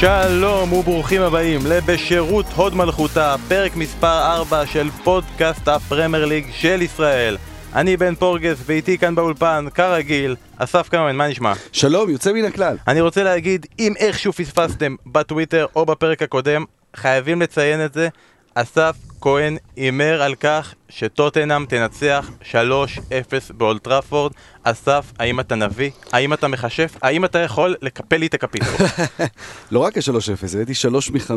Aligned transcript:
שלום 0.00 0.72
וברוכים 0.72 1.22
הבאים 1.22 1.60
לבשירות 1.68 2.46
הוד 2.56 2.74
מלכותה, 2.74 3.36
פרק 3.48 3.76
מספר 3.76 4.36
4 4.36 4.66
של 4.66 4.90
פודקאסט 4.90 5.68
הפרמייר 5.68 6.24
ליג 6.24 6.46
של 6.52 6.82
ישראל. 6.82 7.36
אני 7.74 7.96
בן 7.96 8.14
פורגס 8.14 8.62
ואיתי 8.66 8.98
כאן 8.98 9.14
באולפן, 9.14 9.66
כרגיל, 9.74 10.36
אסף 10.56 10.88
כמובן, 10.88 11.16
מה 11.16 11.28
נשמע? 11.28 11.52
שלום, 11.72 12.10
יוצא 12.10 12.32
מן 12.32 12.44
הכלל. 12.44 12.76
אני 12.88 13.00
רוצה 13.00 13.22
להגיד, 13.22 13.66
אם 13.78 13.92
איכשהו 13.98 14.32
פספסתם 14.32 14.96
בטוויטר 15.06 15.66
או 15.76 15.86
בפרק 15.86 16.22
הקודם, 16.22 16.64
חייבים 16.96 17.42
לציין 17.42 17.84
את 17.84 17.94
זה, 17.94 18.08
אסף 18.58 18.96
כהן 19.20 19.56
הימר 19.76 20.22
על 20.22 20.34
כך 20.34 20.74
שטוטנאם 20.88 21.66
תנצח 21.66 22.30
3-0 22.52 22.54
באולד 23.56 23.85
טראפורד. 23.85 24.32
אסף, 24.62 25.12
האם 25.18 25.40
אתה 25.40 25.54
נביא? 25.54 25.90
האם 26.12 26.32
אתה 26.32 26.48
מכשף? 26.48 26.96
האם 27.02 27.24
אתה 27.24 27.38
יכול 27.38 27.76
לקפל 27.82 28.16
לי 28.16 28.26
את 28.26 28.34
הקפיטו? 28.34 28.66
לא 29.72 29.78
רק 29.78 29.96
ה-3-0, 29.96 30.56
הייתי 30.56 30.74
3 30.74 31.10
מ-5 31.10 31.30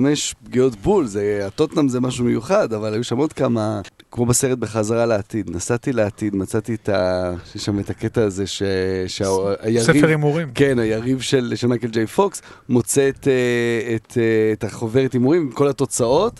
פגיעות 0.43 0.75
בול, 0.75 1.05
זה, 1.05 1.41
הטוטנאם 1.47 1.89
זה 1.89 1.99
משהו 1.99 2.25
מיוחד, 2.25 2.73
אבל 2.73 2.93
היו 2.93 3.03
שם 3.03 3.17
עוד 3.17 3.33
כמה, 3.33 3.81
כמו 4.11 4.25
בסרט 4.25 4.57
בחזרה 4.57 5.05
לעתיד. 5.05 5.49
נסעתי 5.49 5.93
לעתיד, 5.93 6.35
מצאתי 6.35 6.75
את 6.75 6.89
ה... 6.89 7.31
יש 7.55 7.65
שם 7.65 7.79
את 7.79 7.89
הקטע 7.89 8.23
הזה 8.23 8.47
ש... 8.47 8.63
שהיריב... 9.07 9.81
ספר 9.81 10.07
הימורים. 10.07 10.51
כן, 10.55 10.79
היריב 10.79 11.21
של, 11.21 11.53
של 11.55 11.67
מייקל 11.67 11.87
ג'יי 11.87 12.07
פוקס 12.07 12.41
מוצא 12.69 13.09
את, 13.09 13.27
אה, 13.27 13.95
את, 13.95 14.17
אה, 14.17 14.53
את 14.53 14.63
החוברת 14.63 15.13
הימורים 15.13 15.41
עם 15.41 15.51
כל 15.51 15.67
התוצאות. 15.67 16.39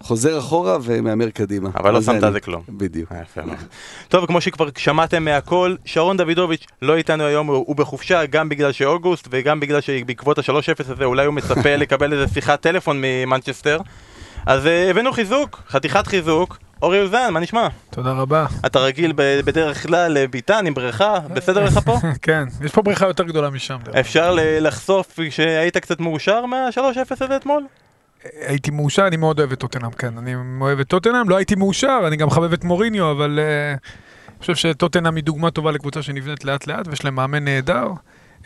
חוזר 0.00 0.38
אחורה 0.38 0.78
ומהמר 0.82 1.30
קדימה. 1.30 1.70
אבל 1.76 1.92
לא 1.92 2.02
שמת. 2.02 2.22
על 2.22 2.32
זה 2.32 2.40
כלום. 2.40 2.62
בדיוק. 2.68 3.12
אה. 3.12 3.42
טוב, 4.08 4.26
כמו 4.26 4.40
שכבר 4.40 4.68
שמעתם 4.76 5.24
מהכל, 5.24 5.74
שרון 5.84 6.16
דוידוביץ' 6.16 6.66
לא 6.82 6.96
איתנו 6.96 7.24
היום, 7.24 7.46
הוא 7.46 7.76
בחופשה 7.76 8.26
גם 8.26 8.48
בגלל 8.48 8.72
שאוגוסט 8.72 9.28
וגם 9.30 9.60
בגלל 9.60 9.80
שבעקבות 9.80 10.38
ה-3-0 10.38 10.92
הזה 10.92 11.04
אולי 11.04 11.26
הוא 11.26 11.34
מצפה 11.34 11.76
לקבל 11.82 12.12
איזה 12.12 12.34
שיחת 12.34 12.60
טלפון 12.60 13.02
ממנצ'סטר. 13.02 13.78
אז 14.46 14.66
אה, 14.66 14.90
הבאנו 14.90 15.12
חיזוק, 15.12 15.62
חתיכת 15.68 16.06
חיזוק. 16.06 16.58
אורי 16.82 17.02
אוזן, 17.02 17.28
מה 17.32 17.40
נשמע? 17.40 17.68
תודה 17.90 18.12
רבה. 18.12 18.46
אתה 18.66 18.78
רגיל 18.78 19.12
בדרך 19.16 19.86
כלל 19.86 20.12
לביתן 20.12 20.66
עם 20.66 20.74
בריכה, 20.74 21.18
בסדר 21.18 21.64
לך 21.64 21.78
פה? 21.84 21.98
כן, 22.22 22.44
יש 22.64 22.72
פה 22.72 22.82
בריכה 22.82 23.06
יותר 23.06 23.24
גדולה 23.24 23.50
משם. 23.50 23.76
אפשר 24.00 24.36
לחשוף 24.60 25.18
שהיית 25.30 25.76
קצת 25.76 26.00
מאושר 26.00 26.46
מה-3-0 26.46 27.24
הזה 27.24 27.36
אתמול? 27.36 27.66
הייתי 28.46 28.70
מאושר, 28.70 29.06
אני 29.06 29.16
מאוד 29.16 29.38
אוהב 29.38 29.52
את 29.52 29.58
טוטנאם, 29.58 29.90
כן. 29.90 30.18
אני 30.18 30.34
אוהב 30.60 30.80
את 30.80 30.88
טוטנאם, 30.88 31.28
לא 31.28 31.36
הייתי 31.36 31.54
מאושר, 31.54 32.00
אני 32.06 32.16
גם 32.16 32.26
מחבב 32.26 32.52
את 32.52 32.64
מוריניו, 32.64 33.10
אבל 33.12 33.38
אה, 33.42 33.70
אני 33.70 34.40
חושב 34.40 34.54
שטוטנאם 34.54 35.16
היא 35.16 35.24
דוגמה 35.24 35.50
טובה 35.50 35.70
לקבוצה 35.70 36.02
שנבנית 36.02 36.44
לאט 36.44 36.66
לאט, 36.66 36.88
ויש 36.88 37.04
להם 37.04 37.14
מאמן 37.14 37.44
נהדר. 37.44 37.88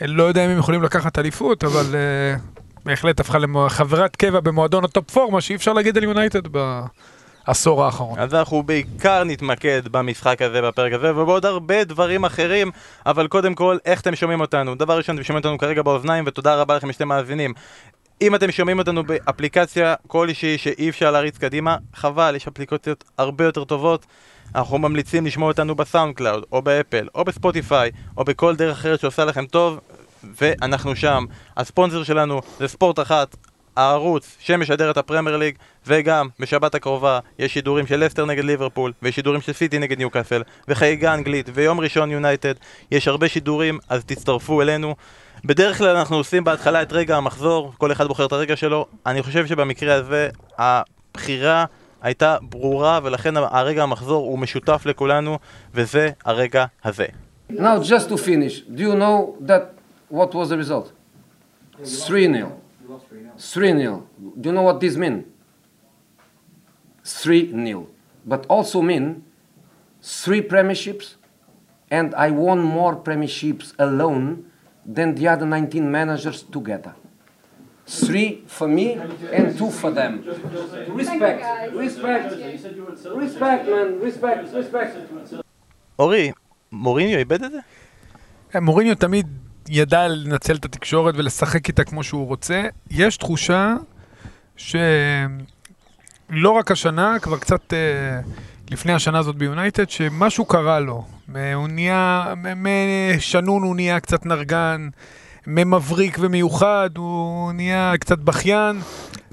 אה, 0.03 0.07
לא 0.07 0.23
יודע 0.23 0.45
אם 0.45 0.51
הם 0.51 0.59
יכולים 0.59 0.83
לקחת 0.83 1.19
אליפות, 1.19 1.65
אבל 1.65 1.95
אה, 1.95 2.37
בהחלט 2.85 3.21
הפכה 3.21 3.39
לחברת 3.39 4.17
קבע 4.17 4.41
במועדון 4.41 4.85
הטופ 4.85 5.19
4, 5.19 5.33
מה 5.33 5.41
שאי 5.41 5.55
אפשר 5.55 5.73
להגיד 5.73 5.97
על 5.97 6.05
יונייטד 6.05 6.43
בעשור 7.47 7.85
האחרון. 7.85 8.19
אז 8.19 8.35
אנחנו 8.35 8.63
בעיקר 8.63 9.25
נתמקד 9.25 9.83
במשחק 9.91 10.43
הזה, 10.43 10.63
בפרק 10.63 10.93
הזה, 10.93 11.17
ובעוד 11.17 11.47
הרבה 11.47 11.85
דברים 11.85 12.25
אחרים, 12.25 12.71
אבל 13.07 13.29
קודם 13.29 13.55
כל, 13.55 13.77
איך 13.85 14.01
אתם 14.01 14.17
שומעים 14.17 14.41
אותנו? 14.41 14.75
דבר 14.75 14.97
ראשון, 14.97 15.15
אתם 15.15 15.25
שומעים 15.25 15.45
אותנו 15.45 15.59
כרגע 15.59 15.83
באוזניים, 15.83 16.25
ותודה 16.27 16.55
רבה 16.55 16.77
לכם 16.77 16.93
שאתם 16.93 17.09
מאזינים. 17.09 17.55
אם 18.23 18.35
אתם 18.35 18.51
שומעים 18.51 18.79
אותנו 18.79 19.05
באפליקציה 19.05 19.95
כלשהי 20.07 20.59
שאי 20.59 20.89
אפשר 20.89 21.11
להריץ 21.11 21.39
קדימה, 21.39 21.77
חבל, 21.95 22.37
יש 22.37 22.47
אפליקציות 22.47 23.05
הרבה 23.19 23.45
יותר 23.45 23.65
טובות. 23.65 24.07
אנחנו 24.55 24.79
ממליצים 24.79 25.27
לשמוע 25.27 25.49
אותנו 25.49 25.75
בסאונד 25.75 26.15
קלאוד, 26.15 26.45
או 26.53 26.63
באפל, 26.63 27.09
או 27.15 27.25
בספוטיפיי, 27.25 27.91
או 28.17 28.25
בכל 28.25 28.57
דרך 28.57 28.79
אחרת 28.79 29.01
שעושה 29.01 29.25
לכם 29.25 29.47
טוב, 29.47 29.81
ואנחנו 30.41 30.97
שם. 30.97 31.25
הספונסר 31.57 32.05
שלנו 32.05 32.41
זה 32.59 32.69
ספורט 32.69 32.99
אחת, 32.99 33.37
הערוץ 33.77 34.37
שמשדר 34.41 34.91
את 34.91 34.97
הפרמייר 34.97 35.37
ליג, 35.37 35.55
וגם 35.87 36.29
בשבת 36.41 36.75
הקרובה 36.75 37.19
יש 37.39 37.55
שידורים 37.55 37.87
של 37.87 38.05
לסטר 38.05 38.25
נגד 38.25 38.45
ליברפול, 38.45 38.93
ויש 39.03 39.15
שידורים 39.15 39.41
של 39.41 39.53
סיטי 39.53 39.79
נגד 39.79 39.99
ניוקאסל, 39.99 40.43
וחגיגה 40.69 41.15
אנגלית, 41.15 41.51
ויום 41.55 41.81
ראשון 41.81 42.11
יונייטד, 42.11 42.55
יש 42.91 43.09
הרבה 43.09 43.29
שידורים, 43.29 43.79
אז 43.89 44.05
תצטרפו 44.05 44.63
אלינו. 44.63 44.95
בדרך 45.45 45.79
כלל 45.79 45.97
אנחנו 45.97 46.17
עושים 46.17 46.45
בהתחלה 46.45 46.83
את 46.83 46.93
רגע 46.93 47.17
המחזור, 47.17 47.73
כל 47.79 47.93
אחד 47.93 48.07
בוחר 48.07 48.27
את 48.27 48.33
הרגע 48.33 48.57
שלו. 48.57 48.87
אני 49.07 49.23
חושב 49.23 49.47
שבמקרה 49.47 49.95
הזה 49.95 50.29
הבחירה 50.59 51.65
הייתה 52.03 52.37
ברורה, 52.43 53.01
ולכן 53.03 53.37
הרגע 53.37 53.83
המחזור 53.83 54.27
הוא 54.27 54.39
משותף 54.39 54.83
לכולנו, 54.87 55.39
וזה 55.75 56.11
הרגע 56.25 56.65
הזה. 56.85 57.07
Now, 57.51 57.81
just 57.83 58.09
to 58.09 58.17
finish, 58.17 58.61
do 58.75 58.83
you 58.83 58.95
know 58.95 59.37
that 59.47 59.75
what 60.09 60.35
was 60.35 60.49
the 60.51 60.57
result? 60.57 60.93
3 61.85 62.27
0. 62.33 62.53
3 63.39 63.73
0. 63.73 64.07
Do 64.41 64.49
you 64.49 64.53
know 64.53 64.63
what 64.63 64.81
this 64.81 64.97
means? 64.97 65.25
3 67.05 67.51
0. 67.51 67.87
But 68.27 68.47
also 68.49 68.83
mean 68.83 69.25
three 70.03 70.43
premierships, 70.43 71.15
and 71.91 72.15
I 72.15 72.31
won 72.31 72.59
more 72.63 72.95
premierships 72.97 73.73
alone 73.79 74.50
than 74.95 75.15
the 75.15 75.29
other 75.29 75.47
19 75.47 75.91
managers 75.91 76.43
together. 76.43 76.93
Three 77.87 78.45
for 78.47 78.69
me 78.69 78.87
and 79.33 79.59
two 79.59 79.71
for 79.71 79.91
them. 79.91 80.13
Respect, 81.01 81.41
respect, 81.85 82.27
respect, 83.23 83.63
man, 83.69 83.89
respect, 84.01 84.55
respect. 84.55 84.97
אורי, 85.99 86.33
מוריניו 86.73 87.19
איבד 87.19 87.45
את 87.45 87.51
זה? 87.51 87.59
כן, 88.51 88.63
מוריניו 88.63 88.95
תמיד 88.95 89.27
ידע 89.69 90.09
לנצל 90.09 90.57
את 90.57 90.65
התקשורת 90.65 91.15
ולשחק 91.17 91.69
איתה 91.69 91.85
כמו 91.85 92.05
שהוא 92.05 92.27
רוצה. 92.27 92.63
יש 92.91 93.17
תחושה 93.17 93.75
שלא 94.57 94.91
רק 96.43 96.71
השנה, 96.71 97.19
כבר 97.19 97.39
קצת 97.39 97.73
אה, 97.73 98.21
לפני 98.71 98.93
השנה 98.93 99.19
הזאת 99.19 99.37
ביונייטד, 99.37 99.91
שמשהו 99.91 100.45
קרה 100.45 100.81
לו. 100.81 101.05
הוא 101.55 101.69
נהיה, 101.69 102.35
משנון 102.57 103.63
הוא 103.63 103.75
נהיה 103.75 104.01
קצת 104.01 104.27
נרגן, 104.27 104.89
ממבריק 105.47 106.17
ומיוחד, 106.21 106.91
הוא 106.97 107.53
נהיה 107.53 107.93
קצת 108.01 108.19
בכיין. 108.19 108.81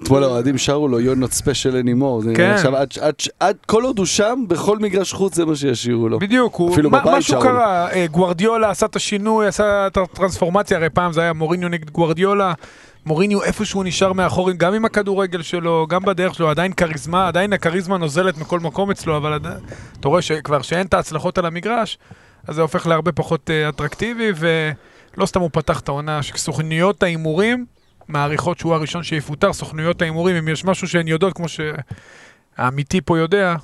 אתמול 0.03 0.23
האוהדים 0.23 0.57
שרו 0.57 0.87
לו, 0.87 0.99
you're 0.99 1.17
not 1.17 1.41
special 1.41 1.73
anymore. 1.85 2.35
כן. 2.35 2.51
עכשיו, 2.51 2.75
עד, 2.75 2.87
עד, 3.01 3.13
עד, 3.39 3.57
כל 3.65 3.83
עוד 3.83 3.97
הוא 3.97 4.05
שם, 4.05 4.43
בכל 4.47 4.79
מגרש 4.79 5.13
חוץ 5.13 5.35
זה 5.35 5.45
מה 5.45 5.55
שישירו 5.55 6.09
לו. 6.09 6.19
בדיוק, 6.19 6.55
הוא, 6.55 6.73
אפילו 6.73 6.89
מה, 6.89 6.99
בבית 6.99 7.13
משהו. 7.13 7.41
קרה, 7.41 7.91
אה, 7.91 8.05
גוורדיולה 8.07 8.69
עשה 8.69 8.85
את 8.85 8.95
השינוי, 8.95 9.47
עשה 9.47 9.87
את 9.87 9.97
הטרנספורמציה, 9.97 10.77
הרי 10.77 10.89
פעם 10.89 11.13
זה 11.13 11.21
היה 11.21 11.33
מוריניו 11.33 11.69
נגד 11.69 11.89
גוורדיולה, 11.89 12.53
מוריניו 13.07 13.43
איפשהו 13.43 13.83
נשאר 13.83 14.13
מאחור, 14.13 14.51
גם 14.51 14.73
עם 14.73 14.85
הכדורגל 14.85 15.41
שלו, 15.41 15.87
גם 15.89 16.01
בדרך 16.01 16.35
שלו, 16.35 16.49
עדיין 16.49 16.73
כריזמה, 16.73 17.27
עדיין 17.27 17.53
הכריזמה 17.53 17.97
נוזלת 17.97 18.37
מכל 18.37 18.59
מקום 18.59 18.91
אצלו, 18.91 19.17
אבל 19.17 19.33
עדיין- 19.33 19.57
אתה 19.99 20.07
רואה 20.07 20.21
שכבר 20.21 20.61
שאין 20.61 20.87
את 20.87 20.93
ההצלחות 20.93 21.37
על 21.37 21.45
המגרש, 21.45 21.97
אז 22.47 22.55
זה 22.55 22.61
הופך 22.61 22.87
להרבה 22.87 23.11
פחות 23.11 23.49
אה, 23.49 23.69
אטרקטיבי, 23.69 24.31
ולא 24.35 25.25
סתם 25.25 25.39
הוא 25.39 25.49
פתח 25.53 25.79
את 25.79 25.87
העונה, 25.87 26.23
שסוכניות 26.23 27.03
ההימורים 27.03 27.65
מעריכות 28.07 28.59
שהוא 28.59 28.73
הראשון 28.73 29.03
שיפוטר, 29.03 29.53
סוכנויות 29.53 30.01
ההימורים, 30.01 30.35
אם 30.35 30.47
יש 30.47 30.65
משהו 30.65 30.87
שהן 30.87 31.07
יודעות, 31.07 31.33
כמו 31.33 31.45
שהאמיתי 32.57 33.01
פה 33.01 33.17
יודע, 33.17 33.55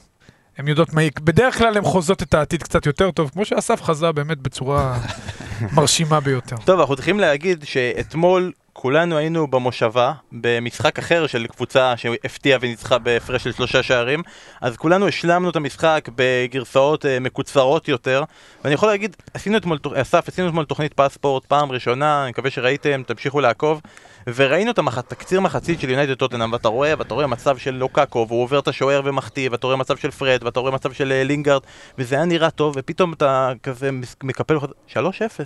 הן 0.58 0.68
יודעות 0.68 0.94
מה. 0.94 1.02
בדרך 1.24 1.58
כלל 1.58 1.78
הן 1.78 1.84
חוזות 1.84 2.24
את 2.24 2.34
העתיד 2.34 2.64
קצת 2.64 2.86
יותר 2.86 3.12
טוב, 3.12 3.30
כמו 3.34 3.46
שאסף 3.46 3.82
חזה 3.82 4.12
באמת 4.12 4.38
בצורה 4.38 4.98
מרשימה 5.76 6.20
ביותר. 6.20 6.56
טוב, 6.66 6.80
אנחנו 6.80 6.96
צריכים 6.96 7.20
להגיד 7.20 7.64
שאתמול 7.64 8.52
כולנו 8.74 9.18
היינו 9.18 9.48
במושבה, 9.48 10.14
במשחק 10.32 11.00
אחר 11.00 11.28
של 11.28 11.48
קבוצה 11.48 11.98
שהפתיעה 11.98 12.60
וניצחה 12.62 12.98
בהפרש 12.98 13.44
של 13.44 13.52
שלושה 13.52 13.84
שערים, 13.84 14.22
אז 14.62 14.78
כולנו 14.78 15.08
השלמנו 15.08 15.50
את 15.50 15.56
המשחק 15.56 16.10
בגרסאות 16.16 17.06
אה, 17.06 17.20
מקוצרות 17.20 17.88
יותר, 17.88 18.24
ואני 18.64 18.74
יכול 18.74 18.90
להגיד, 18.90 19.16
עשינו 19.34 19.58
אתמול, 19.58 19.78
אסף, 19.96 20.28
עשינו 20.28 20.50
אתמול 20.50 20.66
תוכנית 20.66 20.94
פספורט 20.94 21.46
פעם 21.46 21.72
ראשונה, 21.72 22.24
אני 22.24 22.30
מקווה 22.30 22.50
שראיתם, 22.50 23.04
תמשיכו 23.08 23.40
לעקוב, 23.42 23.82
וראינו 24.28 24.72
את 24.72 24.80
המח... 24.80 25.00
תקציר 25.02 25.42
מחצית 25.42 25.80
של 25.80 25.90
יונייטד 25.90 26.14
טוטנאם, 26.14 26.54
ואתה 26.54 26.68
רואה, 26.68 26.94
ואתה 26.98 27.14
רואה 27.14 27.28
מצב 27.28 27.58
של 27.58 27.72
לוקאקו, 27.72 28.26
והוא 28.30 28.44
עובר 28.44 28.60
את 28.60 28.68
השוער 28.68 29.02
ומחטיא, 29.06 29.50
ואתה 29.50 29.68
רואה 29.68 29.78
מצב 29.78 29.98
של 29.98 30.12
פרד, 30.12 30.44
ואתה 30.44 30.60
רואה 30.60 30.72
מצב 30.72 30.92
של 30.92 31.12
אה, 31.12 31.24
לינגארד, 31.24 31.62
וזה 31.98 32.16
היה 32.16 32.26
נראה 32.26 32.50
טוב, 32.50 32.74
ופתאום 32.78 33.14
אתה 33.14 33.52
כזה 33.64 33.90
מקפל, 34.24 34.58
3-0, 34.94 34.98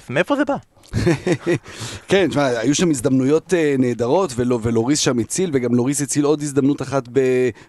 מאיפה 0.10 0.36
זה 0.36 0.46
בא? 0.46 0.56
כן, 2.10 2.28
תשמע, 2.30 2.46
היו 2.46 2.76
שם 2.76 2.90
הזדמנויות 2.90 3.54
אה, 3.54 3.76
נהדרות, 3.80 4.34
ולא, 4.36 4.60
ולוריס 4.62 5.00
שם 5.00 5.20
הציל, 5.20 5.50
וגם 5.54 5.76
לוריס 5.76 6.02
הציל 6.02 6.26
עוד 6.26 6.42
הזדמנות 6.42 6.82
אחת 6.82 7.04
ב, 7.12 7.20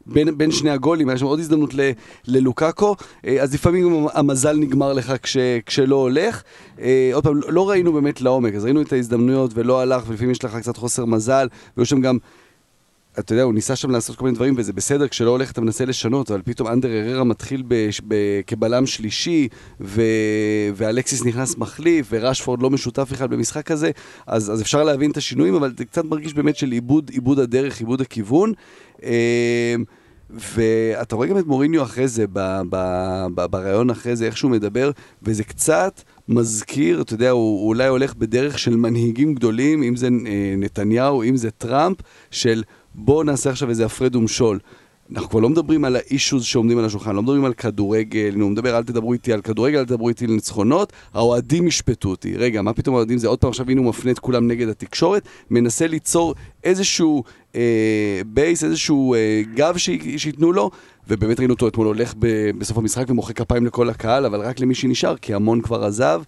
בין, 0.06 0.38
בין 0.38 0.50
שני 0.50 0.70
הגולים, 0.70 1.08
היה 1.08 1.19
שם 1.19 1.26
עוד 1.26 1.38
הזדמנות 1.38 1.75
ל, 1.75 1.81
ללוקאקו, 2.26 2.96
אה, 3.26 3.43
אז 3.43 3.54
לפעמים 3.54 4.06
המזל 4.12 4.56
נגמר 4.56 4.93
לך 4.93 5.12
כש, 5.22 5.37
כשלא 5.66 5.96
הולך. 5.96 6.43
אה, 6.81 7.11
עוד 7.12 7.25
פעם, 7.25 7.40
לא 7.49 7.70
ראינו 7.70 7.93
באמת 7.93 8.20
לעומק, 8.20 8.54
אז 8.54 8.64
ראינו 8.64 8.82
את 8.82 8.93
ההזדמנויות 8.93 9.50
ולא 9.54 9.81
הלך, 9.81 10.02
ולפעמים 10.06 10.31
יש 10.31 10.44
לך 10.44 10.56
קצת 10.56 10.76
חוסר 10.76 10.98
מזל, 11.05 11.49
והיו 11.77 11.87
שם 11.87 12.00
גם... 12.00 12.19
אתה 13.19 13.33
יודע, 13.33 13.43
הוא 13.43 13.55
ניסה 13.55 13.77
שם 13.77 13.91
לעשות 13.91 14.17
כל 14.17 14.25
מיני 14.25 14.35
דברים, 14.35 14.55
וזה 14.56 14.73
בסדר, 14.73 15.09
כשלא 15.09 15.31
הולך 15.31 15.53
אתה 15.53 15.61
מנסה 15.61 15.85
לשנות, 15.85 16.31
אבל 16.31 16.43
פתאום 16.45 16.69
אנדר 16.69 16.89
אררה 16.89 17.25
מתחיל 17.25 17.62
ב, 17.69 17.89
ב, 18.09 18.15
כבלם 18.47 18.87
שלישי, 18.87 19.49
ו, 19.81 20.03
ואלקסיס 20.75 21.25
נכנס 21.25 21.56
מחליף, 21.59 22.06
וראשפורד 22.11 22.62
לא 22.62 22.71
משותף 22.71 23.09
בכלל 23.12 23.27
במשחק 23.27 23.71
הזה, 23.71 23.91
אז, 24.27 24.53
אז 24.53 24.62
אפשר 24.62 24.85
להבין 24.85 25.11
את 25.11 25.17
השינויים, 25.17 25.55
אבל 25.55 25.75
זה 25.79 25.85
קצת 25.85 26.05
מרגיש 26.05 26.35
באמת 26.35 26.56
של 26.56 26.71
עיבוד, 26.71 27.11
עיבוד 27.11 27.39
הדרך, 27.39 27.81
עיבוד 27.81 28.00
הכיוון. 28.00 28.53
אה, 29.03 29.75
ואתה 30.31 31.17
רואה 31.17 31.27
גם 31.27 31.39
את 31.39 31.47
מוריניו 31.47 31.83
אחרי 31.83 32.09
זה, 32.09 32.25
בריאיון 33.50 33.91
אחרי 33.91 34.17
זה, 34.17 34.27
איך 34.27 34.37
שהוא 34.37 34.50
מדבר, 34.50 34.91
וזה 35.23 35.45
קצת 35.45 36.03
מזכיר, 36.28 37.00
אתה 37.00 37.14
יודע, 37.14 37.30
הוא, 37.30 37.60
הוא 37.60 37.69
אולי 37.69 37.88
הולך 37.88 38.14
בדרך 38.14 38.58
של 38.58 38.76
מנהיגים 38.76 39.34
גדולים, 39.34 39.82
אם 39.82 39.96
זה 39.96 40.08
אה, 40.26 40.54
נתניהו, 40.58 41.22
אם 41.22 41.36
זה 41.36 41.50
טראמפ, 41.50 41.96
של 42.30 42.62
בואו 42.94 43.22
נעשה 43.22 43.50
עכשיו 43.50 43.69
איזה 43.70 43.86
הפרד 43.86 44.16
ומשול. 44.16 44.58
אנחנו 45.12 45.28
כבר 45.31 45.40
לא 45.40 45.49
מדברים 45.49 45.84
על 45.84 45.96
האישוז 45.96 46.44
שעומדים 46.44 46.78
על 46.78 46.84
השולחן, 46.84 47.16
לא 47.16 47.22
מדברים 47.22 47.44
על 47.44 47.55
כדורגל, 47.55 48.31
אני 48.34 48.44
מדבר, 48.44 48.76
אל 48.76 48.84
תדברו 48.84 49.12
איתי 49.12 49.32
על 49.32 49.40
כדורגל, 49.40 49.78
אל 49.78 49.84
תדברו 49.84 50.08
איתי 50.08 50.25
על 50.25 50.31
ניצחונות, 50.31 50.93
האוהדים 51.14 51.66
ישפטו 51.66 52.08
אותי. 52.08 52.37
רגע, 52.37 52.62
מה 52.62 52.72
פתאום 52.72 52.94
האוהדים 52.94 53.19
זה 53.19 53.28
עוד 53.28 53.38
פעם 53.38 53.50
עכשיו 53.50 53.70
הנה 53.70 53.81
הוא 53.81 53.88
מפנה 53.88 54.10
את 54.10 54.19
כולם 54.19 54.49
נגד 54.49 54.69
התקשורת, 54.69 55.28
מנסה 55.50 55.87
ליצור 55.87 56.34
איזשהו 56.64 57.25
אה, 57.55 58.20
בייס, 58.26 58.64
איזשהו 58.64 59.14
אה, 59.14 59.43
גב 59.55 59.76
שייתנו 60.16 60.52
לו, 60.52 60.70
ובאמת 61.08 61.38
ראינו 61.38 61.54
אותו 61.54 61.69
אתמול 61.69 61.87
הולך 61.87 62.14
בסוף 62.58 62.78
המשחק 62.78 63.04
ומוחא 63.08 63.32
כפיים 63.32 63.66
לכל 63.66 63.90
הקהל, 63.90 64.26
אבל 64.26 64.40
רק 64.40 64.61
למי 64.61 64.75
שנשאר, 64.75 65.16
כי 65.16 65.34
המון 65.34 65.61
כבר 65.61 65.84
עזב. 65.84 66.22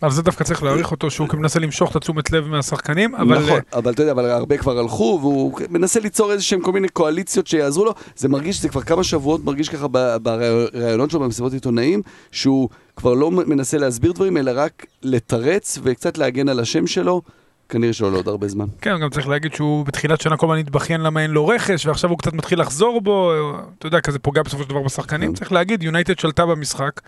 על 0.00 0.10
זה 0.10 0.22
דווקא 0.22 0.44
צריך 0.44 0.62
להעריך 0.62 0.90
אותו, 0.90 1.10
שהוא 1.10 1.28
מנסה 1.34 1.60
למשוך 1.60 1.90
את 1.90 1.96
התשומת 1.96 2.32
לב 2.32 2.46
מהשחקנים, 2.48 3.14
אבל... 3.14 3.38
נכון, 3.38 3.60
אבל 3.72 3.92
אתה 3.92 4.02
יודע, 4.02 4.12
אבל 4.12 4.30
הרבה 4.30 4.56
כבר 4.56 4.78
הלכו, 4.78 5.18
והוא 5.20 5.60
מנסה 5.70 6.00
ליצור 6.00 6.32
איזה 6.32 6.42
שהם 6.42 6.60
כל 6.60 6.72
מיני 6.72 6.88
קואליציות 6.88 7.46
שיעזרו 7.46 7.84
לו. 7.84 7.94
זה 8.16 8.28
מרגיש, 8.28 8.62
זה 8.62 8.68
כבר 8.68 8.80
כמה 8.80 9.04
שבועות 9.04 9.44
מרגיש 9.44 9.68
ככה 9.68 9.88
בראיונות 10.22 11.10
שלו, 11.10 11.20
במסיבות 11.20 11.52
עיתונאים, 11.52 12.02
שהוא 12.32 12.68
כבר 12.96 13.14
לא 13.14 13.30
מנסה 13.30 13.78
להסביר 13.78 14.12
דברים, 14.12 14.36
אלא 14.36 14.52
רק 14.54 14.86
לתרץ 15.02 15.78
וקצת 15.82 16.18
להגן 16.18 16.48
על 16.48 16.60
השם 16.60 16.86
שלו. 16.86 17.22
כנראה 17.68 17.92
שלא 17.92 18.12
לעוד 18.12 18.28
הרבה 18.28 18.48
זמן. 18.48 18.66
כן, 18.80 19.00
גם 19.00 19.10
צריך 19.10 19.28
להגיד 19.28 19.54
שהוא 19.54 19.86
בתחילת 19.86 20.20
שנה 20.20 20.36
כל 20.36 20.46
הזמן 20.46 20.58
התבכיין 20.58 21.00
למה 21.00 21.22
אין 21.22 21.30
לו 21.30 21.46
רכש, 21.46 21.86
ועכשיו 21.86 22.10
הוא 22.10 22.18
קצת 22.18 22.32
מתחיל 22.32 22.60
לחזור 22.60 23.00
בו, 23.00 23.32
אתה 23.78 23.86
יודע, 23.86 24.00
כזה 24.00 24.18
פוגע 24.18 24.42
בסופו 24.42 24.62
של 24.62 24.68
דבר 24.68 24.82
בשחקנים. 24.82 25.28
כן. 25.28 25.34
צריך 25.34 25.52
להגיד, 25.52 25.82
יונייטד 25.82 26.18
שלטה 26.18 26.46
במשחק, 26.46 27.00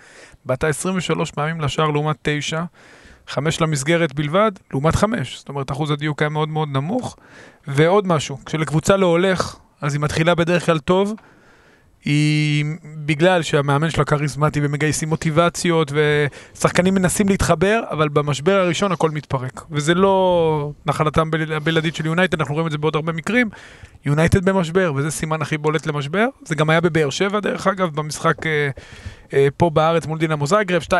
בעטה 0.45 0.69
23 0.69 1.31
פעמים 1.31 1.61
לשער 1.61 1.91
לעומת 1.91 2.17
9, 2.23 2.63
5 3.29 3.61
למסגרת 3.61 4.15
בלבד, 4.15 4.53
לעומת 4.71 4.97
5. 4.97 5.39
זאת 5.39 5.49
אומרת, 5.49 5.71
אחוז 5.71 5.91
הדיוק 5.91 6.23
היה 6.23 6.29
מאוד 6.29 6.49
מאוד 6.49 6.69
נמוך. 6.69 7.17
ועוד 7.67 8.07
משהו, 8.07 8.39
כשלקבוצה 8.47 8.97
לא 8.97 9.07
הולך, 9.07 9.57
אז 9.81 9.95
היא 9.95 10.01
מתחילה 10.01 10.35
בדרך 10.35 10.67
כלל 10.67 10.79
טוב, 10.79 11.15
היא 12.07 12.65
בגלל 12.85 13.43
שהמאמן 13.43 13.91
שלה 13.91 14.05
כריזמטי 14.05 14.61
ומגייסים 14.63 15.09
מוטיבציות 15.09 15.93
ושחקנים 16.55 16.95
מנסים 16.95 17.29
להתחבר, 17.29 17.81
אבל 17.91 18.09
במשבר 18.09 18.53
הראשון 18.53 18.93
הכל 18.93 19.11
מתפרק. 19.11 19.63
וזה 19.71 19.95
לא 19.95 20.73
נחלתם 20.87 21.31
הבלעדית 21.55 21.95
של 21.95 22.07
יונייטד, 22.07 22.41
אנחנו 22.41 22.55
רואים 22.55 22.67
את 22.67 22.73
זה 22.73 22.79
בעוד 22.79 22.97
הרבה 22.97 23.13
מקרים. 23.13 23.51
יונייטד 24.05 24.45
במשבר, 24.45 24.93
וזה 24.97 25.11
סימן 25.11 25.43
הכי 25.43 25.59
בולט 25.59 25.87
למשבר. 25.87 26.27
זה 26.45 26.55
גם 26.55 26.71
היה 26.71 26.81
בבאר 26.81 27.11
שבע, 27.11 27.41
דרך 27.41 27.67
אגב, 27.67 27.95
במשחק 27.95 28.47
אה, 28.47 28.71
אה, 29.33 29.49
פה 29.57 29.71
בארץ 29.71 30.07
מול 30.07 30.19
דינמו 30.19 30.47
זייגרב, 30.47 30.83
2-0 30.83 30.93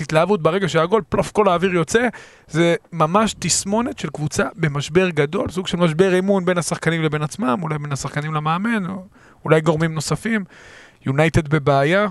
התלהבות, 0.00 0.42
ברגע 0.42 0.68
שהגול, 0.68 1.02
פלוף, 1.08 1.32
כל 1.32 1.48
האוויר 1.48 1.74
יוצא. 1.74 2.08
זה 2.48 2.74
ממש 2.92 3.34
תסמונת 3.38 3.98
של 3.98 4.08
קבוצה 4.08 4.44
במשבר 4.56 5.08
גדול, 5.08 5.50
סוג 5.50 5.66
של 5.66 5.76
משבר 5.76 6.18
אמון 6.18 6.44
בין 6.44 6.58
השחקנים 6.58 7.02
לבין 7.02 7.22
עצמם, 7.22 7.58
אולי 7.62 7.78
בין 7.78 7.92
השחקנים 7.92 8.34
למאמן. 8.34 8.86
או... 8.86 9.04
אולי 9.44 9.60
גורמים 9.60 9.94
נוספים. 9.94 10.44
יונייטד 11.06 11.48
בבעיה, 11.48 12.06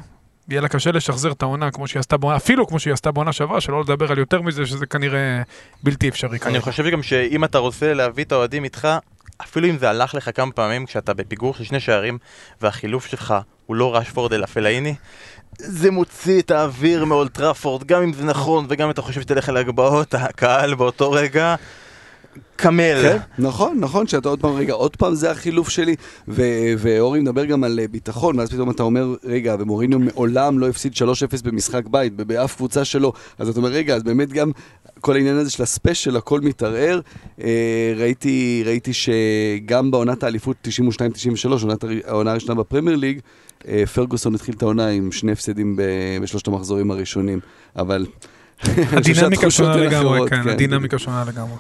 יהיה 0.50 0.62
לה 0.62 0.68
קשה 0.68 0.92
לשחזר 0.92 1.32
את 1.32 1.42
העונה 1.42 1.72
כמו 1.72 1.88
שהיא 1.88 2.00
עשתה 2.00 2.18
בעונה, 2.18 2.38
אפילו 2.38 2.68
כמו 2.68 2.80
שהיא 2.80 2.94
עשתה 2.94 3.12
בעונה 3.12 3.34
שעברה, 3.34 3.62
שלא 3.62 3.82
לדבר 3.82 4.12
על 4.12 4.18
יותר 4.18 4.42
מזה, 4.42 4.66
שזה 4.66 4.86
כנראה 4.86 5.42
בלתי 5.84 6.10
אפשרי. 6.10 6.38
אני 6.46 6.60
חושב 6.60 6.88
גם 6.88 7.04
שאם 7.04 7.44
אתה 7.44 7.58
רוצה 7.58 7.94
להביא 7.94 8.24
את 8.24 8.32
האוהדים 8.32 8.64
איתך, 8.64 8.88
אפילו 9.42 9.70
אם 9.70 9.78
זה 9.78 9.90
הלך 9.90 10.16
לך 10.16 10.30
כמה 10.36 10.52
פעמים 10.52 10.86
כשאתה 10.86 11.14
בפיגור 11.14 11.54
של 11.54 11.64
שני 11.64 11.80
שערים, 11.80 12.18
והחילוף 12.62 13.06
שלך 13.06 13.34
הוא 13.66 13.76
לא 13.76 13.96
רשפורד 13.96 14.34
אלא 14.34 14.46
פלאיני, 14.46 14.96
זה 15.58 15.92
מוציא 15.92 16.42
את 16.42 16.52
האוויר 16.52 17.06
מאולטראפורד, 17.06 17.84
גם 17.84 18.04
אם 18.04 18.14
זה 18.14 18.24
נכון 18.24 18.66
וגם 18.70 18.86
אם 18.86 18.92
אתה 18.92 19.02
חושב 19.02 19.22
שתלך 19.22 19.50
אל 19.50 19.58
הגבעות, 19.58 20.14
הקהל 20.14 20.76
באותו 20.76 21.12
רגע 21.12 21.56
קמל. 22.56 23.02
כן, 23.02 23.18
נכון, 23.40 23.80
נכון, 23.80 24.08
שאתה 24.08 24.30
עוד 24.30 24.42
פעם, 24.42 24.56
רגע, 24.56 24.74
עוד 24.74 24.96
פעם 24.96 25.16
זה 25.16 25.32
החילוף 25.32 25.70
שלי, 25.70 25.96
ואורי 26.78 27.20
מדבר 27.20 27.46
גם 27.46 27.64
על 27.64 27.80
אה, 27.80 27.88
ביטחון, 27.88 28.40
ואז 28.40 28.50
פתאום 28.50 28.70
אתה 28.70 28.84
אומר, 28.84 29.16
רגע, 29.24 29.56
ומוריניו 29.60 30.00
מעולם 30.00 30.60
לא 30.60 30.70
הפסיד 30.70 30.94
3-0 30.94 31.04
במשחק 31.44 31.88
בית, 31.88 32.16
באף 32.16 32.56
קבוצה 32.56 32.86
שלו, 32.86 33.14
אז 33.40 33.50
אתה 33.50 33.60
אומר, 33.60 33.70
רגע, 33.70 33.96
אז 33.96 34.04
באמת 34.04 34.34
גם 34.34 34.52
כל 35.00 35.16
העניין 35.16 35.36
הזה 35.36 35.50
של 35.50 35.64
הספיישל, 35.64 36.18
הכל 36.18 36.42
מתערער. 36.42 37.00
אה, 37.44 37.94
ראיתי, 37.98 38.64
ראיתי 38.66 38.92
שגם 38.94 39.92
בעונת 39.92 40.24
האליפות 40.24 40.68
92-93, 40.68 41.48
העונה 42.06 42.32
הראשונה 42.32 42.56
בפרמייר 42.56 42.98
ליג, 42.98 43.20
אה, 43.68 43.84
פרגוסון 43.94 44.36
התחיל 44.36 44.56
את 44.56 44.62
העונה 44.62 44.88
עם 44.88 45.12
שני 45.12 45.32
הפסדים 45.32 45.80
בשלושת 46.22 46.48
המחזורים 46.48 46.92
הראשונים, 46.92 47.40
אבל... 47.76 48.06
הדינמיקה 48.98 49.52
שונה 49.52 49.76
לגמרי, 49.76 50.30
כן, 50.30 50.44
כן, 50.44 50.50
הדינמיקה 50.50 51.00
שונה 51.00 51.24
לגמרי. 51.28 51.56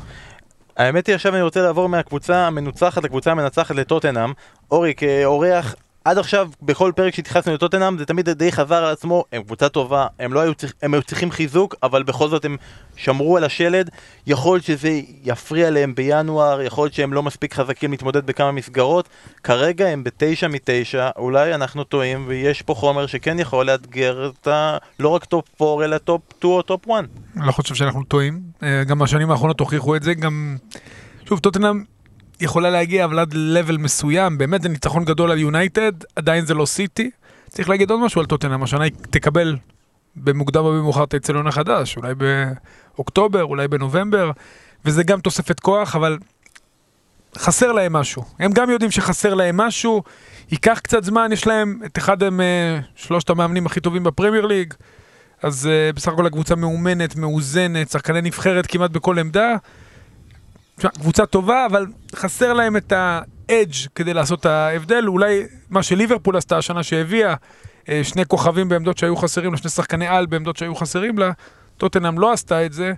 האמת 0.78 1.08
היא 1.08 1.16
עכשיו 1.16 1.34
אני 1.34 1.42
רוצה 1.42 1.62
לעבור 1.62 1.90
מהקבוצה 1.90 2.48
המנוצחת 2.48 3.04
לקבוצה 3.04 3.32
המנצחת 3.32 3.76
לטוטנאם. 3.76 4.34
אורי, 4.72 4.94
כאורח 4.98 5.76
עד 6.06 6.18
עכשיו, 6.18 6.50
בכל 6.62 6.92
פרק 6.96 7.16
שהתייחסנו 7.16 7.54
לטוטנאם, 7.54 7.98
זה 7.98 8.06
תמיד 8.06 8.30
די 8.30 8.52
חזר 8.52 8.76
על 8.76 8.92
עצמו, 8.92 9.26
הם 9.32 9.44
קבוצה 9.44 9.70
טובה, 9.70 10.08
הם 10.20 10.34
לא 10.34 10.40
היו, 10.40 10.54
צריכים, 10.54 10.78
הם 10.82 10.94
היו 10.94 11.04
צריכים 11.04 11.32
חיזוק, 11.32 11.76
אבל 11.84 12.04
בכל 12.04 12.30
זאת 12.30 12.46
הם 12.46 12.58
שמרו 12.96 13.38
על 13.38 13.44
השלד. 13.44 13.90
יכול 14.28 14.56
להיות 14.56 14.66
שזה 14.66 15.02
יפריע 15.24 15.70
להם 15.70 15.96
בינואר, 15.96 16.62
יכול 16.62 16.86
להיות 16.86 16.94
שהם 16.94 17.14
לא 17.14 17.24
מספיק 17.24 17.54
חזקים 17.54 17.92
להתמודד 17.92 18.26
בכמה 18.26 18.52
מסגרות. 18.52 19.10
כרגע 19.44 19.88
הם 19.88 20.04
בתשע 20.04 20.48
מתשע, 20.48 21.10
אולי 21.18 21.56
אנחנו 21.56 21.84
טועים, 21.84 22.26
ויש 22.28 22.62
פה 22.62 22.74
חומר 22.74 23.06
שכן 23.06 23.40
יכול 23.40 23.66
לאתגר 23.66 24.32
את 24.42 24.48
ה... 24.48 24.78
לא 25.00 25.10
רק 25.10 25.26
טופ 25.26 25.62
4, 25.62 25.86
אלא 25.86 25.98
טופ 25.98 26.22
2 26.38 26.54
או 26.54 26.62
טופ 26.62 26.90
1. 26.90 27.04
אני 27.38 27.48
לא 27.48 27.52
חושב 27.52 27.76
שאנחנו 27.76 28.04
טועים. 28.04 28.42
אה, 28.64 28.84
גם 28.84 29.00
בשנים 29.00 29.32
האחרונות 29.32 29.60
הוכיחו 29.60 29.96
את 29.96 30.04
זה, 30.04 30.14
גם... 30.14 30.58
שוב, 31.26 31.40
טוטנאם 31.40 31.84
יכולה 32.42 32.70
להגיע 32.70 33.06
אבל 33.06 33.20
עד 33.20 33.34
לבל 33.34 33.78
מסוים, 33.78 34.38
באמת 34.38 34.62
זה 34.62 34.70
ניצחון 34.70 35.06
גדול 35.06 35.32
על 35.32 35.40
יונייטד, 35.40 35.92
עדיין 36.16 36.46
זה 36.46 36.54
לא 36.54 36.66
סיטי. 36.66 37.12
צריך 37.50 37.70
להגיד 37.70 37.92
עוד 37.92 38.00
משהו 38.00 38.22
על 38.22 38.28
טוטנאם, 38.28 38.64
השנה 38.64 38.84
היא 38.84 38.92
תקבל 39.10 39.58
במוקדם 40.16 40.66
או 40.66 40.72
במאוחר 40.72 41.04
את 41.04 41.14
האצטדיון 41.14 41.48
החדש, 41.48 41.98
אולי 41.98 42.14
באוקטובר, 42.96 43.44
אולי 43.44 43.68
בנובמבר, 43.68 44.32
וזה 44.86 45.04
גם 45.04 45.20
תוספת 45.20 45.60
כוח, 45.60 45.96
אבל 45.96 46.18
חסר 47.38 47.72
להם 47.72 47.94
משהו. 47.94 48.24
הם 48.40 48.52
גם 48.52 48.70
יודעים 48.70 48.92
שחסר 48.92 49.34
להם 49.34 49.58
משהו, 49.58 50.04
ייקח 50.52 50.80
קצת 50.84 51.04
זמן, 51.04 51.30
יש 51.34 51.48
להם 51.48 51.80
את 51.86 51.98
אחד 51.98 52.24
הם 52.24 52.42
שלושת 52.96 53.30
המאמנים 53.30 53.66
הכי 53.66 53.80
טובים 53.80 54.04
בפרמייר 54.04 54.46
ליג, 54.46 54.74
אז 55.44 55.70
uh, 55.70 55.96
בסך 55.96 56.12
הכל 56.12 56.26
הקבוצה 56.26 56.56
מאומנת, 56.56 57.16
מאוזנת, 57.16 57.90
שחקני 57.92 58.22
נבחרת 58.22 58.68
כמעט 58.68 58.92
בכל 58.92 59.20
עמדה. 59.20 59.56
קבוצה 60.80 61.26
טובה, 61.26 61.66
אבל 61.66 61.86
חסר 62.16 62.54
להם 62.54 62.78
את 62.78 62.94
האדג' 62.96 63.74
כדי 63.96 64.14
לעשות 64.14 64.40
את 64.40 64.46
ההבדל. 64.46 65.08
אולי 65.08 65.44
מה 65.70 65.84
שליברפול 65.84 66.38
עשתה 66.38 66.58
השנה 66.58 66.84
שהביאה 66.84 67.34
אה, 67.90 68.02
שני 68.04 68.26
כוכבים 68.26 68.70
בעמדות 68.70 68.98
שהיו 68.98 69.16
חסרים 69.16 69.52
לה, 69.52 69.58
שני 69.58 69.70
שחקני 69.70 70.08
על 70.08 70.26
בעמדות 70.26 70.58
שהיו 70.58 70.76
חסרים 70.76 71.18
לה, 71.18 71.32
טוטנאם 71.78 72.20
לא 72.20 72.32
עשתה 72.32 72.66
את 72.66 72.74
זה. 72.74 72.94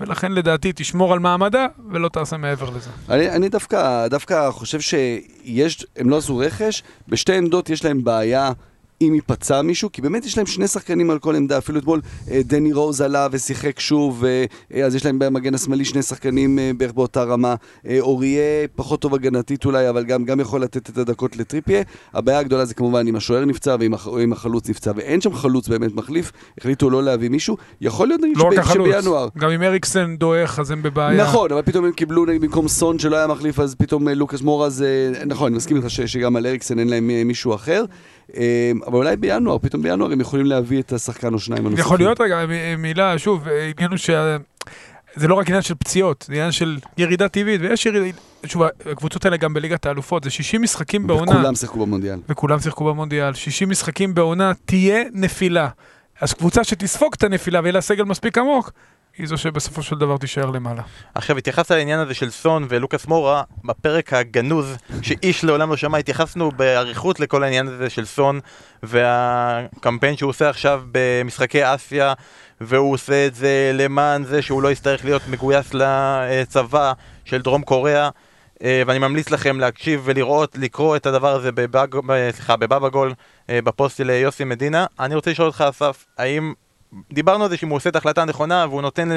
ולכן 0.00 0.32
לדעתי 0.32 0.72
תשמור 0.74 1.12
על 1.12 1.18
מעמדה 1.18 1.66
ולא 1.90 2.08
תעשה 2.08 2.36
מעבר 2.36 2.70
לזה. 2.70 2.90
אני, 3.08 3.30
אני 3.30 3.48
דווקא, 3.48 4.08
דווקא 4.08 4.50
חושב 4.50 4.80
שיש, 4.80 5.86
הם 5.96 6.10
לא 6.10 6.16
עשו 6.16 6.36
רכש, 6.36 6.82
בשתי 7.08 7.34
עמדות 7.36 7.70
יש 7.70 7.84
להם 7.84 8.04
בעיה 8.04 8.52
אם 9.00 9.12
ייפצע 9.14 9.62
מישהו, 9.62 9.92
כי 9.92 10.02
באמת 10.02 10.24
יש 10.24 10.36
להם 10.36 10.46
שני 10.46 10.68
שחקנים 10.68 11.10
על 11.10 11.18
כל 11.18 11.36
עמדה, 11.36 11.58
אפילו 11.58 11.78
אתמול 11.78 12.00
אה, 12.30 12.40
דני 12.44 12.72
רוז 12.72 13.00
עלה 13.00 13.28
ושיחק 13.30 13.80
שוב, 13.80 14.24
אה, 14.24 14.84
אז 14.84 14.94
יש 14.94 15.04
להם 15.04 15.18
במגן 15.18 15.54
השמאלי 15.54 15.84
שני 15.84 16.02
שחקנים 16.02 16.58
אה, 16.58 16.70
בערך 16.76 16.92
באותה 16.92 17.22
רמה. 17.22 17.54
אוריה 18.00 18.42
פחות 18.76 19.00
טוב 19.00 19.14
הגנתית 19.14 19.64
אולי, 19.64 19.88
אבל 19.88 20.04
גם, 20.04 20.24
גם 20.24 20.40
יכול 20.40 20.62
לתת 20.62 20.90
את 20.90 20.98
הדקות 20.98 21.36
לטריפיה. 21.36 21.82
הבעיה 22.14 22.38
הגדולה 22.38 22.64
זה 22.64 22.74
כמובן 22.74 23.08
אם 23.08 23.16
השוער 23.16 23.44
נפצע 23.44 23.76
ואם 23.80 24.32
החלוץ 24.32 24.68
נפצע, 24.68 24.92
ואין 24.96 25.20
שם 25.20 25.34
חלוץ 25.34 25.68
באמת 25.68 25.94
מחליף, 25.94 26.32
החליטו 26.58 26.90
לא 26.90 27.02
להביא 27.02 27.28
מישהו. 27.28 27.56
יכול 27.80 28.08
להיות 28.08 28.20
נגיד 28.20 28.36
לא 28.36 28.50
שב, 28.54 28.72
שבינואר... 28.72 29.28
גם 29.38 29.50
אם 29.50 29.62
אריקסן 29.62 30.16
דועך 30.16 30.58
אז 30.58 30.70
הם 30.70 30.82
בבעיה. 30.82 31.22
נכון, 31.22 31.52
אבל 31.52 31.62
פתאום 31.62 31.84
הם 31.84 31.92
קיבלו 31.92 32.24
נגיד 32.24 32.40
במקום 32.40 32.68
סון 32.68 32.98
שלא 32.98 33.16
היה 33.16 33.26
מחליף, 33.26 33.60
אז 33.60 33.74
פתאום 33.74 34.08
לוקאס 34.08 34.42
מורז, 34.42 34.84
נכון, 35.26 35.46
אני 35.46 35.56
מסכים 35.56 35.76
איתך 35.76 35.90
שגם 35.90 36.36
על 36.36 36.46
אריקסן 36.46 36.78
אין 36.78 36.88
להם 36.88 37.10
מישהו 37.24 37.54
אחר. 37.54 37.84
אמ, 38.34 38.80
אבל 38.86 38.94
אולי 38.94 39.16
בינואר, 39.16 39.58
פתאום 39.58 39.82
בינואר 39.82 40.12
הם 40.12 40.20
יכולים 40.20 40.46
להביא 40.46 40.80
את 40.80 40.92
השחקן 40.92 41.34
או 41.34 41.38
שניים 41.38 41.66
הנוספים. 41.66 41.84
יכול 41.84 41.98
להיות 41.98 42.20
רגע, 42.20 42.44
מילה, 42.78 43.18
שוב, 43.18 43.48
העניין 43.48 43.90
הוא 43.90 43.96
שה... 43.96 44.36
זה 45.16 45.28
לא 45.28 45.34
רק 45.34 45.46
עניין 45.46 45.62
של 45.62 45.74
פציעות, 45.74 46.24
זה 46.28 46.32
עניין 46.32 46.52
של 46.52 46.78
ירידה 46.98 47.28
טבעית, 47.28 47.60
ויש 47.60 47.86
ירידה, 47.86 48.18
שוב, 48.46 48.62
הקבוצות 48.92 49.24
האלה 49.24 49.36
גם 49.36 49.54
בליגת 49.54 49.86
האלופות, 49.86 50.24
זה 50.24 50.30
60 50.30 50.62
משחקים 50.62 51.06
בעונה, 51.06 51.32
וכולם 51.32 51.54
שיחקו 51.54 51.78
במונדיאל. 51.86 52.18
וכולם 52.28 52.60
שיחקו 52.60 52.84
במונדיאל, 52.84 53.34
60 53.34 53.68
משחקים 53.68 54.14
בעונה, 54.14 54.52
תהיה 54.64 55.02
נפילה. 55.12 55.68
אז 56.20 56.32
קבוצה 56.32 56.64
שתספוג 56.64 57.14
את 57.16 57.22
הנפילה 57.22 57.60
ויהיה 57.60 57.72
לה 57.72 57.80
סגל 57.80 58.04
מספיק 58.04 58.38
עמוק, 58.38 58.72
היא 59.18 59.26
זו 59.26 59.38
שבסופו 59.38 59.82
של 59.82 59.96
דבר 59.96 60.16
תישאר 60.16 60.50
למעלה. 60.50 60.82
עכשיו, 61.14 61.38
התייחסת 61.38 61.70
לעניין 61.70 62.00
הזה 62.00 62.14
של 62.14 62.30
סון 62.30 62.66
ולוקאס 62.68 63.06
מורה 63.06 63.42
בפרק 63.64 64.12
הגנוז, 64.12 64.76
שאיש 65.02 65.44
לעולם 65.44 65.70
לא 65.70 65.76
שמע, 65.76 65.98
התייחסנו 65.98 66.50
באריכות 66.50 67.20
לכל 67.20 67.42
העניין 67.42 67.68
הזה 67.68 67.90
של 67.90 68.04
סון 68.04 68.40
והקמפיין 68.82 70.16
שהוא 70.16 70.30
עושה 70.30 70.48
עכשיו 70.48 70.82
במשחקי 70.92 71.74
אסיה, 71.74 72.12
והוא 72.60 72.92
עושה 72.92 73.26
את 73.26 73.34
זה 73.34 73.70
למען 73.74 74.24
זה 74.24 74.42
שהוא 74.42 74.62
לא 74.62 74.72
יצטרך 74.72 75.04
להיות 75.04 75.22
מגויס 75.28 75.74
לצבא 75.74 76.92
של 77.24 77.42
דרום 77.42 77.62
קוריאה. 77.62 78.08
אה, 78.62 78.82
ואני 78.86 78.98
ממליץ 78.98 79.30
לכם 79.30 79.60
להקשיב 79.60 80.00
ולראות, 80.04 80.56
לקרוא 80.58 80.96
את 80.96 81.06
הדבר 81.06 81.34
הזה 81.34 81.52
בבאג, 81.52 81.96
ב- 82.06 82.30
סליחה, 82.30 82.56
בבאבא 82.56 82.88
גול, 82.88 83.14
אה, 83.50 83.62
בפוסט 83.62 83.96
של 83.96 84.10
יוסי 84.10 84.44
מדינה. 84.44 84.86
אני 85.00 85.14
רוצה 85.14 85.30
לשאול 85.30 85.48
אותך, 85.48 85.64
אסף, 85.70 86.04
האם 86.18 86.52
דיברנו 87.12 87.44
על 87.44 87.50
זה 87.50 87.56
שאם 87.56 87.68
הוא 87.68 87.76
עושה 87.76 87.90
את 87.90 87.94
ההחלטה 87.94 88.22
הנכונה 88.22 88.66
והוא 88.70 88.82
נותן 88.82 89.08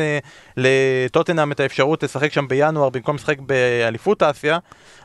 לטוטנאם 0.57 1.51
את 1.51 1.59
האפשרות 1.59 2.03
לשחק 2.03 2.33
שם 2.33 2.47
בינואר 2.47 2.89
במקום 2.89 3.15
לשחק 3.15 3.39
באליפות 3.39 4.23
אסיה, 4.23 4.57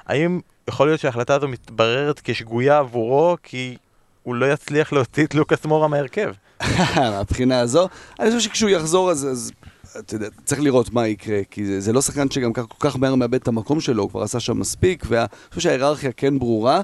האם 0.06 0.40
יכול 0.68 0.86
להיות 0.86 1.00
שההחלטה 1.00 1.34
הזו 1.34 1.48
מתבררת 1.48 2.20
כשגויה 2.24 2.78
עבורו 2.78 3.36
כי 3.42 3.76
הוא 4.22 4.34
לא 4.34 4.52
יצליח 4.52 4.92
להוציא 4.92 5.24
את 5.24 5.34
לוקאס 5.34 5.64
מורה 5.64 5.88
מההרכב? 5.88 6.32
מהבחינה 6.96 7.60
הזו, 7.60 7.88
אני 8.20 8.30
חושב 8.30 8.40
שכשהוא 8.40 8.70
יחזור 8.70 9.10
אז... 9.10 9.28
אז... 9.30 9.52
אתה 9.98 10.14
יודע, 10.14 10.26
צריך 10.44 10.60
לראות 10.60 10.92
מה 10.92 11.06
יקרה, 11.06 11.40
כי 11.50 11.66
זה, 11.66 11.80
זה 11.80 11.92
לא 11.92 12.02
שחקן 12.02 12.30
שגם 12.30 12.52
כל 12.52 12.62
כך 12.78 12.96
מהר 12.96 13.14
מאבד 13.14 13.34
את 13.34 13.48
המקום 13.48 13.80
שלו, 13.80 14.02
הוא 14.02 14.10
כבר 14.10 14.22
עשה 14.22 14.40
שם 14.40 14.58
מספיק, 14.58 15.04
ואני 15.08 15.26
חושב 15.48 15.60
שההיררכיה 15.60 16.12
כן 16.12 16.38
ברורה. 16.38 16.80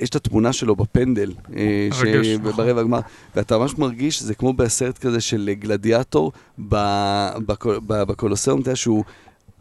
אה, 0.00 0.04
יש 0.04 0.10
את 0.10 0.16
התמונה 0.16 0.52
שלו 0.52 0.76
בפנדל, 0.76 1.32
אה, 1.56 1.88
ש- 1.92 2.02
נכון. 2.48 2.64
ברבע 2.66 2.80
הגמר, 2.80 3.00
ואתה 3.36 3.58
ממש 3.58 3.78
מרגיש 3.78 4.18
שזה 4.18 4.34
כמו 4.34 4.52
בסרט 4.52 4.98
כזה 4.98 5.20
של 5.20 5.50
גלדיאטור 5.58 6.32
ב- 6.68 7.28
בקול- 7.46 7.80
בקולוסיאום, 7.86 8.60
אתה 8.60 8.68
יודע 8.68 8.76
שהוא... 8.76 9.04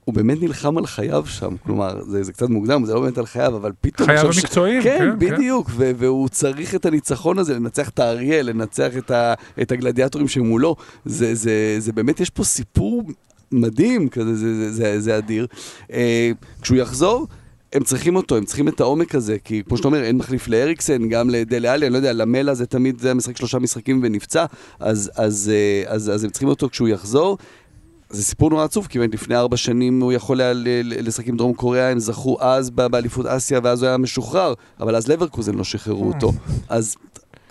הוא 0.06 0.16
באמת 0.16 0.42
נלחם 0.42 0.78
על 0.78 0.86
חייו 0.86 1.26
שם, 1.26 1.56
כלומר, 1.66 2.02
זה, 2.04 2.24
זה 2.24 2.34
קצת 2.34 2.50
מוקדם, 2.50 2.86
זה 2.86 2.94
לא 2.94 3.02
באמת 3.02 3.18
על 3.18 3.26
חייו, 3.26 3.56
אבל 3.58 3.72
פתאום... 3.82 4.06
חייו 4.08 4.18
עכשיו 4.20 4.34
ש- 4.34 4.38
המקצועיים, 4.44 4.84
כן, 4.84 4.98
כן, 5.00 5.28
כן. 5.28 5.36
בדיוק, 5.36 5.70
ו- 5.76 5.92
והוא 5.98 6.30
צריך 6.30 6.76
את 6.76 6.86
הניצחון 6.86 7.40
הזה, 7.40 7.54
לנצח 7.56 7.90
את 7.90 8.00
האריה, 8.00 8.44
לנצח 8.44 8.98
את, 8.98 9.12
ה- 9.12 9.34
את 9.62 9.72
הגלדיאטורים 9.72 10.28
שמולו. 10.28 10.76
זה, 11.06 11.36
זה, 11.36 11.76
זה 11.80 11.92
באמת, 11.94 12.20
יש 12.20 12.30
פה 12.30 12.44
סיפור 12.44 13.04
מדהים 13.52 14.10
כזה, 14.10 14.36
זה, 14.36 14.56
זה, 14.56 14.72
זה, 14.72 15.02
זה 15.02 15.18
אדיר. 15.18 15.48
אה, 15.94 16.32
כשהוא 16.62 16.78
יחזור... 16.78 17.28
הם 17.76 17.84
צריכים 17.84 18.16
אותו, 18.16 18.38
הם 18.38 18.46
צריכים 18.46 18.68
את 18.68 18.80
העומק 18.80 19.16
הזה, 19.16 19.38
כי 19.44 19.64
כמו 19.68 19.78
שאתה 19.78 19.88
אומר, 19.88 20.04
אין 20.04 20.18
מחליף 20.18 20.48
לאריקסן, 20.48 21.10
גם 21.10 21.30
לדלה 21.30 21.74
עלי, 21.74 21.86
אני 21.86 21.94
לא 21.94 21.98
יודע, 21.98 22.14
למלה 22.14 22.54
זה 22.54 22.66
תמיד, 22.66 23.00
זה 23.00 23.08
היה 23.08 23.14
משחק 23.14 23.38
שלושה 23.38 23.60
משחקים 23.60 24.00
ונפצע, 24.04 24.46
אז, 24.80 25.12
אז, 25.16 25.52
אה, 25.54 25.94
אז, 25.94 26.10
אז 26.10 26.24
הם 26.24 26.30
צריכים 26.30 26.50
אותו 26.50 26.70
כשהוא 26.70 26.88
יחזור. 26.88 27.38
זה 28.10 28.24
סיפור 28.24 28.50
נורא 28.50 28.64
עצוב, 28.64 28.88
כי 28.88 29.00
לפני 29.00 29.36
ארבע 29.36 29.58
שנים 29.58 30.02
הוא 30.02 30.12
יכול 30.12 30.42
היה 30.42 30.54
לשחק 30.84 31.28
עם 31.28 31.38
דרום 31.38 31.54
קוריאה, 31.54 31.90
הם 31.90 32.00
זכו 32.00 32.38
אז 32.42 32.70
באליפות 32.70 33.26
אסיה, 33.26 33.60
ואז 33.64 33.84
הוא 33.84 33.88
היה 33.88 33.98
משוחרר, 33.98 34.54
אבל 34.80 34.96
אז 34.96 35.08
לברקוזן 35.08 35.56
לא 35.56 35.64
שחררו 35.64 36.08
אותו. 36.08 36.32
אז 36.70 36.96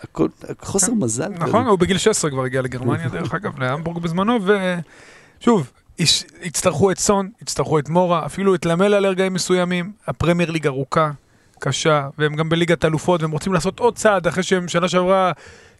הכל, 0.03 0.29
חוסר 0.63 0.95
מזל. 0.95 1.35
כזה. 1.35 1.45
נכון, 1.45 1.67
הוא 1.67 1.79
בגיל 1.79 1.99
16 1.99 2.31
כבר 2.31 2.45
הגיע 2.45 2.63
לגרמניה, 2.63 3.09
דרך 3.09 3.35
אגב, 3.35 3.59
להמבורג 3.59 4.03
בזמנו, 4.03 4.39
ושוב, 5.41 5.71
יצטרכו 6.43 6.91
את 6.91 6.99
סון, 6.99 7.29
יצטרכו 7.43 7.79
את 7.79 7.89
מורה, 7.89 8.27
אפילו 8.27 8.55
את 8.55 8.67
למלה 8.67 9.01
לרגעים 9.01 9.35
מסוימים. 9.35 9.93
הפרמייר 10.07 10.51
ליג 10.51 10.67
ארוכה, 10.67 11.11
קשה, 11.59 12.09
והם 12.19 12.37
גם 12.37 12.49
בליגת 12.49 12.85
אלופות, 12.85 13.23
והם 13.23 13.31
רוצים 13.31 13.53
לעשות 13.53 13.81
עוד 13.81 13.97
צעד 13.97 14.27
אחרי 14.27 14.43
שהם 14.43 14.69
שנה 14.69 14.89
שעברה 14.89 15.33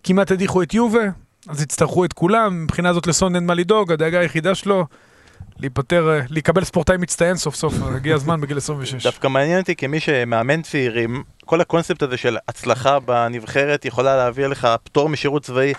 כמעט 0.05 0.31
הדיחו 0.31 0.63
את 0.63 0.75
יובה, 0.75 1.05
אז 1.49 1.63
יצטרכו 1.63 2.05
את 2.05 2.13
כולם. 2.13 2.65
מבחינה 2.65 2.89
הזאת 2.89 3.07
לסון 3.07 3.35
אין 3.35 3.47
מה 3.47 3.55
לדאוג, 3.55 3.93
הדאגה 3.93 4.21
היחידה 4.21 4.55
שלו, 4.55 4.87
להיפטר, 5.59 6.11
אה, 6.11 6.21
לקבל 6.31 6.65
ספורטאי 6.65 6.97
מצטיין 6.97 7.37
סוף 7.37 7.55
סוף, 7.55 7.75
הגיע 7.83 8.15
הזמן 8.15 8.41
בגיל 8.41 8.57
26. 8.57 9.03
דווקא 9.03 9.29
מעניין 9.29 9.61
אותי 9.61 9.77
כמי 9.77 10.01
שמאמן 10.01 10.63
צעירים, 10.63 11.23
כל 11.45 11.61
הקונספט 11.61 12.03
הזה 12.03 12.17
של 12.17 12.37
הצלחה 12.49 13.01
בנבחרת 13.01 13.85
יכולה 13.85 14.17
להביא 14.17 14.47
לך 14.47 14.69
פטור 14.85 15.09
משירות 15.09 15.43
צבאי. 15.43 15.73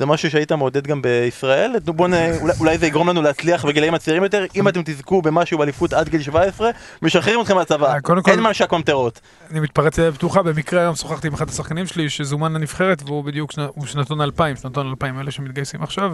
זה 0.00 0.06
משהו 0.06 0.30
שהיית 0.30 0.52
מעודד 0.52 0.86
גם 0.86 1.02
בישראל? 1.02 1.72
בוא 1.84 2.08
נ... 2.08 2.12
אולי, 2.40 2.52
אולי 2.60 2.78
זה 2.78 2.86
יגרום 2.86 3.08
לנו 3.08 3.22
להצליח 3.22 3.64
בגילאים 3.64 3.94
הצעירים 3.94 4.22
יותר, 4.22 4.44
אם 4.56 4.68
אתם 4.68 4.80
תזכו 4.84 5.22
במשהו 5.22 5.58
באליפות 5.58 5.92
עד 5.92 6.08
גיל 6.08 6.22
17, 6.22 6.70
משחררים 7.02 7.40
אתכם 7.40 7.54
מהצבא. 7.54 7.86
אה, 7.86 7.98
אין 8.26 8.40
ממשק 8.40 8.72
ממטרות. 8.72 9.20
אני 9.50 9.60
מתפרץ 9.60 9.98
לדלת 9.98 10.14
פתוחה, 10.14 10.42
במקרה 10.42 10.80
היום 10.80 10.94
שוחחתי 10.94 11.26
עם 11.26 11.34
אחד 11.34 11.48
השחקנים 11.48 11.86
שלי 11.86 12.10
שזומן 12.10 12.52
לנבחרת 12.52 13.02
והוא 13.02 13.24
בדיוק 13.24 13.52
שנה, 13.52 13.66
הוא 13.74 13.86
שנתון 13.86 14.20
2000, 14.20 14.56
שנתון 14.56 14.90
2000, 14.90 15.20
אלה 15.20 15.30
שמתגייסים 15.30 15.82
עכשיו. 15.82 16.12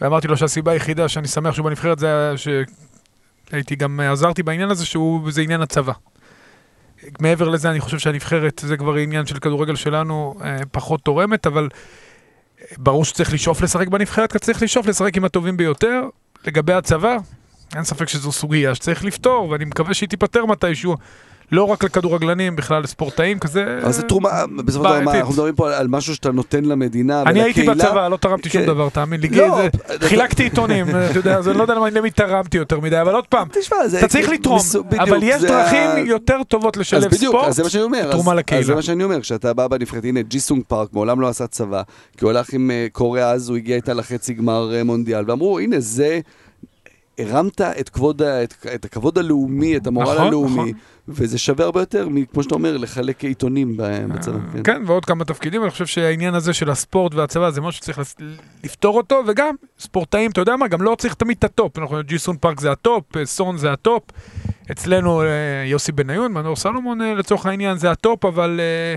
ואמרתי 0.00 0.28
לו 0.28 0.36
שהסיבה 0.36 0.72
היחידה 0.72 1.08
שאני 1.08 1.28
שמח 1.28 1.54
שהוא 1.54 1.64
בנבחרת 1.64 1.98
זה 1.98 2.34
שהייתי 2.36 3.76
גם 3.76 4.00
עזרתי 4.00 4.42
בעניין 4.42 4.70
הזה 4.70 4.86
שהוא, 4.86 5.30
זה 5.30 5.40
עניין 5.40 5.60
הצבא. 5.60 5.92
מעבר 7.20 7.48
לזה 7.48 7.70
אני 7.70 7.80
חושב 7.80 7.98
שהנבחרת 7.98 8.62
זה 8.66 8.76
כבר 8.76 8.94
עניין 8.94 9.26
של 9.26 9.38
כדורגל 9.38 9.76
שלנו 9.76 10.34
אה, 10.44 10.56
פחות 10.72 11.00
תורמת, 11.00 11.46
אבל 11.46 11.68
ברור 12.76 13.04
שצריך 13.04 13.32
לשאוף 13.32 13.62
לשחק 13.62 13.88
בנבחרת, 13.88 14.32
כי 14.32 14.38
צריך 14.38 14.62
לשאוף 14.62 14.86
לשחק 14.86 15.16
עם 15.16 15.24
הטובים 15.24 15.56
ביותר. 15.56 16.02
לגבי 16.46 16.72
הצבא, 16.72 17.16
אין 17.74 17.84
ספק 17.84 18.08
שזו 18.08 18.32
סוגיה 18.32 18.74
שצריך 18.74 19.04
לפתור, 19.04 19.48
ואני 19.50 19.64
מקווה 19.64 19.94
שהיא 19.94 20.08
תיפתר 20.08 20.46
מתישהו. 20.46 20.96
לא 21.52 21.64
רק 21.64 21.84
לכדורגלנים, 21.84 22.56
בכלל 22.56 22.82
לספורטאים, 22.82 23.38
כזה... 23.38 23.78
אבל 23.82 23.92
זה 23.92 24.02
תרומה, 24.02 24.28
בסופו 24.64 24.84
של 24.88 25.00
דבר. 25.00 25.16
אנחנו 25.18 25.32
מדברים 25.32 25.54
פה 25.54 25.76
על 25.76 25.88
משהו 25.88 26.14
שאתה 26.14 26.32
נותן 26.32 26.64
למדינה 26.64 27.22
אני 27.22 27.42
הייתי 27.42 27.60
ולקהילה. 27.60 27.84
בצבא, 27.84 28.08
לא 28.08 28.16
תרמתי 28.16 28.48
שום 28.50 28.60
כן. 28.60 28.66
דבר, 28.66 28.88
תאמין 28.88 29.20
לי. 29.20 29.28
לא, 29.28 29.66
אתה- 29.66 30.08
חילקתי 30.08 30.42
עיתונים, 30.42 30.86
אתה 30.90 31.18
יודע, 31.18 31.36
אז 31.38 31.48
אני 31.48 31.58
לא 31.58 31.62
יודע 31.62 31.74
למי 31.74 32.10
תרמתי 32.10 32.58
יותר 32.58 32.80
מדי, 32.80 33.00
אבל 33.00 33.14
עוד 33.14 33.26
פעם. 33.26 33.48
אתה 33.98 34.08
צריך 34.08 34.28
לתרום, 34.28 34.58
אבל 34.98 35.18
יש 35.22 35.42
דרכים 35.42 36.06
יותר 36.06 36.42
טובות 36.48 36.76
אז 36.76 36.80
לשלב 36.80 37.14
ספורט. 37.14 37.48
אז. 37.48 37.60
תרומה 38.10 38.32
אז- 38.32 38.38
לקהילה. 38.38 38.60
אז 38.60 38.66
זה 38.66 38.74
מה 38.74 38.82
שאני 38.82 39.04
אומר, 39.04 39.20
כשאתה 39.20 39.52
בא 39.54 39.66
בנבחרת, 39.68 40.04
הנה, 40.04 40.22
ג'יסונג 40.22 40.62
פארק 40.68 40.88
מעולם 40.92 41.20
לא 41.20 41.28
עשה 41.28 41.46
צבא, 41.46 41.82
כי 42.16 42.24
הוא 42.24 42.30
הלך 42.30 42.52
עם 42.52 42.70
אה, 42.70 42.86
קוריאה 42.92 43.30
אז, 43.30 43.48
הוא 43.48 43.56
הגיע 43.56 43.76
איתה 43.76 43.94
לחצי 43.94 44.34
גמר 44.34 44.74
אה, 44.74 44.84
מונדיאל, 44.84 45.24
ואמרו, 45.30 45.58
הנה, 45.58 45.76
זה... 45.78 46.20
הרמת 47.18 47.60
את, 47.60 47.88
כבוד, 47.88 48.22
את, 48.22 48.54
את 48.74 48.84
הכבוד 48.84 49.18
הלאומי, 49.18 49.76
את 49.76 49.86
המורל 49.86 50.14
נכון, 50.14 50.26
הלאומי, 50.26 50.52
נכון. 50.52 50.72
וזה 51.08 51.38
שווה 51.38 51.64
הרבה 51.64 51.80
יותר, 51.80 52.08
כמו 52.32 52.42
שאתה 52.42 52.54
אומר, 52.54 52.76
לחלק 52.76 53.24
עיתונים 53.24 53.76
ב- 53.76 54.06
בצבא. 54.08 54.38
כן. 54.52 54.62
כן, 54.64 54.82
ועוד 54.86 55.04
כמה 55.04 55.24
תפקידים, 55.24 55.62
אני 55.62 55.70
חושב 55.70 55.86
שהעניין 55.86 56.34
הזה 56.34 56.52
של 56.52 56.70
הספורט 56.70 57.14
והצבא 57.14 57.50
זה 57.50 57.60
משהו 57.60 57.82
שצריך 57.82 58.00
לפתור 58.64 58.96
אותו, 58.96 59.22
וגם 59.26 59.54
ספורטאים, 59.78 60.30
אתה 60.30 60.40
יודע 60.40 60.56
מה, 60.56 60.68
גם 60.68 60.82
לא 60.82 60.96
צריך 60.98 61.14
תמיד 61.14 61.36
את 61.38 61.44
הטופ, 61.44 61.78
אנחנו 61.78 61.96
ג'יסון 62.02 62.36
פארק 62.36 62.60
זה 62.60 62.72
הטופ, 62.72 63.16
אה, 63.16 63.26
סון 63.26 63.56
זה 63.56 63.72
הטופ, 63.72 64.02
אצלנו 64.70 65.22
אה, 65.22 65.26
יוסי 65.66 65.92
בניון, 65.92 66.32
מנור 66.32 66.56
סלומון 66.56 67.02
אה, 67.02 67.14
לצורך 67.14 67.46
העניין 67.46 67.76
זה 67.76 67.90
הטופ, 67.90 68.24
אבל 68.24 68.60
אה, 68.60 68.96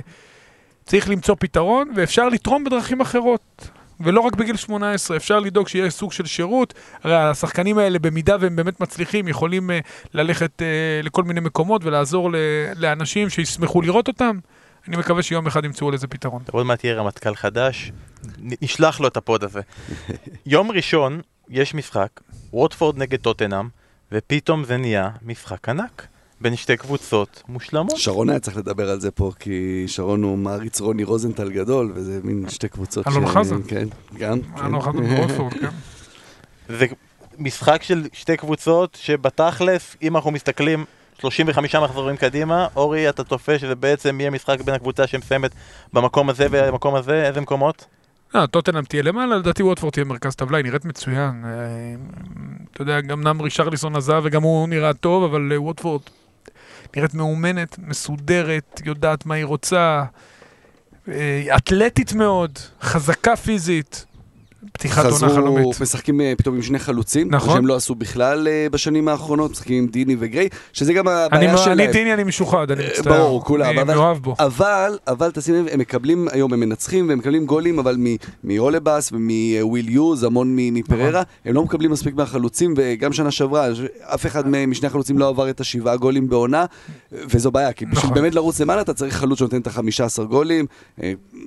צריך 0.86 1.10
למצוא 1.10 1.36
פתרון, 1.40 1.92
ואפשר 1.96 2.30
לתרום 2.30 2.64
בדרכים 2.64 3.02
אחרות. 3.02 3.70
ולא 4.04 4.22
רק 4.22 4.36
בגיל 4.36 4.56
18, 4.56 5.18
אפשר 5.18 5.40
לדאוג 5.40 5.68
שיהיה 5.68 5.90
סוג 5.90 6.12
של 6.12 6.26
שירות. 6.26 6.74
הרי 7.04 7.16
השחקנים 7.16 7.78
האלה, 7.78 8.00
במידה 8.00 8.36
והם 8.40 8.56
באמת 8.56 8.80
מצליחים, 8.80 9.28
יכולים 9.28 9.72
אה, 9.72 9.80
ללכת 10.14 10.62
אה, 10.62 10.68
לכל 11.04 11.24
מיני 11.24 11.40
מקומות 11.40 11.84
ולעזור 11.86 12.32
ל- 12.32 12.36
לאנשים 12.76 13.30
שישמחו 13.30 13.82
לראות 13.82 14.08
אותם. 14.08 14.40
אני 14.88 14.98
מקווה 14.98 15.24
שיום 15.24 15.48
אחד 15.48 15.66
ימצאו 15.66 15.92
לזה 15.92 16.08
פתרון. 16.08 16.42
עוד 16.52 16.66
מעט 16.66 16.84
יהיה 16.84 16.96
רמטכ"ל 16.96 17.36
חדש, 17.36 17.92
נשלח 18.40 19.00
לו 19.00 19.08
את 19.08 19.18
ה 19.18 19.24
pod 19.24 19.44
הזה. 19.44 19.62
יום 20.46 20.72
ראשון 20.72 21.22
יש 21.50 21.74
משחק, 21.74 22.10
ווטפורד 22.54 22.98
נגד 22.98 23.20
טוטנאם, 23.20 23.68
ופתאום 24.12 24.64
זה 24.64 24.78
נהיה 24.78 25.10
משחק 25.22 25.70
ענק. 25.70 26.08
בין 26.42 26.56
שתי 26.56 26.78
קבוצות 26.78 27.44
מושלמות. 27.48 27.98
שרון 27.98 28.30
היה 28.30 28.40
צריך 28.40 28.58
לדבר 28.58 28.90
על 28.90 29.00
זה 29.00 29.12
פה, 29.12 29.32
כי 29.40 29.84
שרון 29.88 30.24
הוא 30.24 30.38
מעריץ 30.38 30.82
רוני 30.82 31.04
רוזנטל 31.04 31.50
גדול, 31.50 31.92
וזה 31.96 32.20
מין 32.24 32.46
שתי 32.50 32.70
קבוצות 32.70 33.08
אלון 33.08 33.28
חזן. 33.28 33.62
כן, 33.68 33.88
גם. 34.18 34.40
היה 34.56 34.70
לו 34.70 34.80
אחד 34.80 34.92
כן. 34.92 35.16
בוודפורד, 35.16 35.54
כן. 35.54 35.68
זה 36.78 36.86
משחק 37.38 37.84
של 37.84 38.08
שתי 38.14 38.38
קבוצות 38.38 38.98
שבתכלס, 39.02 39.96
אם 40.02 40.16
אנחנו 40.16 40.32
מסתכלים 40.32 40.86
35 41.20 41.76
מחזורים 41.76 42.18
קדימה, 42.18 42.68
אורי, 42.76 43.10
אתה 43.10 43.24
צופה 43.24 43.60
שזה 43.60 43.76
בעצם 43.76 44.20
יהיה 44.20 44.30
משחק 44.30 44.62
בין 44.62 44.76
הקבוצה 44.76 45.08
שמסיימת 45.08 45.52
במקום 45.94 46.30
הזה 46.30 46.48
והמקום 46.52 46.96
הזה, 46.96 47.28
איזה 47.28 47.42
מקומות? 47.42 47.86
אה, 48.36 48.48
טוטנאם 48.48 48.84
תהיה 48.84 49.04
למעלה, 49.04 49.36
לדעתי 49.36 49.64
ווטפורד 49.64 49.94
תהיה 49.94 50.06
מרכז 50.06 50.36
טבלה, 50.36 50.58
היא 50.58 50.66
נראית 50.66 50.86
מצוין. 50.86 51.46
אה, 51.46 51.52
אתה 52.72 52.82
יודע, 52.82 53.02
גם 53.02 53.20
אמנם 53.20 53.42
רישרליסון 53.42 53.96
עזב 53.96 54.22
וגם 54.24 54.44
הוא 54.44 54.70
נראה 54.70 54.94
טוב, 54.94 55.24
אבל 55.24 55.52
אה, 55.52 55.62
ווטפורד 55.62 56.02
נראית 56.96 57.14
מאומנת, 57.14 57.80
מסודרת, 57.80 58.82
יודעת 58.86 59.26
מה 59.26 59.36
היא 59.36 59.46
רוצה, 59.46 60.04
אה, 61.08 61.58
אתלטית 61.58 62.14
מאוד, 62.14 62.60
חזקה 62.82 63.36
פיזית. 63.36 64.06
פתיחת 64.74 65.04
עונה 65.06 65.16
חזרו, 65.16 65.30
חלומית. 65.30 65.82
משחקים 65.82 66.22
אה, 66.22 66.34
פתאום 66.38 66.56
עם 66.56 66.62
שני 66.62 66.80
חלוצים, 66.80 67.28
נכון. 67.32 67.54
שהם 67.56 67.68
לא 67.68 67.76
עשו 67.76 67.96
בכלל 67.96 68.48
אה, 68.48 68.68
בשנים 68.72 69.08
האחרונות, 69.08 69.52
משחקים 69.52 69.78
עם 69.84 69.88
דיני 69.88 70.16
וגריי, 70.20 70.50
שזה 70.74 70.94
גם 70.94 71.08
אני 71.08 71.16
הבעיה 71.26 71.52
אני 71.52 71.58
שלהם. 71.58 71.92
דיני, 71.92 72.14
אני 72.14 72.24
משוחד, 72.24 72.72
אני 72.72 72.84
אה, 72.84 72.90
מצטער. 72.90 73.18
ברור, 73.18 73.44
כולם, 73.44 73.70
אני 73.70 73.82
אבל- 73.82 73.94
מאוהב 73.96 74.18
בו. 74.18 74.36
אבל, 74.40 74.98
אבל 75.08 75.32
תשים 75.32 75.56
לב, 75.56 75.66
הם 75.72 75.80
מקבלים, 75.80 76.28
היום 76.32 76.54
הם 76.54 76.60
מנצחים 76.60 77.10
והם 77.10 77.18
מקבלים 77.18 77.46
גולים, 77.46 77.80
אבל 77.80 77.98
מהולבאס 78.44 79.12
ומוויל 79.12 79.90
יוז, 79.90 80.24
המון 80.24 80.54
מפריירה, 80.56 81.10
נכון. 81.10 81.24
הם 81.46 81.56
לא 81.56 81.64
מקבלים 81.64 81.92
מספיק 81.92 82.16
מהחלוצים, 82.16 82.74
וגם 82.78 83.14
שנה 83.14 83.32
שעברה, 83.32 83.68
אף 84.02 84.26
אחד 84.26 84.48
משני 84.48 84.88
החלוצים 84.88 85.18
לא 85.18 85.28
עבר 85.28 85.50
את 85.50 85.60
השבעה 85.60 85.96
גולים 85.98 86.30
בעונה, 86.30 86.66
וזו 87.12 87.52
בעיה, 87.52 87.74
כי 87.74 87.86
בשביל 87.86 88.04
נכון. 88.04 88.14
באמת 88.14 88.36
לרוץ 88.36 88.60
למעלה 88.62 88.82
אתה 88.82 88.94
צריך 88.94 89.16
חלוץ 89.16 89.40
שנותן 89.40 89.62
את 89.62 89.68
החמישה 89.68 90.06
עשר 90.06 90.24
גולים, 90.24 90.66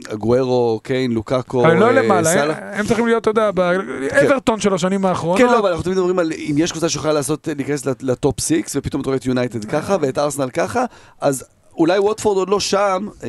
אגוארו, 0.08 0.80
קיין, 0.82 1.12
לוקאקו, 1.12 1.66
לא 1.66 1.88
סאלח. 2.24 2.56
צריכים 3.04 3.08
להיות, 3.08 3.22
אתה 3.22 3.30
יודע, 3.30 3.50
האברטון 3.50 4.60
של 4.60 4.74
השנים 4.74 5.04
האחרונות. 5.06 5.38
כן, 5.38 5.46
לא, 5.46 5.58
אבל 5.58 5.68
אנחנו 5.68 5.82
תמיד 5.84 5.96
מדברים 5.96 6.18
על 6.18 6.32
אם 6.32 6.54
יש 6.58 6.70
קבוצה 6.72 6.88
שיכולה 6.88 7.12
לעשות, 7.12 7.48
להיכנס 7.56 7.86
לט- 7.86 8.02
לטופ 8.02 8.40
6, 8.40 8.52
ופתאום 8.76 9.00
אתה 9.02 9.08
רואה 9.08 9.16
את 9.16 9.26
יונייטד 9.26 9.64
ככה, 9.64 9.96
ואת 10.00 10.18
ארסנל 10.18 10.50
ככה, 10.50 10.84
אז 11.20 11.44
אולי 11.76 11.98
ווטפורד 11.98 12.36
עוד 12.38 12.48
לא 12.48 12.60
שם, 12.60 13.08
אה, 13.24 13.28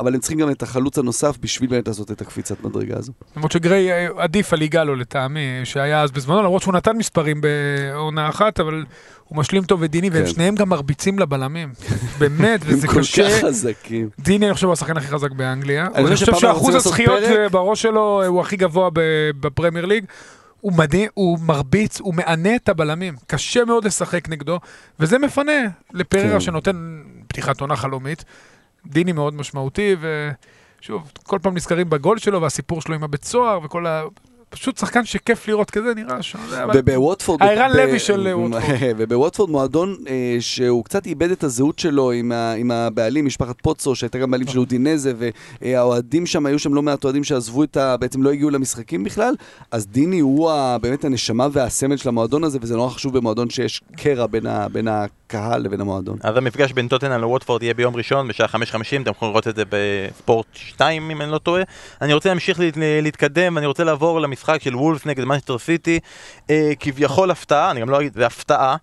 אבל 0.00 0.14
הם 0.14 0.20
צריכים 0.20 0.38
גם 0.38 0.50
את 0.50 0.62
החלוץ 0.62 0.98
הנוסף 0.98 1.36
בשביל 1.40 1.70
באמת 1.70 1.88
לעשות 1.88 2.10
את 2.10 2.20
הקפיצת 2.20 2.64
מדרגה 2.64 2.96
הזו. 2.98 3.12
למרות 3.36 3.52
שגריי 3.52 3.92
אה, 3.92 4.08
עדיף 4.18 4.52
על 4.52 4.62
יגאלו 4.62 4.94
לטעמי, 4.96 5.40
שהיה 5.64 6.02
אז 6.02 6.10
בזמנו, 6.10 6.42
למרות 6.42 6.62
שהוא 6.62 6.74
נתן 6.74 6.96
מספרים 6.96 7.40
בעונה 7.40 8.28
אחת, 8.28 8.60
אבל 8.60 8.84
הוא 9.32 9.38
משלים 9.38 9.64
טוב 9.64 9.80
ודיני, 9.82 10.10
והם 10.10 10.24
כן. 10.24 10.30
שניהם 10.30 10.54
גם 10.54 10.68
מרביצים 10.68 11.18
לבלמים. 11.18 11.72
באמת, 12.18 12.60
וזה 12.66 12.86
הם 12.86 12.94
כל 12.94 13.00
קשה. 13.00 13.30
כך 13.30 13.44
חזקים. 13.44 14.08
דיני, 14.18 14.46
אני 14.46 14.54
חושב, 14.54 14.66
הוא 14.66 14.72
השחקן 14.72 14.96
הכי 14.96 15.06
חזק 15.06 15.30
באנגליה. 15.30 15.86
אני 15.94 16.16
חושב 16.16 16.34
שאחוז 16.34 16.74
הזכיות. 16.74 17.22
אה, 17.22 17.48
בראש 17.48 17.82
שלו 17.82 18.22
אה, 18.22 18.26
הוא 18.26 18.40
הכי 18.40 18.56
גבוה 18.56 18.90
בפרמייר 19.40 19.86
ליג. 19.86 20.04
הוא 20.60 20.72
מדהים, 20.72 21.08
הוא 21.14 21.38
מרביץ, 21.42 22.00
הוא 22.00 22.14
מענה 22.14 22.56
את 22.56 22.68
הבלמים. 22.68 23.14
קשה 23.26 23.64
מאוד 23.64 23.84
לשחק 23.84 24.28
נגדו, 24.28 24.58
וזה 25.00 25.18
מפנה 25.18 25.52
לפררה 25.92 26.32
כן. 26.32 26.40
שנותן 26.40 27.02
פתיחת 27.28 27.60
עונה 27.60 27.76
חלומית. 27.76 28.24
דיני 28.86 29.12
מאוד 29.12 29.34
משמעותי, 29.34 29.96
ושוב, 30.80 31.12
כל 31.22 31.38
פעם 31.42 31.54
נזכרים 31.54 31.90
בגול 31.90 32.18
שלו 32.18 32.42
והסיפור 32.42 32.80
שלו 32.80 32.94
עם 32.94 33.04
הבית 33.04 33.24
סוהר 33.24 33.60
וכל 33.64 33.86
ה... 33.86 34.02
פשוט 34.52 34.78
שחקן 34.78 35.04
שכיף 35.04 35.48
לראות 35.48 35.70
כזה, 35.70 35.94
נראה 35.94 36.22
ש... 36.22 36.36
אבל- 36.36 36.74
ובווטפורד... 36.78 37.42
הערן 37.42 37.76
לוי 37.76 37.98
של 37.98 38.26
אה, 38.26 38.38
ווטפורד. 38.38 38.62
ובווטפורד 38.98 39.50
מועדון 39.50 39.96
אה, 40.08 40.36
שהוא 40.40 40.84
קצת 40.84 41.06
איבד 41.06 41.30
את 41.30 41.44
הזהות 41.44 41.78
שלו 41.78 42.10
עם, 42.10 42.70
הבעלים, 42.70 43.26
משפחת 43.26 43.60
פוצו, 43.60 43.94
שהייתה 43.94 44.18
גם 44.18 44.30
בעלים 44.30 44.46
של 44.46 44.58
אודינזה, 44.58 45.12
והאוהדים 45.62 46.26
שם, 46.26 46.46
היו 46.46 46.58
שם 46.58 46.74
לא 46.74 46.82
מעט 46.82 47.04
אוהדים 47.04 47.24
שעזבו 47.24 47.64
את 47.64 47.76
ה... 47.76 47.96
בעצם 47.96 48.22
לא 48.22 48.30
הגיעו 48.30 48.50
למשחקים 48.50 49.04
בכלל, 49.04 49.34
אז 49.70 49.86
דיני 49.86 50.20
הוא 50.20 50.50
באמת 50.82 51.04
הנשמה 51.04 51.48
והסמל 51.52 51.96
של 51.96 52.08
המועדון 52.08 52.44
הזה, 52.44 52.58
וזה 52.62 52.76
נורא 52.76 52.90
חשוב 52.90 53.18
במועדון 53.18 53.50
שיש 53.50 53.80
קרע 53.96 54.26
בין, 54.26 54.46
ה, 54.46 55.06
הקהל 55.34 55.62
לבין 55.62 55.80
המועדון. 55.80 56.18
אז 56.22 56.36
המפגש 56.36 56.72
בין 56.72 56.88
טוטנאם 56.88 57.20
לווטפורד 57.20 57.62
יהיה 57.62 57.74
ביום 57.74 57.96
ראשון 57.96 58.28
בשעה 58.28 58.46
5:50, 58.48 58.54
אתם 59.02 59.10
יכולים 59.10 59.32
לראות 59.32 59.48
את 59.48 59.56
זה 59.56 59.62
בספורט 59.68 60.46
2 60.54 61.10
אם 61.10 61.22
אני 61.22 61.30
לא 61.30 61.38
טועה. 61.38 61.62
אני 62.02 62.12
רוצה 62.14 62.28
להמשיך 62.28 62.60
להת- 62.60 62.74
להתקדם, 63.02 63.58
אני 63.58 63.66
רוצה 63.66 63.84
לעבור 63.84 64.20
למשחק 64.20 64.62
של 64.62 64.76
וולף 64.76 65.06
נגד 65.06 65.24
מנצ'סטר 65.24 65.58
סיטי. 65.58 65.98
אה, 66.50 66.72
כביכול 66.80 67.30
הפתעה, 67.30 67.70
אני 67.70 67.80
גם 67.80 67.90
לא 67.90 68.00
אגיד, 68.00 68.12
זה 68.14 68.26
הפתעה. 68.26 68.76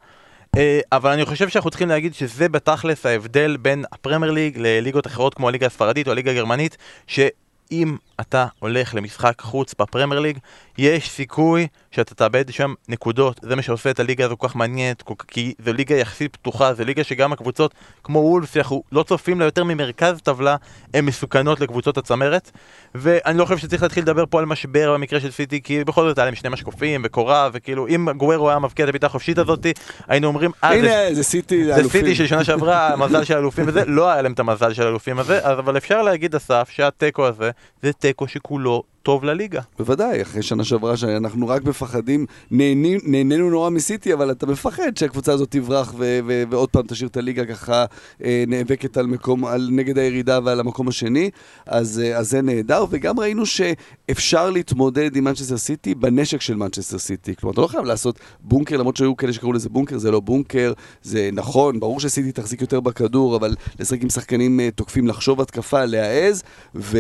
אה, 0.58 0.80
אבל 0.92 1.12
אני 1.12 1.26
חושב 1.26 1.50
שאנחנו 1.50 1.70
צריכים 1.70 1.90
להגיד 1.90 2.14
שזה 2.14 2.50
בתכלס 2.50 3.06
ההבדל 3.06 3.58
בין 3.62 3.86
הפרמייר 3.92 4.32
ליג 4.32 4.58
לליגות 4.58 5.08
אחרות 5.08 5.34
כמו 5.34 5.48
הליגה 5.48 5.68
הספרדית 5.68 6.08
או 6.08 6.12
הליגה 6.12 6.32
הגרמנית, 6.32 6.78
שאם 7.08 7.96
אתה 8.22 8.46
הולך 8.60 8.96
למשחק 8.96 9.42
חוץ 9.42 9.76
בפרמייר 9.80 10.20
ליג, 10.20 10.38
יש 10.82 11.10
סיכוי 11.10 11.68
שאתה 11.92 12.16
תאבד 12.16 12.52
שם 12.54 12.74
נקודות. 12.90 13.40
זה 13.44 13.56
מה 13.56 13.62
שעושה 13.62 13.90
את 13.92 14.00
הליגה 14.00 14.26
הזו 14.26 14.38
כל 14.38 14.48
כך 14.48 14.56
מעניינת, 14.56 15.04
כי 15.28 15.54
זו 15.66 15.74
ליגה 15.74 15.96
יחסית 15.96 16.36
פתוחה, 16.36 16.74
זו 16.74 16.84
ליגה 16.84 17.04
שגם 17.04 17.34
הקבוצות 17.34 17.74
כמו 18.04 18.20
וולף, 18.20 18.54
שאנחנו 18.54 18.84
לא 18.92 19.04
צופים 19.04 19.40
לה 19.40 19.46
יותר 19.46 19.64
ממרכז 19.64 20.22
טבלה, 20.24 20.56
הן 20.94 21.06
מסוכנות 21.06 21.60
לקבוצות 21.60 21.98
הצמרת. 21.98 22.52
ואני 22.96 23.38
לא 23.38 23.46
חושב 23.46 23.58
שצריך 23.58 23.84
להתחיל 23.84 24.04
לדבר 24.04 24.24
פה 24.30 24.40
על 24.40 24.46
משבר 24.46 24.94
במקרה 24.94 25.20
של 25.20 25.32
סיטי, 25.32 25.62
כי 25.62 25.84
בכל 25.84 26.08
זאת 26.08 26.18
היה 26.18 26.26
להם 26.26 26.36
שני 26.36 26.50
משקופים 26.50 27.02
וקורה, 27.06 27.50
וכאילו 27.54 27.88
אם 27.88 28.08
גוורו 28.18 28.50
היה 28.50 28.60
מבקיע 28.60 28.86
את 28.86 28.90
הבעיטה 28.90 29.08
החופשית 29.08 29.38
הזאת, 29.38 29.66
היינו 30.08 30.28
אומרים, 30.28 30.52
אה, 30.64 30.74
הנה, 30.74 31.14
זה 31.16 31.24
סיטי, 31.24 31.66
זה 31.66 31.74
זה 31.74 31.80
אלופים. 31.80 32.02
סיטי 32.02 32.16
של 32.16 32.28
שנה 32.28 32.44
שעברה, 32.44 32.94
המזל 32.94 33.24
של 33.24 33.36
האלופים 33.36 33.66
וזה, 33.68 33.84
לא 33.88 34.10
היה 34.10 34.22
להם 34.22 34.32
את 34.34 34.40
המזל 34.40 34.74
של 34.74 34.84
האלופים 34.84 35.20
הזה, 35.20 35.40
אז- 35.44 35.60
אבל 35.60 35.78
אפשר 35.78 36.02
להגיד 36.02 36.36
אסף 36.36 36.70
שהתיקו 36.72 37.26
הזה 37.28 37.52
זה 37.84 37.94
תיקו 37.94 38.28
שכולו 38.28 38.84
טוב 39.10 39.24
לליגה. 39.24 39.62
בוודאי, 39.80 40.22
אחרי 40.22 40.42
שנה 40.42 40.64
שעברה 40.64 40.98
שאנחנו 40.98 41.48
רק 41.48 41.64
מפחדים, 41.64 42.26
נהנינו 42.52 43.50
נורא 43.50 43.70
מסיטי, 43.70 44.14
אבל 44.14 44.32
אתה 44.32 44.46
מפחד 44.46 44.98
שהקבוצה 44.98 45.34
הזאת 45.34 45.52
תברח 45.52 45.94
ו- 45.98 46.20
ו- 46.28 46.44
ועוד 46.50 46.70
פעם 46.70 46.84
תשאיר 46.88 47.10
את 47.10 47.18
הליגה 47.18 47.46
ככה 47.46 47.86
אה, 48.24 48.44
נאבקת 48.48 48.98
על 48.98 49.06
מקום, 49.06 49.46
על 49.46 49.70
נגד 49.72 49.98
הירידה 49.98 50.40
ועל 50.44 50.60
המקום 50.60 50.88
השני, 50.88 51.30
אז, 51.66 52.02
אה, 52.06 52.18
אז 52.18 52.30
זה 52.30 52.42
נהדר, 52.42 52.86
וגם 52.90 53.20
ראינו 53.20 53.46
שאפשר 53.46 54.50
להתמודד 54.50 55.16
עם 55.16 55.24
מנצ'סטר 55.24 55.58
סיטי 55.58 55.96
בנשק 55.96 56.42
של 56.42 56.56
מנצ'סטר 56.56 56.98
סיטי. 56.98 57.36
כלומר, 57.36 57.54
אתה 57.54 57.62
לא 57.62 57.68
חייב 57.68 57.86
לעשות 57.86 58.20
בונקר, 58.40 58.78
למרות 58.78 58.98
שהיו 58.98 59.18
כאלה 59.18 59.34
שקראו 59.34 59.54
לזה 59.54 59.70
בונקר, 59.70 59.98
זה 59.98 60.12
לא 60.12 60.20
בונקר, 60.20 60.74
זה 61.04 61.30
נכון, 61.34 61.80
ברור 61.80 62.00
שסיטי 62.00 62.32
תחזיק 62.32 62.62
יותר 62.62 62.80
בכדור, 62.80 63.36
אבל 63.36 63.56
לשחק 63.80 64.04
עם 64.04 64.10
שחקנים 64.10 64.60
אה, 64.60 64.70
תוקפים, 64.76 65.08
לחשוב 65.08 65.42
התקפה, 65.42 65.86
להעז, 65.86 66.44
ו- 66.76 67.00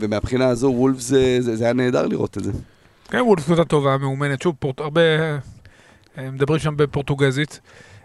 ומהבחינה 0.00 0.48
הזו 0.48 0.72
וולף 0.76 1.00
זה, 1.00 1.43
זה, 1.44 1.56
זה 1.56 1.64
היה 1.64 1.72
נהדר 1.72 2.06
לראות 2.06 2.38
את 2.38 2.44
זה. 2.44 2.52
כן, 3.08 3.20
וולף 3.20 3.44
קבוצה 3.44 3.64
טובה, 3.64 3.98
מאומנת. 3.98 4.42
שוב, 4.42 4.54
פורט... 4.58 4.80
הרבה... 4.80 5.00
אה, 6.18 6.30
מדברים 6.30 6.60
שם 6.60 6.76
בפורטוגזית. 6.76 7.60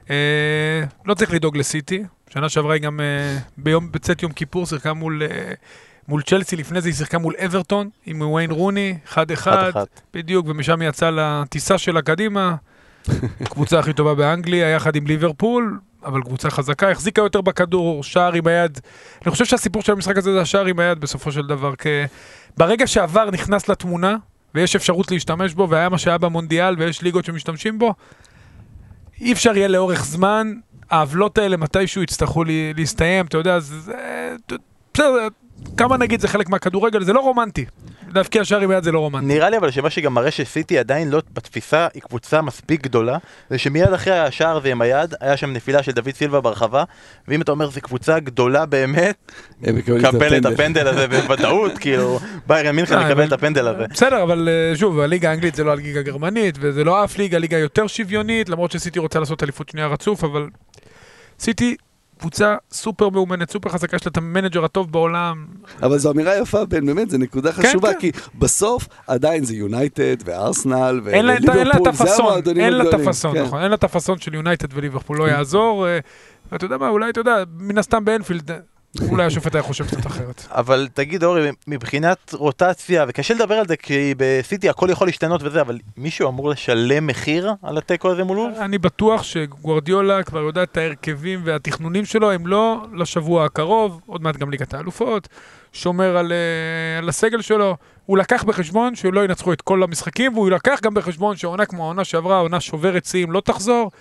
אה, 0.09 0.83
לא 1.05 1.13
צריך 1.13 1.33
לדאוג 1.33 1.57
לסיטי. 1.57 2.03
שנה 2.29 2.49
שעברה 2.49 2.73
היא 2.73 2.81
גם 2.81 2.99
אה, 2.99 3.37
ביום, 3.57 3.91
בצאת 3.91 4.23
יום 4.23 4.31
כיפור 4.31 4.65
שיחקה 4.65 4.93
מול, 4.93 5.23
אה, 5.23 5.53
מול 6.07 6.21
צ'לסי, 6.21 6.55
לפני 6.55 6.81
זה 6.81 6.89
היא 6.89 6.95
שיחקה 6.95 7.17
מול 7.17 7.33
אברטון, 7.45 7.89
עם 8.05 8.21
וויין 8.21 8.51
רוני, 8.51 8.97
1-1, 9.07 9.13
אחת-אחת. 9.33 10.01
בדיוק, 10.13 10.47
ומשם 10.49 10.81
היא 10.81 10.89
יצאה 10.89 11.11
לטיסה 11.11 11.77
שלה 11.77 12.01
קדימה. 12.01 12.55
קבוצה 13.51 13.79
הכי 13.79 13.93
טובה 13.93 14.15
באנגליה, 14.15 14.69
יחד 14.69 14.95
עם 14.95 15.07
ליברפול, 15.07 15.79
אבל 16.05 16.21
קבוצה 16.21 16.49
חזקה, 16.49 16.91
החזיקה 16.91 17.21
יותר 17.21 17.41
בכדור, 17.41 18.03
שער 18.03 18.33
עם 18.33 18.47
היד. 18.47 18.79
אני 19.21 19.31
חושב 19.31 19.45
שהסיפור 19.45 19.81
של 19.81 19.91
המשחק 19.91 20.17
הזה 20.17 20.33
זה 20.33 20.41
השער 20.41 20.65
עם 20.65 20.79
היד 20.79 20.99
בסופו 20.99 21.31
של 21.31 21.47
דבר. 21.47 21.75
כי 21.75 21.89
ברגע 22.57 22.87
שעבר 22.87 23.31
נכנס 23.31 23.69
לתמונה, 23.69 24.15
ויש 24.55 24.75
אפשרות 24.75 25.11
להשתמש 25.11 25.53
בו, 25.53 25.69
והיה 25.69 25.89
מה 25.89 25.97
שהיה 25.97 26.17
במונדיאל, 26.17 26.75
ויש 26.77 27.01
ליגות 27.01 27.25
שמשתמשים 27.25 27.79
בו, 27.79 27.93
אי 29.21 29.31
אפשר 29.33 29.57
יהיה 29.57 29.67
לאורך 29.67 30.05
זמן, 30.05 30.53
העוולות 30.89 31.37
האלה 31.37 31.57
מתישהו 31.57 32.03
יצטרכו 32.03 32.43
להסתיים, 32.75 33.25
אתה 33.25 33.37
יודע. 33.37 33.59
זה 33.59 33.93
בסדר, 34.93 35.27
כמה 35.77 35.97
נגיד 35.97 36.21
זה 36.21 36.27
חלק 36.27 36.49
מהכדורגל, 36.49 37.03
זה 37.03 37.13
לא 37.13 37.19
רומנטי. 37.19 37.65
להבקיע 38.15 38.45
שער 38.45 38.59
עם 38.59 38.71
היד 38.71 38.83
זה 38.83 38.91
לא 38.91 38.99
רומנטי. 38.99 39.25
נראה 39.25 39.49
לי 39.49 39.57
אבל 39.57 39.71
שמה 39.71 39.89
שגם 39.89 40.13
מראה 40.13 40.31
שסיטי 40.31 40.79
עדיין 40.79 41.09
לא 41.09 41.21
בתפיסה 41.33 41.87
היא 41.93 42.01
קבוצה 42.01 42.41
מספיק 42.41 42.83
גדולה 42.83 43.17
זה 43.49 43.57
שמיד 43.57 43.93
אחרי 43.93 44.19
השער 44.19 44.57
הזה 44.57 44.71
עם 44.71 44.81
היד 44.81 45.13
היה 45.21 45.37
שם 45.37 45.53
נפילה 45.53 45.83
של 45.83 45.91
דוד 45.91 46.11
סילבה 46.15 46.41
ברחבה 46.41 46.83
ואם 47.27 47.41
אתה 47.41 47.51
אומר 47.51 47.69
זו 47.69 47.81
קבוצה 47.81 48.19
גדולה 48.19 48.65
באמת 48.65 49.31
קבל 50.01 50.37
את 50.37 50.45
הפנדל 50.45 50.87
הזה 50.87 51.07
בוודאות 51.07 51.77
כאילו 51.81 52.19
ביירן 52.47 52.75
מינכן 52.75 52.97
אה, 52.97 53.09
יקבל 53.09 53.27
את 53.27 53.31
הפנדל 53.31 53.67
הזה 53.67 53.85
בסדר, 53.91 54.23
אבל 54.23 54.49
אה, 54.49 54.77
שוב, 54.77 54.99
הליגה 54.99 55.29
האנגלית 55.29 55.55
זה 55.55 55.63
לא 55.63 55.71
הליגה 55.71 55.99
הגרמנית, 55.99 56.57
וזה 56.59 56.83
לא 56.83 57.03
אף 57.03 57.17
ליגה, 57.17 57.37
ליגה 57.37 57.57
יותר 57.57 57.87
שוויונית, 57.87 58.49
למרות 58.49 58.71
שסיטי 58.71 58.99
רוצה 58.99 59.19
לעשות 59.19 59.43
אליפות 59.43 59.69
שנייה 59.69 59.87
רצוף, 59.87 60.23
אבל 60.23 60.47
סיטי 61.39 61.75
קבוצה 62.19 62.55
סופר 62.71 63.09
מאומנת, 63.09 63.51
סופר 63.51 63.69
חזקה, 63.69 63.95
יש 63.95 64.05
לה 64.05 64.09
את 64.09 64.17
המנג'ר 64.17 64.65
הטוב 64.65 64.91
בעולם. 64.91 65.45
אבל 65.83 65.97
זו 65.97 66.11
אמירה 66.11 66.37
יפה, 66.37 66.65
בן, 66.65 66.85
באמת, 66.85 67.09
זו 67.09 67.17
נקודה 67.17 67.51
חשובה, 67.51 67.93
כן. 67.93 67.99
כי 67.99 68.11
בסוף 68.35 68.87
עדיין 69.07 69.43
זה 69.43 69.55
יונייטד 69.55 70.15
וארסנל 70.25 71.01
וליברפול, 71.03 71.93
זה 71.93 72.15
המועדונים 72.15 72.63
אין 72.63 72.73
לה 72.73 72.83
את 72.83 72.87
הגדולים. 72.87 73.07
הפאסון, 73.07 73.33
כן. 73.33 73.43
נכון, 73.43 73.61
אין 73.61 73.69
לה 73.69 73.75
את 73.75 73.83
הפאסון 73.83 74.19
של 74.19 74.33
יונייטד 74.33 74.67
וליברפול, 74.73 75.17
לא 75.17 75.23
יעזור. 75.23 75.87
אה, 75.87 75.99
ואתה 76.51 76.65
יודע 76.65 76.77
מה, 76.77 76.89
אולי, 76.89 77.09
אתה 77.09 77.19
יודע, 77.19 77.43
מן 77.57 77.77
הסתם 77.77 78.05
באנפילד, 78.05 78.51
אה, 78.51 78.57
אולי 79.09 79.25
השופט 79.25 79.55
היה 79.55 79.63
חושב 79.63 79.87
קצת 79.87 80.07
אחרת. 80.07 80.47
אבל 80.49 80.87
תגיד 80.93 81.23
אורי 81.23 81.49
מבחינת 81.67 82.33
רוטציה 82.33 83.05
וקשה 83.07 83.33
לדבר 83.33 83.55
על 83.55 83.67
זה 83.67 83.77
כי 83.77 84.13
בסיטי 84.17 84.69
הכל 84.69 84.87
יכול 84.89 85.07
להשתנות 85.07 85.43
וזה 85.43 85.61
אבל 85.61 85.77
מישהו 85.97 86.29
אמור 86.29 86.49
לשלם 86.49 87.07
מחיר 87.07 87.53
על 87.63 87.77
התיקו 87.77 88.11
הזה 88.11 88.23
מול 88.23 88.37
וולף? 88.37 88.57
אני 88.57 88.77
בטוח 88.77 89.23
שגוורדיולה 89.23 90.23
כבר 90.23 90.39
יודע 90.39 90.63
את 90.63 90.77
ההרכבים 90.77 91.41
והתכנונים 91.43 92.05
שלו, 92.05 92.31
הם 92.31 92.47
לא 92.47 92.85
לשבוע 92.93 93.45
הקרוב, 93.45 94.01
עוד 94.05 94.21
מעט 94.21 94.37
גם 94.37 94.51
ליגת 94.51 94.73
האלופות, 94.73 95.27
שומר 95.73 96.17
על, 96.17 96.31
אה, 96.31 96.97
על 96.97 97.09
הסגל 97.09 97.41
שלו. 97.41 97.75
הוא 98.05 98.17
לקח 98.17 98.43
בחשבון 98.43 98.95
שלא 98.95 99.25
ינצחו 99.25 99.53
את 99.53 99.61
כל 99.61 99.83
המשחקים, 99.83 100.33
והוא 100.33 100.49
לקח 100.49 100.79
גם 100.83 100.93
בחשבון 100.93 101.37
שעונה 101.37 101.65
כמו 101.65 101.83
העונה 101.83 102.03
שעברה, 102.03 102.39
עונה 102.39 102.59
שוברת 102.59 103.05
שיאים, 103.05 103.31
לא 103.31 103.41
תחזור. 103.41 103.91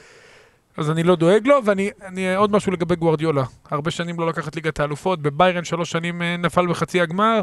אז 0.79 0.91
אני 0.91 1.03
לא 1.03 1.17
דואג 1.17 1.47
לו, 1.47 1.61
ואני 1.64 1.91
אני, 2.07 2.35
עוד 2.37 2.51
משהו 2.51 2.73
לגבי 2.73 2.97
גוורדיולה. 2.97 3.45
הרבה 3.71 3.91
שנים 3.91 4.21
לא 4.21 4.29
לקח 4.29 4.49
את 4.49 4.57
ליגת 4.57 4.81
האלופות, 4.81 5.23
בביירן 5.23 5.64
שלוש 5.64 5.91
שנים 5.91 6.23
אה, 6.23 6.37
נפל 6.37 6.67
בחצי 6.67 7.01
הגמר. 7.01 7.41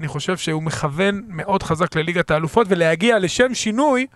אני 0.00 0.08
חושב 0.08 0.36
שהוא 0.36 0.62
מכוון 0.62 1.22
מאוד 1.28 1.62
חזק 1.62 1.96
לליגת 1.96 2.30
האלופות, 2.30 2.66
ולהגיע 2.70 3.18
לשם 3.18 3.54
שינוי 3.54 4.06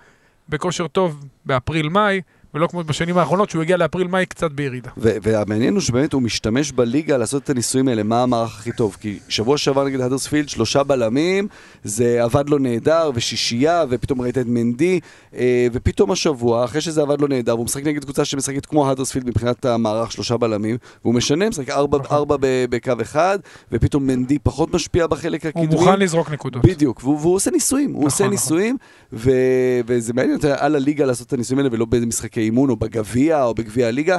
בכושר 0.49 0.87
טוב 0.87 1.25
באפריל-מאי, 1.45 2.21
ולא 2.55 2.67
כמו 2.67 2.85
בשנים 2.85 3.19
האחרונות, 3.19 3.51
שהוא 3.51 3.62
הגיע 3.62 3.77
לאפריל-מאי 3.77 4.27
קצת 4.27 4.53
בירידה. 4.53 4.90
והמעניין 4.97 5.75
הוא 5.75 5.81
שבאמת 5.81 6.12
הוא 6.12 6.23
משתמש 6.23 6.73
בליגה 6.73 7.17
לעשות 7.17 7.43
את 7.43 7.51
הניסויים 7.51 7.88
האלה, 7.88 8.03
מה 8.03 8.23
המערך 8.23 8.59
הכי 8.59 8.73
טוב. 8.73 8.97
כי 9.01 9.19
שבוע 9.29 9.59
שעבר 9.59 9.85
נגד 9.85 10.01
האדרספילד, 10.01 10.49
שלושה 10.49 10.83
בלמים, 10.83 11.49
זה 11.85 12.23
עבד 12.23 12.49
לו 12.49 12.59
נהדר, 12.59 13.11
ושישייה, 13.14 13.85
ופתאום 13.90 14.21
ראית 14.21 14.38
את 14.38 14.47
מנדי, 14.47 15.01
אה, 15.35 15.67
ופתאום 15.73 16.11
השבוע, 16.11 16.64
אחרי 16.64 16.81
שזה 16.81 17.03
עבד 17.03 17.21
לו 17.21 17.27
נהדר, 17.27 17.55
והוא 17.55 17.64
משחק 17.64 17.85
נגד 17.85 18.05
קבוצה 18.05 18.25
שמשחקת 18.25 18.67
כמו 18.67 18.88
האדרספילד 18.88 19.27
מבחינת 19.29 19.64
המערך 19.64 20.12
שלושה 20.12 20.37
בלמים, 20.37 20.77
והוא 21.05 21.14
משנה, 21.14 21.49
משחק 21.49 21.71
ארבע, 21.71 21.99
נכון. 21.99 22.17
ארבע 22.17 22.37
בקו 22.40 22.93
אחד, 23.03 23.38
ופתאום 23.73 24.07
מנדי 24.07 24.38
פחות 24.38 24.75
משפיע 24.75 25.07
בחלק 25.07 25.47
הקדמי. 25.47 25.67
הוא 25.67 25.75
מוכן 25.75 25.99
לזרוק 25.99 26.31
נקודות. 26.31 26.67
בדיוק, 26.67 27.01
והוא, 27.03 27.19
והוא 27.21 27.35
עושה 27.35 27.51
ניסויים, 27.51 27.90
הוא 27.90 27.97
נכון, 27.97 28.05
עושה 28.05 28.25
נכון. 28.25 28.31
ניסויים, 28.31 28.77
ו, 29.12 29.31
וזה 29.87 30.12
מעניין 30.12 30.38
על 30.59 30.77
הליגה 30.77 31.05
לעשות 31.05 31.27
את 31.27 31.33
הניסויים 31.33 31.59
האלה, 31.59 31.69
ולא 31.73 31.85
באיזה 31.85 32.07
משחקי 32.07 32.44
אימון 32.45 32.71
או 32.71 32.77
בגביע 32.77 33.45
או 33.45 33.55
בגביע 33.55 33.89
הליגה. 33.89 34.19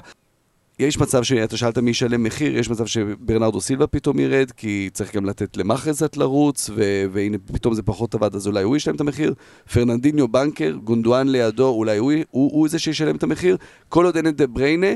יש 0.80 1.00
מצב 1.00 1.24
שאתה 1.24 1.58
שאלת 1.58 1.78
מי 1.78 1.92
ישלם 1.92 2.24
מחיר, 2.24 2.58
יש 2.58 2.70
מצב 2.70 2.86
שברנרדו 2.86 3.62
סילבה 3.62 3.88
פתאום 3.88 4.20
ירד, 4.20 4.52
כי 4.52 4.90
צריך 4.94 5.16
גם 5.16 5.26
לתת 5.26 5.58
למאחז 5.58 5.96
קצת 5.96 6.18
לרוץ, 6.18 6.70
ו- 6.76 7.06
והנה 7.12 7.38
פתאום 7.54 7.74
זה 7.74 7.84
פחות 7.84 8.16
עבד, 8.16 8.36
אז 8.36 8.48
אולי 8.48 8.64
הוא 8.64 8.76
ישלם 8.76 8.96
את 8.96 9.02
המחיר. 9.02 9.34
פרננדיניו 9.74 10.28
בנקר, 10.28 10.76
גונדואן 10.84 11.28
לידו, 11.28 11.70
אולי 11.70 11.98
הוא, 11.98 12.12
הוא, 12.32 12.52
הוא 12.52 12.68
זה 12.68 12.80
שישלם 12.80 13.16
את 13.16 13.24
המחיר. 13.24 13.58
כל 13.90 14.06
עוד 14.06 14.16
אין 14.16 14.28
את 14.28 14.38
דה 14.38 14.48
בריינה, 14.48 14.88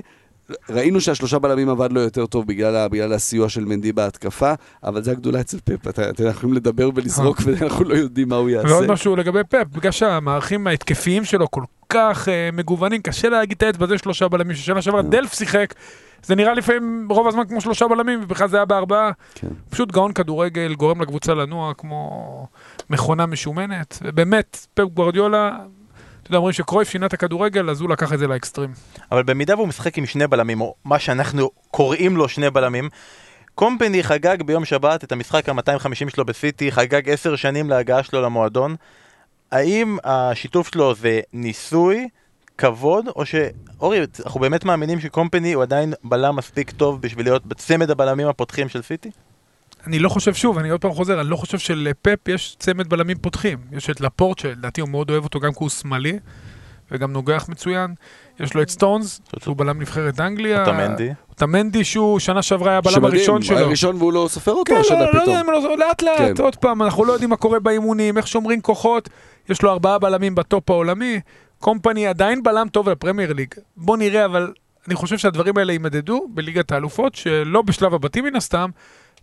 ראינו 0.70 1.02
שהשלושה 1.02 1.40
בלמים 1.40 1.70
עבד 1.70 1.92
לו 1.92 2.02
יותר 2.02 2.26
טוב 2.26 2.48
בגלל, 2.48 2.76
ה- 2.76 2.88
בגלל 2.88 3.14
הסיוע 3.14 3.50
של 3.50 3.66
מנדי 3.66 3.92
בהתקפה, 3.92 4.54
אבל 4.84 5.04
זה 5.04 5.12
הגדולה 5.12 5.40
אצל 5.40 5.58
אתה, 5.90 6.10
אנחנו 6.10 6.26
יכולים 6.26 6.56
לדבר 6.56 6.90
ולזרוק 6.96 7.38
ואנחנו 7.46 7.84
לא 7.86 7.94
יודעים 7.94 8.30
מה 8.30 8.36
הוא 8.36 8.50
יעשה. 8.50 8.68
ועוד 8.68 8.88
משהו 8.92 9.16
לגבי 9.16 9.40
פפ, 9.50 9.66
בגלל 9.72 9.92
שהמערכים 9.92 10.68
ההתקפיים 10.68 11.26
שלו 11.26 11.52
כל 11.52 11.64
כך 11.90 12.28
uh, 12.28 12.56
מגוונים, 12.56 13.02
קשה 13.02 13.30
להגיד 13.30 13.58
את 13.58 13.64
האצבע, 13.64 13.88
זה 13.88 13.98
שלושה 13.98 14.28
בלמים 14.28 14.56
ששנה 14.56 14.82
שעברה 14.82 15.02
דלף 15.02 15.34
שיחק, 15.34 15.74
זה 16.24 16.36
נראה 16.36 16.54
לפעמים 16.54 17.08
רוב 17.10 17.28
הזמן 17.28 17.44
כמו 17.50 17.62
שלושה 17.62 17.88
בלמים, 17.88 18.20
ובכלל 18.24 18.48
זה 18.48 18.58
היה 18.58 18.66
בארבעה. 18.66 19.12
כן. 19.36 19.48
פשוט 19.70 19.92
גאון 19.92 20.14
כדורגל, 20.14 20.76
גורם 20.76 21.02
לקבוצה 21.02 21.34
לנוע 21.34 21.74
כמו 21.74 22.48
מכונה 22.90 23.26
משומנת, 23.26 24.00
ובאמת, 24.04 24.68
פפ 24.74 24.84
גוורדיולה, 24.94 25.60
אתה 26.30 26.36
יודע, 26.36 26.38
אומרים 26.38 26.54
שקרויף 26.54 26.90
שינה 26.90 27.06
את 27.06 27.14
הכדורגל, 27.14 27.70
אז 27.70 27.82
הוא 27.82 27.90
לקח 27.90 28.14
את 28.14 28.20
זה 28.20 28.28
לאקסטרים. 28.28 28.74
אבל 29.12 29.24
במידה 29.24 29.56
והוא 29.56 29.68
משחק 29.68 29.98
עם 29.98 30.06
שני 30.06 30.28
בלמים, 30.28 30.62
או 30.62 30.76
מה 30.86 31.00
שאנחנו 31.00 31.50
קוראים 31.72 32.18
לו 32.18 32.30
שני 32.30 32.50
בלמים, 32.50 32.90
קומפני 33.56 34.04
חגג 34.04 34.44
ביום 34.44 34.66
שבת 34.66 35.04
את 35.04 35.12
המשחק 35.12 35.50
ה-250 35.50 36.10
שלו 36.10 36.26
בסיטי, 36.26 36.72
חגג 36.72 37.10
עשר 37.10 37.36
שנים 37.36 37.70
להגעה 37.70 38.04
שלו 38.04 38.22
למועדון. 38.22 38.76
האם 39.52 39.98
השיתוף 40.04 40.68
שלו 40.72 40.96
זה 40.96 41.20
ניסוי, 41.34 42.08
כבוד, 42.58 43.06
או 43.16 43.26
ש... 43.26 43.36
אורי, 43.80 44.00
אנחנו 44.26 44.40
באמת 44.40 44.66
מאמינים 44.66 45.00
שקומפני 45.00 45.54
הוא 45.54 45.64
עדיין 45.64 45.94
בלם 46.04 46.36
מספיק 46.36 46.72
טוב 46.72 47.02
בשביל 47.02 47.26
להיות 47.26 47.46
בצמד 47.46 47.92
הבלמים 47.92 48.28
הפותחים 48.28 48.70
של 48.70 48.82
סיטי? 48.82 49.12
אני 49.88 50.00
לא 50.00 50.10
חושב, 50.10 50.34
שוב, 50.34 50.58
אני 50.58 50.70
עוד 50.70 50.82
פעם 50.82 50.92
חוזר, 50.92 51.22
אני 51.22 51.30
לא 51.30 51.36
חושב 51.36 51.58
שלפפ 51.58 52.28
יש 52.28 52.56
צמד 52.60 52.90
בלמים 52.90 53.18
פותחים. 53.18 53.58
יש 53.72 53.90
את 53.90 54.02
לפורט, 54.02 54.40
שלדעתי 54.40 54.82
הוא 54.82 54.90
מאוד 54.90 55.12
אוהב 55.12 55.24
אותו 55.24 55.40
גם 55.40 55.52
כי 55.52 55.58
הוא 55.60 55.70
שמאלי, 55.70 56.20
וגם 56.92 57.12
נוגח 57.12 57.46
מצוין. 57.50 57.94
יש 58.40 58.54
לו 58.54 58.62
את 58.62 58.70
סטונס, 58.70 59.22
שהוא 59.40 59.56
בלם 59.58 59.82
נבחרת 59.82 60.20
אנגליה. 60.20 60.60
אוטמנדי. 60.62 61.10
אוטמנדי 61.30 61.84
שהוא 61.84 62.20
שנה 62.20 62.42
שעברה 62.42 62.70
היה 62.70 62.78
הבלם 62.78 62.94
שמדהים, 62.94 63.14
הראשון 63.16 63.42
שלו. 63.42 63.58
היה 63.58 63.68
ראשון 63.68 63.96
והוא 63.96 64.14
לא 64.14 64.28
סופר 64.32 64.52
אותו 64.52 64.74
כן, 64.76 64.80
השנה 64.82 65.00
לא, 65.00 65.06
לא 65.06 65.12
פתאום. 65.12 65.28
יודע, 65.28 65.42
אם 65.42 65.48
לא- 65.50 65.78
לאט 65.78 66.02
לאט, 66.02 66.38
כן. 66.38 66.44
עוד 66.44 66.56
פעם, 66.56 66.84
אנחנו 66.84 67.06
לא 67.06 67.14
יודעים 67.14 67.30
מה 67.30 67.36
קורה 67.36 67.60
באימונים, 67.60 68.18
איך 68.18 68.28
שומרים 68.28 68.62
כוחות, 68.62 69.10
יש 69.50 69.62
לו 69.62 69.72
ארבעה 69.72 70.00
בלמים 70.00 70.36
בטופ 70.36 70.70
העולמי, 70.70 71.20
קומפני 71.60 72.08
עדיין 72.08 72.44
בלם 72.44 72.68
טוב 72.72 72.90
לפרמייר 72.90 73.34
ליג. 73.34 73.54
בוא 73.78 73.98
נראה, 73.98 74.26
אבל 74.26 74.54
אני 74.88 74.96
חושב 74.96 75.18
שהדברים 75.18 75.58
האלה 75.58 75.74
יימדדו 75.74 76.28
בליגת 76.34 76.72
האלופות, 76.72 77.16
שלא 77.16 77.62
בשלב 77.62 77.94
הבתים 77.94 78.24
מן 78.26 78.36
הסתם, 78.36 78.70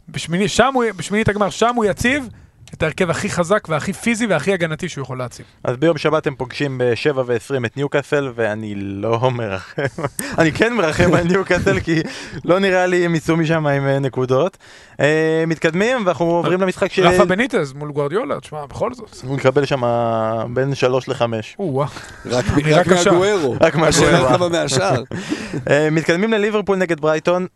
בשמיני, 0.09 0.49
שם 0.49 0.71
הוא, 0.75 0.85
בשמינית 0.97 1.29
הגמר, 1.29 1.51
שם 1.51 1.75
הוא 1.75 1.85
יציב 1.85 2.29
את 2.75 2.83
ההרכב 2.83 3.11
הכי 3.11 3.31
חזק 3.31 3.69
והכי 3.69 3.93
פיזי 3.93 4.27
והכי 4.27 4.53
הגנתי 4.53 4.89
שהוא 4.89 5.03
יכול 5.03 5.19
להציב. 5.19 5.47
אז 5.65 5.77
ביום 5.77 5.99
שבת 5.99 6.27
הם 6.27 6.35
פוגשים 6.35 6.79
ב-7 6.79 7.17
ו-20 7.27 7.67
את 7.67 7.77
ניוקאסל, 7.77 8.33
ואני 8.35 8.75
לא 8.77 9.31
מרחם. 9.31 9.83
אני 10.39 10.53
כן 10.53 10.73
מרחם 10.73 11.15
על 11.15 11.25
ניוקאסל, 11.25 11.81
כי 11.81 12.01
לא 12.45 12.59
נראה 12.59 12.87
לי 12.87 13.05
הם 13.05 13.15
יצאו 13.15 13.37
משם 13.37 13.67
עם 13.67 13.87
אה, 13.87 13.99
נקודות. 13.99 14.57
אה, 15.01 15.45
מתקדמים, 15.47 16.07
ואנחנו 16.07 16.25
עוברים 16.25 16.61
למשחק 16.61 16.93
של... 16.93 17.07
רפה 17.07 17.25
בניטז 17.25 17.73
מול 17.73 17.93
גוארדיולה, 17.93 18.41
תשמע, 18.41 18.67
בכל 18.67 18.95
זאת. 18.95 19.17
הוא 19.27 19.37
מקבל 19.37 19.65
שם 19.65 19.83
בין 20.55 20.75
3 20.75 21.09
ל-5. 21.09 21.23
או-אה. 21.59 21.87
רק. 22.27 22.45
מהגוארו. 22.89 23.57
רק 23.61 23.75
מהגוארו. 23.75 24.47
אה, 25.71 25.91
מתקדמים 25.91 26.33
לליברפול 26.33 26.77
נגד 26.77 27.01
ברייטון. 27.01 27.47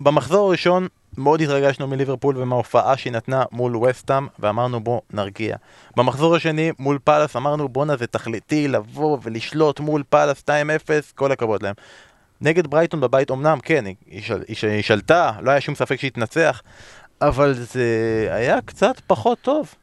במחזור 0.00 0.48
הראשון 0.48 0.86
מאוד 1.18 1.40
התרגשנו 1.40 1.86
מליברפול 1.86 2.38
ומההופעה 2.38 2.96
שהיא 2.96 3.12
נתנה 3.12 3.44
מול 3.52 3.76
ווסטהאם 3.76 4.26
ואמרנו 4.38 4.80
בוא 4.80 5.00
נרגיע. 5.12 5.56
במחזור 5.96 6.36
השני 6.36 6.72
מול 6.78 6.98
פאלאס 7.04 7.36
אמרנו 7.36 7.68
בואנה 7.68 7.96
זה 7.96 8.06
תכליתי 8.06 8.68
לבוא 8.68 9.18
ולשלוט 9.22 9.80
מול 9.80 10.02
פאלאס 10.08 10.42
2-0 10.42 10.50
כל 11.14 11.32
הכבוד 11.32 11.62
להם. 11.62 11.74
נגד 12.40 12.66
ברייטון 12.66 13.00
בבית 13.00 13.30
אמנם 13.30 13.58
כן 13.62 13.84
היא, 13.84 14.22
של, 14.22 14.42
היא, 14.48 14.56
היא 14.62 14.82
שלטה 14.82 15.32
לא 15.40 15.50
היה 15.50 15.60
שום 15.60 15.74
ספק 15.74 16.00
שהיא 16.00 16.10
תנצח 16.10 16.62
אבל 17.20 17.52
זה 17.54 18.28
היה 18.30 18.60
קצת 18.60 19.00
פחות 19.06 19.38
טוב. 19.42 19.74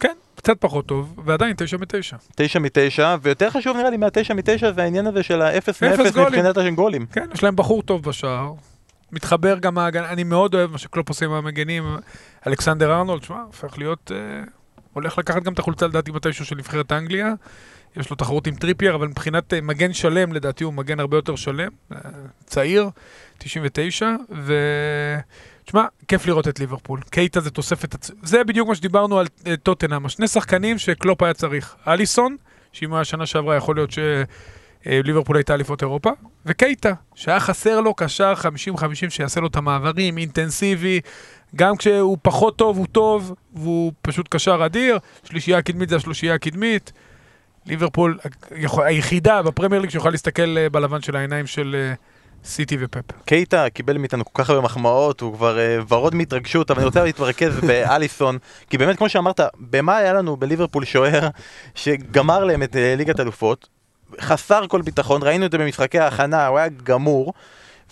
כן, 0.00 0.14
קצת 0.34 0.60
פחות 0.60 0.86
טוב, 0.86 1.14
ועדיין 1.24 1.54
תשע 1.56 1.76
מתשע. 1.76 2.16
תשע 2.36 2.58
מתשע 2.58 3.16
ויותר 3.22 3.50
חשוב 3.50 3.76
נראה 3.76 3.90
לי 3.90 3.96
מהתשע 3.96 4.34
מתשע 4.34 4.72
זה 4.72 4.82
העניין 4.82 5.06
הזה 5.06 5.22
של 5.22 5.42
האפס 5.42 5.68
אפס 5.68 5.82
מאפס 5.82 6.12
גולים. 6.12 6.28
מבחינת 6.28 6.56
הגולים. 6.56 7.06
כן, 7.06 7.28
יש 7.34 7.42
להם 7.42 7.56
בחור 7.56 7.82
טוב 7.82 8.02
בשער. 8.02 8.52
מתחבר 9.12 9.58
גם 9.58 9.78
ההגנה, 9.78 10.08
אני 10.08 10.24
מאוד 10.24 10.54
אוהב 10.54 10.70
מה 10.70 10.78
שקלופ 10.78 11.08
עושה 11.08 11.24
עם 11.24 11.32
המגנים. 11.32 11.96
אלכסנדר 12.46 12.92
ארנולד, 12.92 13.22
שמע, 13.22 13.42
הופך 13.42 13.78
להיות... 13.78 14.12
אה, 14.14 14.42
הולך 14.92 15.18
לקחת 15.18 15.42
גם 15.42 15.52
את 15.52 15.58
החולצה 15.58 15.86
לדעתי 15.86 16.10
מתישהו 16.10 16.44
של 16.44 16.56
נבחרת 16.56 16.92
אנגליה. 16.92 17.34
יש 17.96 18.10
לו 18.10 18.16
תחרות 18.16 18.46
עם 18.46 18.54
טריפייר, 18.54 18.94
אבל 18.94 19.08
מבחינת 19.08 19.54
אה, 19.54 19.60
מגן 19.60 19.92
שלם, 19.92 20.32
לדעתי 20.32 20.64
הוא 20.64 20.72
מגן 20.72 21.00
הרבה 21.00 21.16
יותר 21.16 21.36
שלם. 21.36 21.68
אה, 21.92 21.98
צעיר, 22.44 22.90
99, 23.38 24.10
ו... 24.30 24.54
תשמע, 25.64 25.84
כיף 26.08 26.26
לראות 26.26 26.48
את 26.48 26.60
ליברפול. 26.60 27.00
קייטה 27.10 27.40
זה 27.40 27.50
תוספת... 27.50 27.94
הצ... 27.94 28.10
זה 28.22 28.44
בדיוק 28.44 28.68
מה 28.68 28.74
שדיברנו 28.74 29.18
על 29.18 29.26
אה, 29.46 29.56
טוטנאם. 29.56 30.06
השני 30.06 30.28
שחקנים 30.28 30.78
שקלופ 30.78 31.22
היה 31.22 31.34
צריך. 31.34 31.76
אליסון, 31.88 32.36
שאם 32.72 32.90
הוא 32.90 32.96
היה 32.96 33.04
שנה 33.04 33.26
שעברה 33.26 33.56
יכול 33.56 33.76
להיות 33.76 33.90
ש... 33.90 33.98
אה, 34.86 35.00
ליברפול 35.04 35.36
הייתה 35.36 35.54
אליפות 35.54 35.82
אירופה, 35.82 36.10
וקייטה, 36.46 36.92
שהיה 37.14 37.40
חסר 37.40 37.80
לו 37.80 37.94
קשר 37.94 38.32
50-50 38.76 39.10
שיעשה 39.10 39.40
לו 39.40 39.46
את 39.46 39.56
המעברים, 39.56 40.18
אינטנסיבי, 40.18 41.00
גם 41.56 41.76
כשהוא 41.76 42.18
פחות 42.22 42.56
טוב 42.56 42.78
הוא 42.78 42.86
טוב, 42.92 43.34
והוא 43.54 43.92
פשוט 44.02 44.26
קשר 44.30 44.66
אדיר, 44.66 44.98
שלישייה 45.24 45.58
הקדמית 45.58 45.88
זה 45.88 45.96
השלישייה 45.96 46.34
הקדמית. 46.34 46.92
ליברפול 47.66 48.18
היחידה 48.76 49.42
בפרמייר 49.42 49.82
ליג 49.82 49.90
שיכולה 49.90 50.10
להסתכל 50.10 50.58
אה, 50.58 50.68
בלבן 50.68 51.02
של 51.02 51.16
העיניים 51.16 51.46
של 51.46 51.76
אה, 51.78 51.94
סיטי 52.44 52.76
ופפ. 52.80 53.12
קייטה 53.24 53.70
קיבל 53.70 53.98
מאיתנו 53.98 54.24
כל 54.24 54.42
כך 54.42 54.50
הרבה 54.50 54.62
מחמאות, 54.62 55.20
הוא 55.20 55.34
כבר 55.34 55.56
uh, 55.56 55.94
ורוד 55.94 56.14
מהתרגשות, 56.14 56.70
אבל 56.70 56.78
אני 56.78 56.86
רוצה 56.86 57.04
להתרכז 57.04 57.60
באליסון, 57.60 58.38
כי 58.70 58.78
באמת 58.78 58.96
כמו 58.98 59.08
שאמרת, 59.08 59.40
במה 59.56 59.96
היה 59.96 60.12
לנו 60.12 60.36
בליברפול 60.36 60.84
שוער 60.84 61.28
שגמר 61.74 62.44
להם 62.44 62.62
את 62.62 62.72
uh, 62.72 62.78
ליגת 62.96 63.20
אלופות, 63.20 63.68
חסר 64.20 64.66
כל 64.66 64.82
ביטחון, 64.82 65.22
ראינו 65.22 65.46
את 65.46 65.52
זה 65.52 65.58
במשחקי 65.58 65.98
ההכנה, 65.98 66.46
הוא 66.46 66.58
היה 66.58 66.68
גמור, 66.82 67.32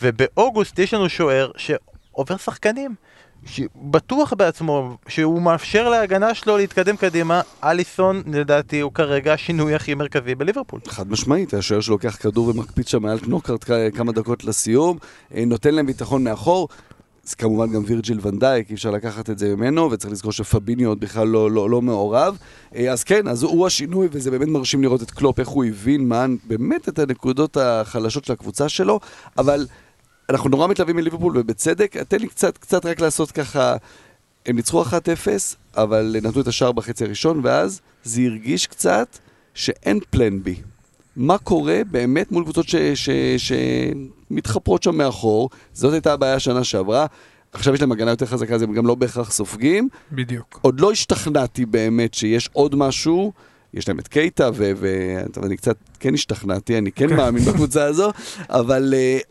ובאוגוסט 0.02 0.78
יש 0.78 0.94
לנו 0.94 1.08
שוער 1.08 1.50
שעובר 1.56 2.36
שחקנים. 2.36 2.94
שבטוח 3.46 4.32
בעצמו, 4.32 4.96
שהוא 5.08 5.42
מאפשר 5.42 5.88
להגנה 5.88 6.34
שלו 6.34 6.56
להתקדם 6.56 6.96
קדימה, 6.96 7.40
אליסון 7.64 8.22
לדעתי 8.26 8.80
הוא 8.80 8.92
כרגע 8.92 9.32
השינוי 9.32 9.74
הכי 9.74 9.94
מרכזי 9.94 10.34
בליברפול. 10.34 10.80
חד 10.86 11.10
משמעית, 11.10 11.54
השוער 11.54 11.80
שלוקח 11.80 12.16
כדור 12.16 12.48
ומקפיץ 12.48 12.90
שם 12.90 13.02
מעל 13.02 13.18
קנוקרט 13.18 13.64
כמה 13.94 14.12
דקות 14.12 14.44
לסיום, 14.44 14.98
אה, 15.34 15.44
נותן 15.44 15.74
להם 15.74 15.86
ביטחון 15.86 16.24
מאחור. 16.24 16.68
זה 17.24 17.36
כמובן 17.36 17.72
גם 17.72 17.82
וירג'יל 17.86 18.18
ונדייק, 18.22 18.70
אי 18.70 18.74
אפשר 18.74 18.90
לקחת 18.90 19.30
את 19.30 19.38
זה 19.38 19.56
ממנו, 19.56 19.90
וצריך 19.90 20.12
לזכור 20.12 20.32
שפביניו 20.32 20.88
עוד 20.88 21.00
בכלל 21.00 21.28
לא, 21.28 21.50
לא, 21.50 21.70
לא 21.70 21.82
מעורב. 21.82 22.38
אה, 22.74 22.92
אז 22.92 23.04
כן, 23.04 23.28
אז 23.28 23.42
הוא 23.42 23.66
השינוי, 23.66 24.08
וזה 24.12 24.30
באמת 24.30 24.48
מרשים 24.48 24.82
לראות 24.82 25.02
את 25.02 25.10
קלופ, 25.10 25.40
איך 25.40 25.48
הוא 25.48 25.64
הבין 25.64 26.08
מה 26.08 26.26
באמת 26.44 26.88
את 26.88 26.98
הנקודות 26.98 27.56
החלשות 27.56 28.24
של 28.24 28.32
הקבוצה 28.32 28.68
שלו, 28.68 29.00
אבל 29.38 29.66
אנחנו 30.30 30.50
נורא 30.50 30.66
מתלהבים 30.66 30.96
מליברפול, 30.96 31.38
ובצדק, 31.38 31.96
תן 31.96 32.18
לי 32.18 32.28
קצת, 32.28 32.58
קצת 32.58 32.86
רק 32.86 33.00
לעשות 33.00 33.30
ככה, 33.30 33.76
הם 34.46 34.56
ניצחו 34.56 34.82
1-0, 34.82 34.86
אבל 35.76 36.16
נתנו 36.22 36.40
את 36.40 36.46
השער 36.46 36.72
בחצי 36.72 37.04
הראשון, 37.04 37.40
ואז 37.44 37.80
זה 38.04 38.22
הרגיש 38.22 38.66
קצת 38.66 39.18
שאין 39.54 40.00
פלן 40.10 40.42
בי. 40.42 40.56
מה 41.20 41.38
קורה 41.38 41.80
באמת 41.90 42.32
מול 42.32 42.44
קבוצות 42.44 42.66
שמתחפרות 43.38 44.82
שם 44.82 44.96
מאחור, 44.96 45.50
זאת 45.72 45.92
הייתה 45.92 46.12
הבעיה 46.12 46.38
שנה 46.38 46.64
שעברה. 46.64 47.06
עכשיו 47.52 47.74
יש 47.74 47.80
להם 47.80 47.92
הגנה 47.92 48.10
יותר 48.10 48.26
חזקה, 48.26 48.54
אז 48.54 48.62
הם 48.62 48.72
גם 48.72 48.86
לא 48.86 48.94
בהכרח 48.94 49.32
סופגים. 49.32 49.88
בדיוק. 50.12 50.58
עוד 50.62 50.80
לא 50.80 50.92
השתכנעתי 50.92 51.66
באמת 51.66 52.14
שיש 52.14 52.50
עוד 52.52 52.74
משהו. 52.74 53.32
יש 53.74 53.88
להם 53.88 53.98
את 53.98 54.08
קייטה, 54.08 54.50
ו- 54.54 54.72
ו- 54.76 55.22
טוב, 55.32 55.44
אני 55.44 55.56
קצת 55.56 55.76
כן 56.00 56.14
השתכנעתי, 56.14 56.78
אני 56.78 56.92
כן 56.92 57.16
מאמין 57.16 57.44
בקבוצה 57.44 57.84
הזו, 57.84 58.10
אבל 58.50 58.94
uh, 58.96 59.24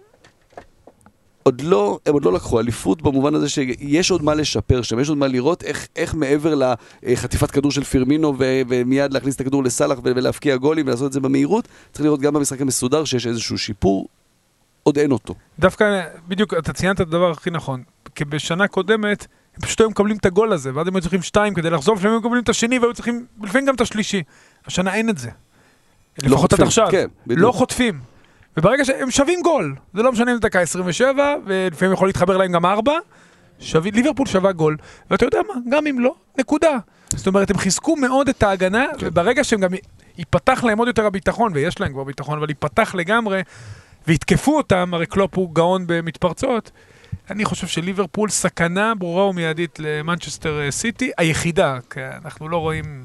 עוד 1.50 1.62
לא, 1.62 2.00
הם 2.06 2.14
עוד 2.14 2.26
לא 2.26 2.34
לקחו 2.34 2.60
אליפות 2.60 3.02
במובן 3.02 3.36
הזה 3.36 3.50
שיש 3.50 4.12
עוד 4.12 4.24
מה 4.24 4.36
לשפר 4.36 4.82
שם, 4.82 5.00
יש 5.00 5.10
עוד 5.10 5.18
מה 5.18 5.28
לראות 5.28 5.64
איך, 5.64 5.88
איך 5.96 6.16
מעבר 6.16 6.62
לחטיפת 7.04 7.52
כדור 7.52 7.72
של 7.72 7.84
פירמינו 7.84 8.36
ו- 8.40 8.62
ומיד 8.70 9.14
להכניס 9.14 9.36
את 9.36 9.42
הכדור 9.42 9.64
לסאלח 9.64 10.00
ולהפקיע 10.04 10.56
גולים 10.56 10.88
ולעשות 10.88 11.08
את 11.08 11.14
זה 11.14 11.20
במהירות, 11.20 11.68
צריך 11.92 12.06
לראות 12.06 12.22
גם 12.22 12.34
במשחק 12.34 12.62
המסודר 12.62 13.06
שיש 13.06 13.28
איזשהו 13.28 13.58
שיפור, 13.58 14.08
עוד 14.84 14.98
אין 14.98 15.12
אותו. 15.12 15.34
דווקא, 15.60 16.02
בדיוק, 16.28 16.54
אתה 16.54 16.74
ציינת 16.74 16.96
את 16.96 17.08
הדבר 17.08 17.32
הכי 17.32 17.50
נכון. 17.50 17.84
כי 18.16 18.26
בשנה 18.26 18.68
קודמת, 18.68 19.28
הם 19.56 19.62
פשוט 19.62 19.82
היו 19.82 19.90
מקבלים 19.90 20.18
את 20.18 20.26
הגול 20.26 20.54
הזה, 20.54 20.72
ואז 20.76 20.88
הם 20.88 20.96
היו 20.96 21.02
צריכים 21.02 21.22
שתיים 21.22 21.54
כדי 21.54 21.70
לחזור, 21.70 21.96
לפעמים 21.96 22.14
היו 22.14 22.20
מקבלים 22.20 22.44
את 22.44 22.50
השני, 22.50 22.80
והיו 22.80 22.94
צריכים, 22.94 23.26
לפעמים 23.44 23.68
גם 23.68 23.76
את 23.76 23.82
השלישי. 23.82 24.24
השנה 24.66 24.94
אין 24.94 25.10
את 25.10 25.18
זה. 25.18 25.30
לא 25.30 25.34
לפחות 26.30 26.54
עד 26.54 26.60
חוטפים, 26.60 26.68
עכשיו. 26.68 26.88
כן, 26.92 27.08
בדיוק. 27.28 27.42
לא 27.42 27.52
חוטפים. 27.52 28.00
וברגע 28.58 28.86
שהם 28.86 29.12
שווים 29.12 29.42
גול, 29.42 29.76
זה 29.94 30.04
לא 30.04 30.12
משנה 30.12 30.32
אם 30.32 30.36
זה 30.36 30.42
דקה 30.42 30.60
27, 30.62 31.36
ולפעמים 31.46 31.94
יכול 31.94 32.08
להתחבר 32.08 32.38
להם 32.38 32.52
גם 32.52 32.66
4, 32.66 32.94
שווה, 33.60 33.92
ליברפול 33.94 34.28
שווה 34.28 34.52
גול, 34.52 34.78
ואתה 35.12 35.26
יודע 35.26 35.40
מה, 35.48 35.54
גם 35.70 35.88
אם 35.88 36.00
לא, 36.00 36.14
נקודה. 36.40 36.78
זאת 37.16 37.28
אומרת, 37.28 37.50
הם 37.52 37.58
חיזקו 37.58 37.96
מאוד 37.96 38.30
את 38.30 38.44
ההגנה, 38.44 38.86
כן. 38.98 39.08
וברגע 39.08 39.44
שהם 39.44 39.60
גם, 39.60 39.70
ייפתח 40.18 40.64
להם 40.64 40.78
עוד 40.78 40.88
יותר 40.88 41.06
הביטחון, 41.06 41.52
ויש 41.56 41.80
להם 41.80 41.94
כבר 41.94 42.04
ביטחון, 42.04 42.38
אבל 42.38 42.50
ייפתח 42.50 42.96
לגמרי, 42.96 43.42
ויתקפו 44.08 44.58
אותם, 44.58 44.94
הרי 44.94 45.06
קלופ 45.06 45.36
הוא 45.38 45.54
גאון 45.56 45.84
במתפרצות, 45.88 46.72
אני 47.32 47.46
חושב 47.46 47.68
שליברפול 47.68 48.30
סכנה 48.30 48.94
ברורה 48.96 49.26
ומיידית 49.26 49.80
למנצ'סטר 49.80 50.60
אה, 50.62 50.72
סיטי, 50.72 51.12
היחידה, 51.18 51.78
כי 51.90 52.00
אנחנו 52.26 52.50
לא 52.50 52.58
רואים 52.58 53.04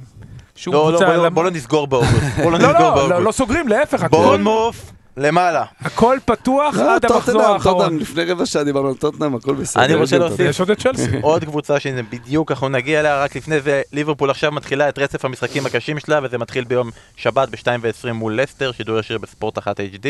שום 0.56 0.74
לא, 0.74 0.84
לא, 0.84 0.88
קבוצה... 0.90 1.06
בוא 1.06 1.14
לא- 1.16 1.24
למ- 1.26 1.34
בוא 1.34 1.44
לא 1.44 1.50
נסגור 1.50 1.86
באוגוסט. 1.86 2.14
לא 2.44 2.50
לא, 2.50 2.58
לא, 2.72 3.08
לא, 3.10 3.22
לא. 3.24 3.32
סוגרים, 3.32 3.68
להפך, 3.68 4.04
בורנמוף, 4.10 4.92
למעלה. 5.16 5.64
הכל 5.80 6.18
פתוח 6.24 6.76
לא, 6.76 6.94
עד 6.94 7.04
המחזור 7.04 7.42
האחרון. 7.42 7.98
לפני 7.98 8.24
רבע 8.24 8.46
שעה 8.46 8.64
דיברנו 8.64 8.88
על 8.88 8.94
טוטנאם, 8.94 9.34
הכל 9.34 9.54
בסדר. 9.54 9.84
אני 9.84 9.94
רוצה 9.94 10.18
להוסיף. 10.18 10.40
יש 10.40 10.60
עוד 10.60 10.70
את 10.70 10.80
צ'לסי. 10.80 11.18
עוד 11.22 11.44
קבוצה 11.44 11.80
שזה 11.80 12.02
בדיוק, 12.02 12.50
אנחנו 12.50 12.68
נגיע 12.68 13.00
אליה, 13.00 13.22
רק 13.22 13.36
לפני 13.36 13.60
זה 13.60 13.82
ליברפול 13.92 14.30
עכשיו 14.30 14.52
מתחילה 14.52 14.88
את 14.88 14.98
רצף 14.98 15.24
המשחקים 15.24 15.66
הקשים 15.66 15.98
שלה, 15.98 16.20
וזה 16.22 16.38
מתחיל 16.38 16.64
ביום 16.64 16.90
שבת 17.16 17.48
ב-2 17.48 17.66
ו-20 17.82 18.12
מול 18.12 18.40
לסטר, 18.40 18.72
שידור 18.72 18.98
ישיר 18.98 19.18
בספורט 19.18 19.58
1 19.58 19.80
HD. 19.80 20.06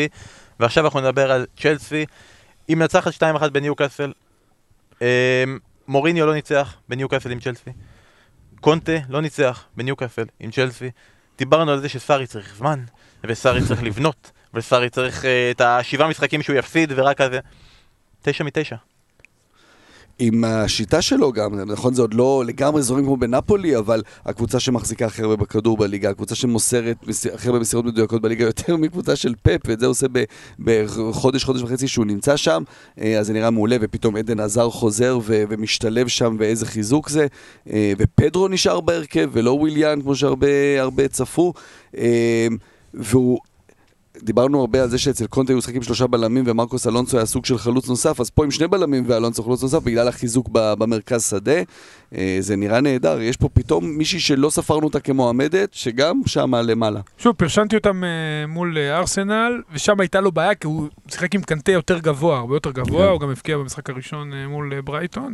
ועכשיו 0.59 0.85
אנחנו 0.85 0.99
נדבר 0.99 1.31
על 1.31 1.45
צ'לסי, 1.59 2.05
היא 2.67 2.77
מנצחת 2.77 3.13
2-1 3.13 3.49
בניוקאסל. 3.49 4.11
אמ, 5.01 5.05
מוריניו 5.87 6.25
לא 6.25 6.33
ניצח 6.33 6.73
בניוקאסל 6.89 7.31
עם 7.31 7.39
צ'לסי. 7.39 7.69
קונטה 8.61 8.93
לא 9.09 9.21
ניצח 9.21 9.63
בניוקאסל 9.77 10.25
עם 10.39 10.51
צ'לסי. 10.51 10.89
דיברנו 11.37 11.71
על 11.71 11.81
זה 11.81 11.89
שסארי 11.89 12.27
צריך 12.27 12.55
זמן, 12.57 12.83
וסארי 13.23 13.61
צריך 13.67 13.83
לבנות, 13.83 14.31
וסארי 14.55 14.89
צריך 14.89 15.25
אה, 15.25 15.51
את 15.51 15.61
השבעה 15.61 16.07
משחקים 16.07 16.41
שהוא 16.41 16.55
יפסיד, 16.55 16.93
ורק 16.95 17.21
כזה. 17.21 17.39
תשע 18.21 18.43
מתשע. 18.43 18.75
עם 20.19 20.43
השיטה 20.43 21.01
שלו 21.01 21.31
גם, 21.31 21.59
נכון 21.59 21.93
זה 21.93 22.01
עוד 22.01 22.13
לא 22.13 22.43
לגמרי 22.47 22.81
זורים 22.81 23.05
כמו 23.05 23.17
בנפולי, 23.17 23.77
אבל 23.77 24.03
הקבוצה 24.25 24.59
שמחזיקה 24.59 25.05
הכי 25.05 25.21
הרבה 25.21 25.35
בכדור 25.35 25.77
בליגה, 25.77 26.09
הקבוצה 26.09 26.35
שמוסרת 26.35 26.97
הכי 27.33 27.47
הרבה 27.47 27.59
מסירות 27.59 27.85
מדויקות 27.85 28.21
בליגה, 28.21 28.45
יותר 28.51 28.77
מקבוצה 28.77 29.15
של 29.15 29.33
פפ, 29.41 29.59
ואת 29.65 29.79
זה 29.79 29.85
הוא 29.85 29.91
עושה 29.91 30.07
בחודש, 30.59 31.43
חודש 31.43 31.61
וחצי 31.61 31.87
שהוא 31.87 32.05
נמצא 32.05 32.37
שם, 32.37 32.63
אה, 33.01 33.19
אז 33.19 33.27
זה 33.27 33.33
נראה 33.33 33.49
מעולה, 33.49 33.77
ופתאום 33.81 34.15
עדן 34.15 34.39
עזר 34.39 34.69
חוזר 34.69 35.19
ומשתלב 35.25 36.07
שם, 36.07 36.35
ואיזה 36.39 36.65
חיזוק 36.65 37.09
זה, 37.09 37.27
אה, 37.69 37.93
ופדרו 37.97 38.47
נשאר 38.47 38.81
בהרכב, 38.81 39.29
ולא 39.33 39.51
וויליאן, 39.51 40.01
כמו 40.01 40.15
שהרבה 40.15 40.81
הרבה 40.81 41.07
צפו, 41.07 41.53
והוא... 42.93 43.39
דיברנו 44.23 44.59
הרבה 44.59 44.83
על 44.83 44.89
זה 44.89 44.97
שאצל 44.97 45.27
קונטה 45.27 45.51
היו 45.51 45.57
משחקים 45.57 45.83
שלושה 45.83 46.07
בלמים 46.07 46.43
ומרקוס 46.47 46.87
אלונסו 46.87 47.17
היה 47.17 47.25
סוג 47.25 47.45
של 47.45 47.57
חלוץ 47.57 47.89
נוסף, 47.89 48.19
אז 48.19 48.29
פה 48.29 48.43
עם 48.43 48.51
שני 48.51 48.67
בלמים 48.67 49.03
ואלונסו 49.07 49.43
חלוץ 49.43 49.63
נוסף 49.63 49.83
בגלל 49.83 50.07
החיזוק 50.07 50.49
במרכז 50.51 51.29
שדה, 51.29 51.61
אה, 52.15 52.37
זה 52.39 52.55
נראה 52.55 52.81
נהדר. 52.81 53.21
יש 53.21 53.37
פה 53.37 53.49
פתאום 53.49 53.85
מישהי 53.85 54.19
שלא 54.19 54.49
ספרנו 54.49 54.83
אותה 54.83 54.99
כמועמדת, 54.99 55.73
שגם 55.73 56.21
שמה 56.25 56.61
למעלה. 56.61 56.99
שוב, 57.17 57.35
פרשנתי 57.35 57.75
אותם 57.75 58.03
אה, 58.03 58.47
מול 58.47 58.77
אה, 58.77 58.97
ארסנל, 58.97 59.61
ושם 59.73 59.99
הייתה 59.99 60.21
לו 60.21 60.31
בעיה, 60.31 60.55
כי 60.55 60.67
הוא 60.67 60.87
שיחק 61.07 61.35
עם 61.35 61.41
קנטה 61.41 61.71
יותר 61.71 61.99
גבוה, 61.99 62.37
הרבה 62.37 62.55
יותר 62.55 62.71
גבוה, 62.71 63.05
כן. 63.05 63.11
הוא 63.11 63.19
גם 63.19 63.29
הבקיע 63.29 63.57
במשחק 63.57 63.89
הראשון 63.89 64.33
מול 64.47 64.81
ברייטון. 64.81 65.33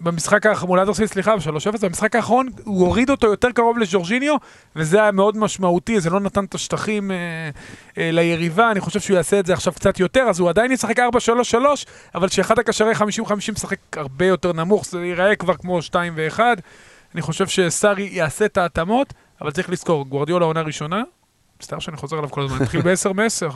במשחק 0.00 0.46
האחרון, 0.46 0.68
מול 0.68 0.80
אדרספילד, 0.80 1.08
סליחה, 1.08 1.36
ב-3-0, 1.36 1.78
במשחק 1.82 2.16
האחרון 2.16 2.48
הוא 2.64 2.86
הוריד 2.86 3.10
אותו 3.10 3.26
יותר 3.26 3.50
קרוב 3.50 3.78
לג'ורג'יניו, 3.78 4.34
וזה 4.76 5.02
היה 5.02 5.12
מאוד 5.12 5.36
משמעותי, 5.36 6.00
זה 6.00 6.10
לא 6.10 6.20
נתן 6.20 6.44
את 6.44 6.54
השטחים 6.54 7.10
אה, 7.10 7.16
אה, 7.98 8.10
ליריבה, 8.12 8.70
אני 8.70 8.80
חושב 8.80 9.00
שהוא 9.00 9.16
יעשה 9.16 9.40
את 9.40 9.46
זה 9.46 9.52
עכשיו 9.52 9.72
קצת 9.72 10.00
יותר, 10.00 10.20
אז 10.20 10.40
הוא 10.40 10.48
עדיין 10.48 10.72
ישחק 10.72 10.98
4-3-3, 10.98 11.54
אבל 12.14 12.28
שאחד 12.28 12.58
הקשרי 12.58 12.92
50-50 12.92 13.02
משחק 13.52 13.78
הרבה 13.96 14.26
יותר 14.26 14.52
נמוך, 14.52 14.86
זה 14.86 15.06
ייראה 15.06 15.36
כבר 15.36 15.54
כמו 15.54 15.82
2 15.82 16.12
ו-1. 16.16 16.40
אני 17.14 17.22
חושב 17.22 17.46
שסארי 17.46 18.08
יעשה 18.12 18.44
את 18.44 18.56
ההתאמות, 18.56 19.14
אבל 19.40 19.50
צריך 19.50 19.70
לזכור, 19.70 20.04
גוורדיולה 20.04 20.44
עונה 20.44 20.60
ראשונה, 20.60 21.02
מצטער 21.60 21.78
שאני 21.78 21.96
חוזר 21.96 22.16
עליו 22.16 22.30
כל 22.30 22.42
הזמן, 22.42 22.62
התחיל 22.62 22.82
ב-10 22.86 23.12
מ-10, 23.12 23.52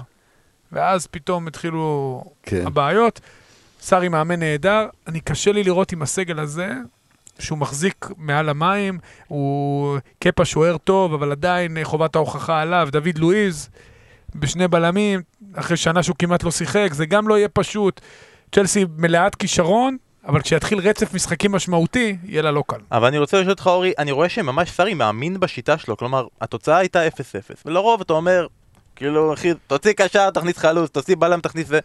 ואז 0.72 1.06
פתאום 1.06 1.46
התחילו 1.46 2.24
כן. 2.42 2.66
הבעיות. 2.66 3.20
סארי 3.80 4.08
מאמן 4.08 4.40
נהדר, 4.40 4.86
אני 5.06 5.20
קשה 5.20 5.52
לי 5.52 5.64
לראות 5.64 5.92
עם 5.92 6.02
הסגל 6.02 6.38
הזה, 6.38 6.72
שהוא 7.38 7.58
מחזיק 7.58 8.06
מעל 8.16 8.48
המים, 8.48 8.98
הוא 9.28 9.98
קפה 10.18 10.44
שוער 10.44 10.76
טוב, 10.78 11.14
אבל 11.14 11.32
עדיין 11.32 11.76
אה, 11.76 11.84
חובת 11.84 12.16
ההוכחה 12.16 12.60
עליו, 12.60 12.88
דוד 12.92 13.18
לואיז, 13.18 13.68
בשני 14.34 14.68
בלמים, 14.68 15.20
אחרי 15.54 15.76
שנה 15.76 16.02
שהוא 16.02 16.16
כמעט 16.18 16.42
לא 16.42 16.50
שיחק, 16.50 16.88
זה 16.92 17.06
גם 17.06 17.28
לא 17.28 17.38
יהיה 17.38 17.48
פשוט. 17.48 18.00
צ'לסי 18.54 18.84
מלאת 18.96 19.34
כישרון, 19.34 19.96
אבל 20.26 20.40
כשיתחיל 20.40 20.78
רצף 20.78 21.14
משחקים 21.14 21.52
משמעותי, 21.52 22.16
יהיה 22.24 22.42
לה 22.42 22.50
לא 22.50 22.64
קל. 22.66 22.76
אבל 22.92 23.06
אני 23.06 23.18
רוצה 23.18 23.36
לשאול 23.36 23.50
אותך 23.50 23.66
אורי, 23.66 23.92
אני 23.98 24.12
רואה 24.12 24.28
שממש 24.28 24.70
סארי 24.70 24.94
מאמין 24.94 25.40
בשיטה 25.40 25.78
שלו, 25.78 25.96
כלומר, 25.96 26.26
התוצאה 26.40 26.76
הייתה 26.76 27.08
0-0, 27.08 27.10
ולרוב 27.66 28.00
אתה 28.00 28.12
אומר, 28.12 28.46
כאילו, 28.96 29.34
אחי, 29.34 29.52
תוציא 29.66 29.92
קשר, 29.92 30.30
תכניס 30.30 30.58
חלוץ, 30.58 30.90
תוציא 30.90 31.16
בלם, 31.18 31.40
תכניס 31.40 31.66
זה. 31.66 31.78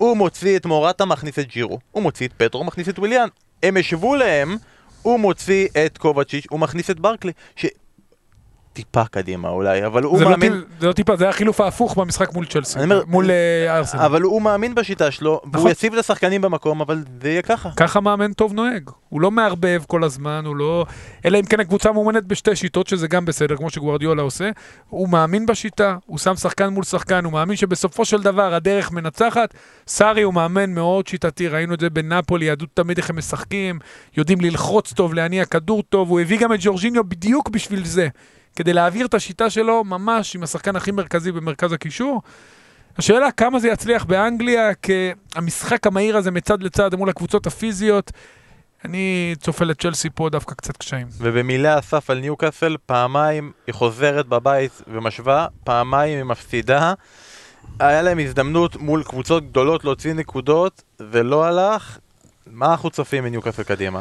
הוא 0.00 0.16
מוציא 0.16 0.56
את 0.56 0.66
מורטה, 0.66 1.04
מכניס 1.04 1.38
את 1.38 1.48
ג'ירו, 1.48 1.78
הוא 1.90 2.02
מוציא 2.02 2.28
את 2.28 2.32
פטרו, 2.32 2.64
מכניס 2.64 2.88
את 2.88 2.98
וויליאן. 2.98 3.28
הם 3.62 3.76
השוו 3.76 4.14
להם, 4.14 4.56
הוא 5.02 5.20
מוציא 5.20 5.68
את 5.86 5.98
קובצ'יץ', 5.98 6.46
הוא 6.50 6.60
מכניס 6.60 6.90
את 6.90 7.00
ברקלי. 7.00 7.32
טיפה 8.72 9.04
קדימה 9.04 9.48
אולי, 9.48 9.86
אבל 9.86 10.02
הוא 10.02 10.18
זה 10.18 10.24
לא 10.24 10.30
מאמין... 10.30 10.52
טיפ- 10.52 10.80
זה 10.80 10.86
לא 10.86 10.92
טיפה, 10.92 11.16
זה 11.16 11.24
היה 11.24 11.30
החילוף 11.30 11.60
ההפוך 11.60 11.98
במשחק 11.98 12.34
מול 12.34 12.46
צ'לסי, 12.46 12.78
אומר, 12.78 13.02
מול 13.06 13.30
אה, 13.30 13.76
ארסנל. 13.78 14.00
אבל 14.00 14.22
הוא 14.22 14.42
מאמין 14.42 14.74
בשיטה 14.74 15.10
שלו, 15.10 15.40
והוא 15.44 15.52
נכון. 15.54 15.70
יציב 15.70 15.92
את 15.92 15.98
השחקנים 15.98 16.40
במקום, 16.40 16.80
אבל 16.80 17.04
זה 17.22 17.28
יהיה 17.28 17.42
ככה. 17.42 17.70
ככה 17.76 18.00
מאמן 18.00 18.32
טוב 18.32 18.52
נוהג. 18.52 18.90
הוא 19.08 19.20
לא 19.20 19.30
מערבב 19.30 19.82
כל 19.86 20.04
הזמן, 20.04 20.42
הוא 20.46 20.56
לא... 20.56 20.86
אלא 21.24 21.38
אם 21.38 21.44
כן 21.44 21.60
הקבוצה 21.60 21.92
מאומנת 21.92 22.24
בשתי 22.24 22.56
שיטות, 22.56 22.86
שזה 22.86 23.08
גם 23.08 23.24
בסדר, 23.24 23.56
כמו 23.56 23.70
שגוורדיולה 23.70 24.22
עושה. 24.22 24.50
הוא 24.88 25.08
מאמין 25.08 25.46
בשיטה, 25.46 25.96
הוא 26.06 26.18
שם 26.18 26.36
שחקן 26.36 26.68
מול 26.68 26.84
שחקן, 26.84 27.24
הוא 27.24 27.32
מאמין 27.32 27.56
שבסופו 27.56 28.04
של 28.04 28.22
דבר 28.22 28.54
הדרך 28.54 28.92
מנצחת. 28.92 29.54
סארי 29.86 30.22
הוא 30.22 30.34
מאמן 30.34 30.74
מאוד 30.74 31.06
שיטתי, 31.06 31.48
ראינו 31.48 31.74
את 31.74 31.80
זה 31.80 31.90
בנפולי, 31.90 32.44
ידעו 32.44 32.66
תמיד 32.74 32.98
איך 32.98 33.10
הם 33.10 33.18
משחקים, 33.18 33.78
יודעים 34.16 34.40
ללחוץ 34.40 34.92
טוב, 34.92 35.14
להניע 35.14 35.44
כדור 35.44 35.82
טוב, 35.82 36.10
הוא 36.10 36.20
הביא 36.20 36.38
גם 36.40 36.52
את 36.52 36.58
ג'ורג'יניו 36.62 37.04
בדיוק 37.04 37.48
בשביל 37.48 37.84
זה. 37.84 38.08
כדי 38.56 38.72
להעביר 38.72 39.06
את 39.06 39.14
השיטה 39.14 39.50
שלו 39.50 39.84
ממש 39.84 40.36
עם 40.36 40.42
השחקן 40.42 40.76
הכי 40.76 40.90
מרכזי 40.90 41.32
במרכז 41.32 41.72
הקישור. 41.72 42.22
השאלה 42.98 43.30
כמה 43.32 43.58
זה 43.58 43.68
יצליח 43.68 44.04
באנגליה, 44.04 44.74
כי 44.74 45.10
המשחק 45.34 45.86
המהיר 45.86 46.16
הזה 46.16 46.30
מצד 46.30 46.62
לצד 46.62 46.94
מול 46.94 47.08
הקבוצות 47.08 47.46
הפיזיות, 47.46 48.12
אני 48.84 49.34
צופה 49.40 49.64
לצ'לסי 49.64 50.08
פה 50.14 50.28
דווקא 50.28 50.54
קצת 50.54 50.76
קשיים. 50.76 51.06
ובמילה 51.18 51.78
אסף 51.78 52.10
על 52.10 52.18
ניוקאסל, 52.18 52.76
פעמיים 52.86 53.52
היא 53.66 53.74
חוזרת 53.74 54.26
בבית 54.26 54.82
ומשווה, 54.86 55.46
פעמיים 55.64 56.16
היא 56.16 56.24
מפסידה. 56.24 56.94
היה 57.78 58.02
להם 58.02 58.18
הזדמנות 58.18 58.76
מול 58.76 59.02
קבוצות 59.02 59.50
גדולות 59.50 59.84
להוציא 59.84 60.12
נקודות, 60.12 60.82
ולא 61.00 61.44
הלך. 61.44 61.98
מה 62.46 62.70
אנחנו 62.70 62.90
צופים 62.90 63.24
מניוקאסל 63.24 63.62
קדימה? 63.62 64.00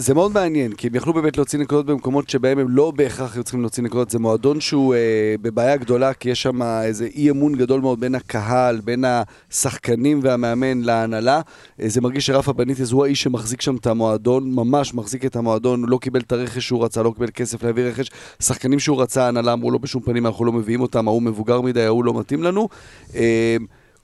זה 0.00 0.14
מאוד 0.14 0.32
מעניין, 0.32 0.72
כי 0.72 0.86
הם 0.86 0.94
יכלו 0.94 1.12
באמת 1.12 1.36
להוציא 1.36 1.58
נקודות 1.58 1.86
במקומות 1.86 2.30
שבהם 2.30 2.58
הם 2.58 2.66
לא 2.70 2.90
בהכרח 2.90 3.34
היו 3.34 3.44
צריכים 3.44 3.60
להוציא 3.60 3.82
נקודות. 3.82 4.10
זה 4.10 4.18
מועדון 4.18 4.60
שהוא 4.60 4.94
אה, 4.94 5.34
בבעיה 5.42 5.76
גדולה, 5.76 6.14
כי 6.14 6.30
יש 6.30 6.42
שם 6.42 6.62
איזה 6.62 7.08
אי 7.14 7.30
אמון 7.30 7.54
גדול 7.54 7.80
מאוד 7.80 8.00
בין 8.00 8.14
הקהל, 8.14 8.80
בין 8.80 9.04
השחקנים 9.04 10.20
והמאמן 10.22 10.80
להנהלה. 10.80 11.40
אה, 11.80 11.88
זה 11.88 12.00
מרגיש 12.00 12.26
שרפה 12.26 12.52
בניטז 12.52 12.92
הוא 12.92 13.04
האיש 13.04 13.22
שמחזיק 13.22 13.60
שם 13.60 13.76
את 13.76 13.86
המועדון, 13.86 14.54
ממש 14.54 14.94
מחזיק 14.94 15.24
את 15.24 15.36
המועדון, 15.36 15.84
לא 15.88 15.98
קיבל 15.98 16.20
את 16.20 16.32
הרכש 16.32 16.66
שהוא 16.66 16.84
רצה, 16.84 17.02
לא 17.02 17.12
קיבל 17.14 17.30
כסף 17.34 17.62
להביא 17.62 17.84
רכש. 17.84 18.10
שחקנים 18.40 18.78
שהוא 18.78 19.02
רצה, 19.02 19.24
ההנהלה 19.24 19.52
אמרו 19.52 19.70
לו 19.70 19.78
בשום 19.78 20.02
פנים, 20.02 20.26
אנחנו 20.26 20.44
לא 20.44 20.52
מביאים 20.52 20.80
אותם, 20.80 21.08
ההוא 21.08 21.22
מבוגר 21.22 21.60
מדי, 21.60 21.82
ההוא 21.82 22.04
לא 22.04 22.14
מתאים 22.14 22.42
לנו. 22.42 22.68
אה, 23.14 23.56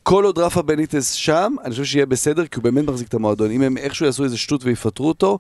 כל 0.02 0.24
עוד 0.24 0.38
רפה 0.38 0.62
בניטס 0.62 1.12
שם, 1.12 1.54
אני 1.64 1.70
חושב 1.70 1.85
שיהיה 1.85 2.07
בסדר, 2.07 2.46
כי 2.46 2.57
הוא 2.57 2.64
באמת 2.64 2.85
מחזיק 2.85 3.09
את 3.09 3.14
המועדון. 3.14 3.50
אם 3.50 3.62
הם 3.62 3.76
איכשהו 3.76 4.07
יעשו 4.07 4.24
איזה 4.24 4.38
שטות 4.38 4.64
ויפטרו 4.64 5.09
אותו, 5.09 5.38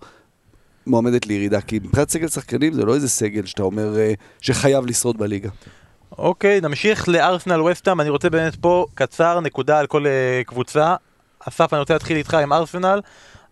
מועמדת 0.86 1.26
לירידה. 1.26 1.60
כי 1.60 1.80
מבחינת 1.84 2.10
סגל 2.10 2.28
שחקנים 2.28 2.72
זה 2.72 2.84
לא 2.84 2.94
איזה 2.94 3.08
סגל 3.08 3.46
שאתה 3.46 3.62
אומר 3.62 3.98
אה, 3.98 4.12
שחייב 4.40 4.86
לשרוד 4.86 5.18
בליגה. 5.18 5.50
אוקיי, 6.18 6.60
נמשיך 6.60 7.08
לארסנל 7.08 7.62
וסטאם, 7.62 8.00
אני 8.00 8.08
רוצה 8.08 8.30
באמת 8.30 8.56
פה 8.56 8.86
קצר, 8.94 9.40
נקודה 9.40 9.78
על 9.78 9.86
כל 9.86 10.06
אה, 10.06 10.42
קבוצה. 10.46 10.94
אסף, 11.48 11.72
אני 11.72 11.80
רוצה 11.80 11.94
להתחיל 11.94 12.16
איתך 12.16 12.34
עם 12.34 12.52
ארסנל. 12.52 13.00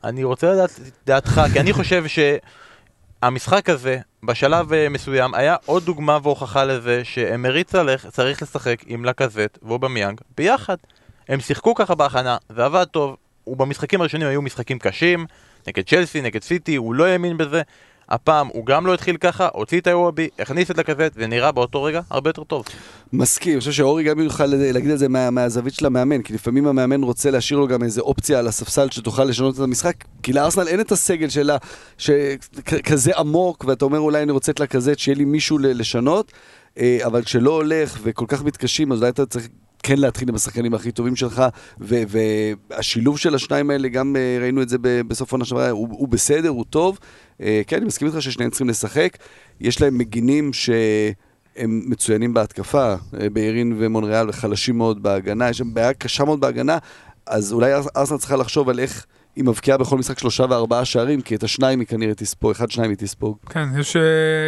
אני 0.04 0.24
רוצה 0.24 0.52
לדעת 0.52 0.80
דעתך, 1.06 1.42
כי 1.52 1.60
אני 1.60 1.72
חושב 1.72 2.04
שהמשחק 3.22 3.68
הזה, 3.68 3.98
בשלב 4.22 4.72
אה, 4.72 4.88
מסוים, 4.88 5.34
היה 5.34 5.56
עוד 5.66 5.84
דוגמה 5.84 6.18
והוכחה 6.22 6.64
לזה 6.64 7.00
שאמרי 7.04 7.64
צלח 7.64 8.06
צריך 8.10 8.42
לשחק 8.42 8.82
עם 8.86 9.04
לקזט 9.04 9.58
ואובמיאנג 9.62 10.20
ביחד. 10.36 10.76
הם 11.28 11.40
שיחקו 11.40 11.74
ככה 11.74 11.94
בהכנה, 11.94 12.36
זה 12.56 12.64
עבד 12.64 12.84
טוב, 12.84 13.16
ובמשחקים 13.46 14.00
הראשונים 14.00 14.28
היו 14.28 14.42
משחקים 14.42 14.78
קשים, 14.78 15.26
נגד 15.68 15.82
צ'לסי, 15.88 16.20
נגד 16.20 16.42
סיטי, 16.42 16.76
הוא 16.76 16.94
לא 16.94 17.04
האמין 17.04 17.36
בזה. 17.36 17.62
הפעם 18.08 18.48
הוא 18.52 18.66
גם 18.66 18.86
לא 18.86 18.94
התחיל 18.94 19.16
ככה, 19.16 19.48
הוציא 19.52 19.80
את 19.80 19.86
האירובי, 19.86 20.28
הכניס 20.38 20.70
את 20.70 20.78
לקזט, 20.78 21.12
ונראה 21.16 21.52
באותו 21.52 21.82
רגע 21.82 22.00
הרבה 22.10 22.30
יותר 22.30 22.44
טוב. 22.44 22.64
מסכים, 23.12 23.52
אני 23.52 23.60
חושב 23.60 23.72
שאורי 23.72 24.04
גם 24.04 24.18
יוכל 24.18 24.46
להגיד 24.46 24.90
את 24.90 24.98
זה 24.98 25.08
מה, 25.08 25.30
מהזווית 25.30 25.74
של 25.74 25.86
המאמן, 25.86 26.22
כי 26.22 26.32
לפעמים 26.32 26.66
המאמן 26.66 27.02
רוצה 27.02 27.30
להשאיר 27.30 27.58
לו 27.58 27.68
גם 27.68 27.82
איזה 27.82 28.00
אופציה 28.00 28.38
על 28.38 28.46
הספסל 28.48 28.90
שתוכל 28.90 29.24
לשנות 29.24 29.54
את 29.54 29.60
המשחק, 29.60 29.94
כי 30.22 30.32
לארסנל 30.32 30.68
אין 30.68 30.80
את 30.80 30.92
הסגל 30.92 31.28
שלה, 31.28 31.56
שכזה 31.98 33.12
עמוק, 33.16 33.64
ואתה 33.68 33.84
אומר 33.84 33.98
אולי 33.98 34.22
אני 34.22 34.32
רוצה 34.32 34.52
את 34.52 34.60
לקזט, 34.60 34.98
שיהיה 34.98 35.16
לי 35.16 35.24
מישהו 35.24 35.58
לשנות, 35.58 36.32
אה, 36.78 36.98
אבל 37.04 37.22
כשלא 37.22 37.50
הולך 37.50 37.98
וכל 38.02 38.24
כך 38.28 38.44
מתקשים, 38.44 38.92
אז 38.92 38.98
אולי 38.98 39.10
אתה 39.10 39.26
צריך 39.26 39.48
כן 39.82 39.98
להתחיל 39.98 40.28
עם 40.28 40.34
השחקנים 40.34 40.74
הכי 40.74 40.92
טובים 40.92 41.16
שלך, 41.16 41.42
והשילוב 41.78 43.18
של 43.18 43.34
השניים 43.34 43.70
האלה, 43.70 43.88
גם 43.88 44.16
uh, 44.16 44.42
ראינו 44.42 44.62
את 44.62 44.68
זה 44.68 44.76
בסוף 44.80 45.32
עונה 45.32 45.44
שעברה, 45.44 45.70
הוא, 45.70 45.88
הוא 45.90 46.08
בסדר, 46.08 46.48
הוא 46.48 46.64
טוב. 46.70 46.98
Uh, 47.38 47.44
כן, 47.66 47.76
אני 47.76 47.86
מסכים 47.86 48.08
איתך 48.08 48.22
ששניהם 48.22 48.50
צריכים 48.50 48.68
לשחק. 48.68 49.16
יש 49.60 49.80
להם 49.80 49.98
מגינים 49.98 50.52
שהם 50.52 51.82
מצוינים 51.86 52.34
בהתקפה, 52.34 52.94
uh, 52.94 53.16
בארין 53.32 53.74
ומונריאל, 53.78 54.28
וחלשים 54.28 54.78
מאוד 54.78 55.02
בהגנה, 55.02 55.50
יש 55.50 55.60
להם 55.60 55.74
בעיה 55.74 55.92
קשה 55.92 56.24
מאוד 56.24 56.40
בהגנה, 56.40 56.78
אז 57.26 57.52
אולי 57.52 57.74
ארסנל 57.96 58.18
צריכה 58.18 58.36
לחשוב 58.36 58.68
על 58.68 58.78
איך... 58.78 59.06
היא 59.36 59.44
מבקיעה 59.44 59.78
בכל 59.78 59.98
משחק 59.98 60.18
שלושה 60.18 60.44
וארבעה 60.50 60.84
שערים, 60.84 61.20
כי 61.20 61.34
את 61.34 61.42
השניים 61.42 61.80
היא 61.80 61.88
כנראה 61.88 62.14
תספוג, 62.14 62.50
אחד 62.50 62.70
שניים 62.70 62.90
היא 62.90 62.98
תספוג. 62.98 63.36
כן, 63.48 63.68
יש... 63.80 63.96
אה, 63.96 64.02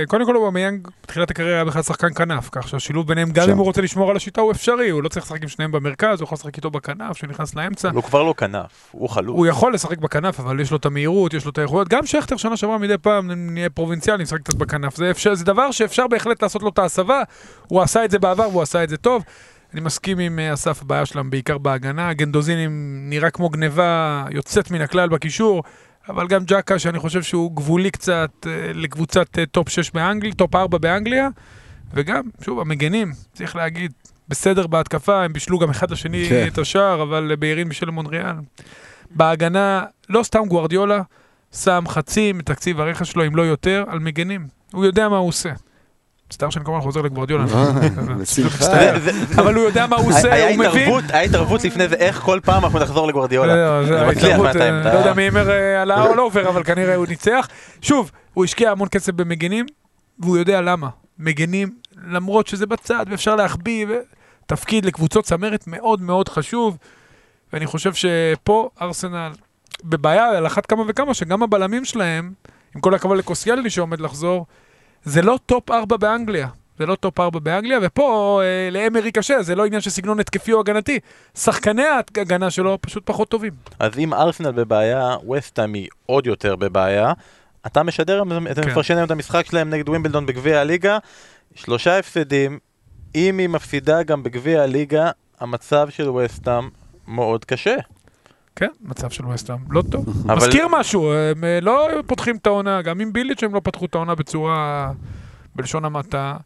קודם 0.08 0.26
כל 0.26 0.34
הוא 0.34 0.46
במיינג, 0.46 0.88
בתחילת 1.02 1.30
הקריירה 1.30 1.54
היה 1.54 1.64
בכלל 1.64 1.82
שחקן 1.82 2.14
כנף, 2.14 2.48
כך 2.52 2.68
שהשילוב 2.68 3.08
ביניהם, 3.08 3.30
גם 3.30 3.50
אם 3.50 3.56
הוא 3.56 3.64
רוצה 3.64 3.82
לשמור 3.82 4.10
על 4.10 4.16
השיטה, 4.16 4.40
הוא 4.40 4.52
אפשרי, 4.52 4.90
הוא 4.90 5.02
לא 5.02 5.08
צריך 5.08 5.26
לשחק 5.26 5.42
עם 5.42 5.48
שניהם 5.48 5.72
במרכז, 5.72 6.20
הוא 6.20 6.26
יכול 6.26 6.36
לשחק 6.36 6.56
איתו 6.56 6.70
בכנף, 6.70 7.16
שנכנס 7.16 7.54
לאמצע. 7.54 7.90
הוא 7.94 8.02
כבר 8.02 8.22
לא 8.22 8.34
כנף, 8.36 8.88
הוא 8.90 9.08
חלוץ. 9.08 9.36
הוא 9.36 9.46
יכול 9.46 9.74
לשחק 9.74 9.98
בכנף, 9.98 10.40
אבל 10.40 10.60
יש 10.60 10.70
לו 10.70 10.76
את 10.76 10.86
המהירות, 10.86 11.34
יש 11.34 11.44
לו 11.44 11.50
את 11.50 11.58
האיכויות. 11.58 11.88
גם 11.88 12.06
שכטר 12.06 12.36
שנה 12.36 12.56
שעברה 12.56 12.78
מדי 12.78 12.98
פעם 12.98 13.30
נהיה 13.30 13.70
פרובינציאלי, 13.70 14.22
נשחק 14.22 14.42
קצת 14.42 14.54
בכנף. 14.54 14.96
זה, 14.96 15.10
אפשר, 15.10 15.34
זה 15.34 15.44
דבר 15.44 15.70
שאפשר 15.70 16.06
בהחלט 16.06 16.42
לעשות 16.42 16.62
לו 16.62 16.68
את 16.68 16.78
ההסבה, 16.78 17.22
הוא 17.68 17.82
עשה 17.82 18.04
את 18.04 18.10
זה 18.10 18.18
בעבר 18.18 18.48
והוא 18.48 18.62
עשה 18.62 18.84
את 18.84 18.88
זה 18.88 18.96
טוב. 18.96 19.22
אני 19.74 19.80
מסכים 19.80 20.18
עם 20.18 20.38
אה, 20.38 20.52
אסף, 20.52 20.82
הבעיה 20.82 21.06
שלהם 21.06 21.30
בעיקר 21.30 21.58
בהגנה. 21.58 22.12
גנדוזי 22.12 22.70
נראה 23.10 23.30
כמו 23.30 23.48
גניבה 23.48 24.24
יוצאת 24.30 24.70
מן 24.70 24.80
הכלל 24.80 25.08
בקישור, 25.08 25.62
אבל 26.08 26.26
גם 26.28 26.44
ג'קה, 26.44 26.78
שאני 26.78 26.98
חושב 26.98 27.22
שהוא 27.22 27.56
גבולי 27.56 27.90
קצת 27.90 28.30
אה, 28.46 28.72
לקבוצת 28.74 29.38
אה, 29.38 29.46
טופ 29.46 29.68
6 29.68 29.90
באנגליה, 29.90 30.34
טופ 30.34 30.54
4 30.54 30.78
באנגליה, 30.78 31.28
וגם, 31.94 32.22
שוב, 32.44 32.60
המגנים, 32.60 33.12
צריך 33.32 33.56
להגיד, 33.56 33.92
בסדר 34.28 34.66
בהתקפה, 34.66 35.24
הם 35.24 35.32
בישלו 35.32 35.58
גם 35.58 35.70
אחד 35.70 35.90
לשני 35.90 36.26
כן. 36.28 36.46
את 36.52 36.58
השער, 36.58 37.02
אבל 37.02 37.36
בעירים 37.38 37.68
בשל 37.68 37.90
מונריאל. 37.90 38.36
בהגנה, 39.10 39.84
לא 40.08 40.22
סתם 40.22 40.42
גוארדיולה, 40.48 41.02
שם 41.52 41.84
חצי 41.88 42.32
מתקציב 42.32 42.80
הרכש 42.80 43.12
שלו, 43.12 43.26
אם 43.26 43.36
לא 43.36 43.42
יותר, 43.42 43.84
על 43.88 43.98
מגנים. 43.98 44.46
הוא 44.72 44.84
יודע 44.84 45.08
מה 45.08 45.16
הוא 45.16 45.28
עושה. 45.28 45.50
מצטער 46.28 46.50
שאני 46.50 46.64
כל 46.64 46.72
הזמן 46.72 46.82
חוזר 46.82 47.02
לגוורדיולה. 47.02 47.44
בשמחה. 48.20 48.66
אבל 49.38 49.54
הוא 49.54 49.64
יודע 49.64 49.86
מה 49.86 49.96
הוא 49.96 50.08
עושה, 50.08 50.48
הוא 50.48 50.58
מבין. 50.58 50.92
היה 51.08 51.22
התערבות 51.22 51.64
לפני 51.64 51.88
זה, 51.88 51.94
איך 51.94 52.20
כל 52.20 52.40
פעם 52.44 52.64
אנחנו 52.64 52.78
נחזור 52.78 53.08
לגוורדיולה. 53.08 53.80
מצליח 54.10 54.38
מהטיים. 54.38 54.74
לא 54.74 54.98
יודע 54.98 55.14
מי 55.14 55.22
הימר 55.22 55.50
עלה 55.82 56.02
או 56.06 56.14
לא 56.14 56.22
עובר, 56.22 56.48
אבל 56.48 56.64
כנראה 56.64 56.94
הוא 56.94 57.06
ניצח. 57.06 57.48
שוב, 57.82 58.10
הוא 58.34 58.44
השקיע 58.44 58.70
המון 58.70 58.88
כסף 58.88 59.12
במגנים, 59.12 59.66
והוא 60.18 60.36
יודע 60.36 60.60
למה. 60.60 60.88
מגנים, 61.18 61.74
למרות 62.08 62.46
שזה 62.46 62.66
בצד 62.66 63.06
ואפשר 63.10 63.36
להחביא, 63.36 63.86
תפקיד 64.46 64.84
לקבוצות 64.84 65.24
צמרת 65.24 65.64
מאוד 65.66 66.02
מאוד 66.02 66.28
חשוב. 66.28 66.78
ואני 67.52 67.66
חושב 67.66 67.92
שפה 67.94 68.68
ארסנל 68.82 69.32
בבעיה 69.84 70.28
על 70.28 70.46
אחת 70.46 70.66
כמה 70.66 70.82
וכמה, 70.86 71.14
שגם 71.14 71.42
הבלמים 71.42 71.84
שלהם, 71.84 72.32
עם 72.74 72.80
כל 72.80 72.94
הכבוד 72.94 73.18
לקוסיילני 73.18 73.70
שעומד 73.70 74.00
לחזור, 74.00 74.46
זה 75.04 75.22
לא 75.22 75.38
טופ 75.46 75.70
4 75.70 75.96
באנגליה. 75.96 76.48
זה 76.78 76.86
לא 76.86 76.94
טופ 76.94 77.20
4 77.20 77.38
באנגליה, 77.38 77.78
ופה 77.82 78.40
אה, 78.44 78.70
לאמרי 78.70 79.12
קשה, 79.12 79.42
זה 79.42 79.54
לא 79.54 79.66
עניין 79.66 79.80
של 79.80 79.90
סגנון 79.90 80.20
התקפי 80.20 80.52
או 80.52 80.60
הגנתי. 80.60 80.98
שחקני 81.38 81.82
ההגנה 81.82 82.50
שלו 82.50 82.78
פשוט 82.80 83.02
פחות 83.06 83.28
טובים. 83.28 83.52
אז 83.78 83.98
אם 83.98 84.14
ארסנל 84.14 84.52
בבעיה, 84.52 85.16
וסטהאם 85.30 85.74
היא 85.74 85.88
עוד 86.06 86.26
יותר 86.26 86.56
בבעיה. 86.56 87.12
אתה 87.66 87.82
משדר, 87.82 88.22
כן. 88.54 88.70
מפרשן 88.70 88.94
היום 88.96 89.06
את 89.06 89.10
המשחק 89.10 89.46
שלהם 89.46 89.70
נגד 89.70 89.88
ווימבלדון 89.88 90.26
בגביע 90.26 90.60
הליגה. 90.60 90.98
שלושה 91.54 91.98
הפסדים, 91.98 92.58
אם 93.14 93.38
היא 93.38 93.48
מפסידה 93.48 94.02
גם 94.02 94.22
בגביע 94.22 94.62
הליגה, 94.62 95.10
המצב 95.40 95.88
של 95.90 96.10
וסטהאם 96.10 96.68
מאוד 97.08 97.44
קשה. 97.44 97.74
כן, 98.56 98.68
מצב 98.80 99.10
של 99.10 99.26
וסטהאם, 99.26 99.58
לא 99.70 99.82
טוב. 99.90 100.04
אבל... 100.26 100.36
מזכיר 100.36 100.68
משהו, 100.70 101.12
הם 101.12 101.44
אה, 101.44 101.58
לא 101.62 101.88
פותחים 102.06 102.36
את 102.36 102.46
העונה, 102.46 102.82
גם 102.82 103.00
עם 103.00 103.12
ביליץ' 103.12 103.42
הם 103.42 103.54
לא 103.54 103.60
פתחו 103.64 103.84
את 103.84 103.94
העונה 103.94 104.14
בצורה, 104.14 104.90
בלשון 105.56 105.84
המעטה. 105.84 106.36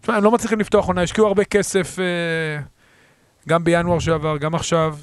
תשמע, 0.00 0.16
הם 0.16 0.24
לא 0.24 0.30
מצליחים 0.30 0.60
לפתוח 0.60 0.86
עונה, 0.86 1.02
השקיעו 1.02 1.26
הרבה 1.26 1.44
כסף, 1.44 1.98
אה, 1.98 2.62
גם 3.48 3.64
בינואר 3.64 3.98
שעבר, 3.98 4.36
גם 4.36 4.54
עכשיו. 4.54 4.96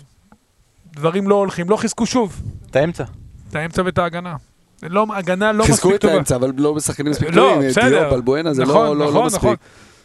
דברים 0.92 1.30
לא 1.30 1.36
הולכים, 1.36 1.70
לא 1.70 1.78
חיזקו 1.78 2.06
שוב. 2.06 2.42
את 2.72 2.76
האמצע. 2.76 3.04
את 3.50 3.56
האמצע 3.56 3.82
ואת 3.86 3.98
ההגנה. 3.98 4.36
לא, 4.84 5.06
הגנה 5.16 5.52
לא 5.52 5.64
מספיק 5.64 5.82
טובה. 5.82 5.92
חיזקו 5.92 5.96
את 5.96 6.16
האמצע, 6.16 6.36
אבל 6.36 6.52
לא 6.58 6.76
משחקנים 6.76 7.12
מספיק 7.12 7.30
לא, 7.30 7.34
טובים. 7.34 7.62
לא, 7.62 7.70
בסדר. 7.70 8.00
דיופ, 8.00 8.14
אלבואנה, 8.14 8.54
זה 8.54 8.64
נכון, 8.64 8.76
לא, 8.76 8.98
לא, 8.98 9.06
נכון, 9.06 9.16
לא 9.16 9.26
מספיק. 9.26 9.44
נכון. 9.44 9.56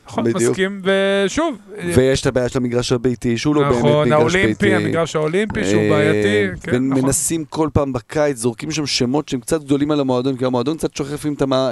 נכון, 0.09 0.25
בדיוק. 0.25 0.51
מסכים, 0.51 0.83
ושוב... 0.85 1.57
ויש 1.95 2.21
את 2.21 2.27
הבעיה 2.27 2.49
של 2.49 2.59
המגרש 2.59 2.93
הביתי, 2.93 3.39
שהוא 3.39 3.55
לא 3.55 3.63
באמת 3.63 3.79
נכון, 3.79 4.09
מגרש 4.09 4.21
האולימפי, 4.21 4.47
ביתי. 4.47 4.75
נכון, 4.75 4.87
המגרש 4.87 5.17
האולימפי, 5.17 5.65
שהוא 5.65 5.83
אה, 5.83 5.91
בעייתי, 5.91 6.61
כן, 6.63 6.89
נכון. 6.89 6.99
ומנסים 6.99 7.45
כל 7.45 7.69
פעם 7.73 7.93
בקיץ, 7.93 8.37
זורקים 8.37 8.71
שם 8.71 8.87
שמות 8.87 9.29
שהם 9.29 9.41
קצת 9.41 9.65
גדולים 9.65 9.91
על 9.91 10.01
המועדון, 10.01 10.37
כי 10.37 10.45
המועדון 10.45 10.77
קצת 10.77 10.97
שוכח 10.97 11.27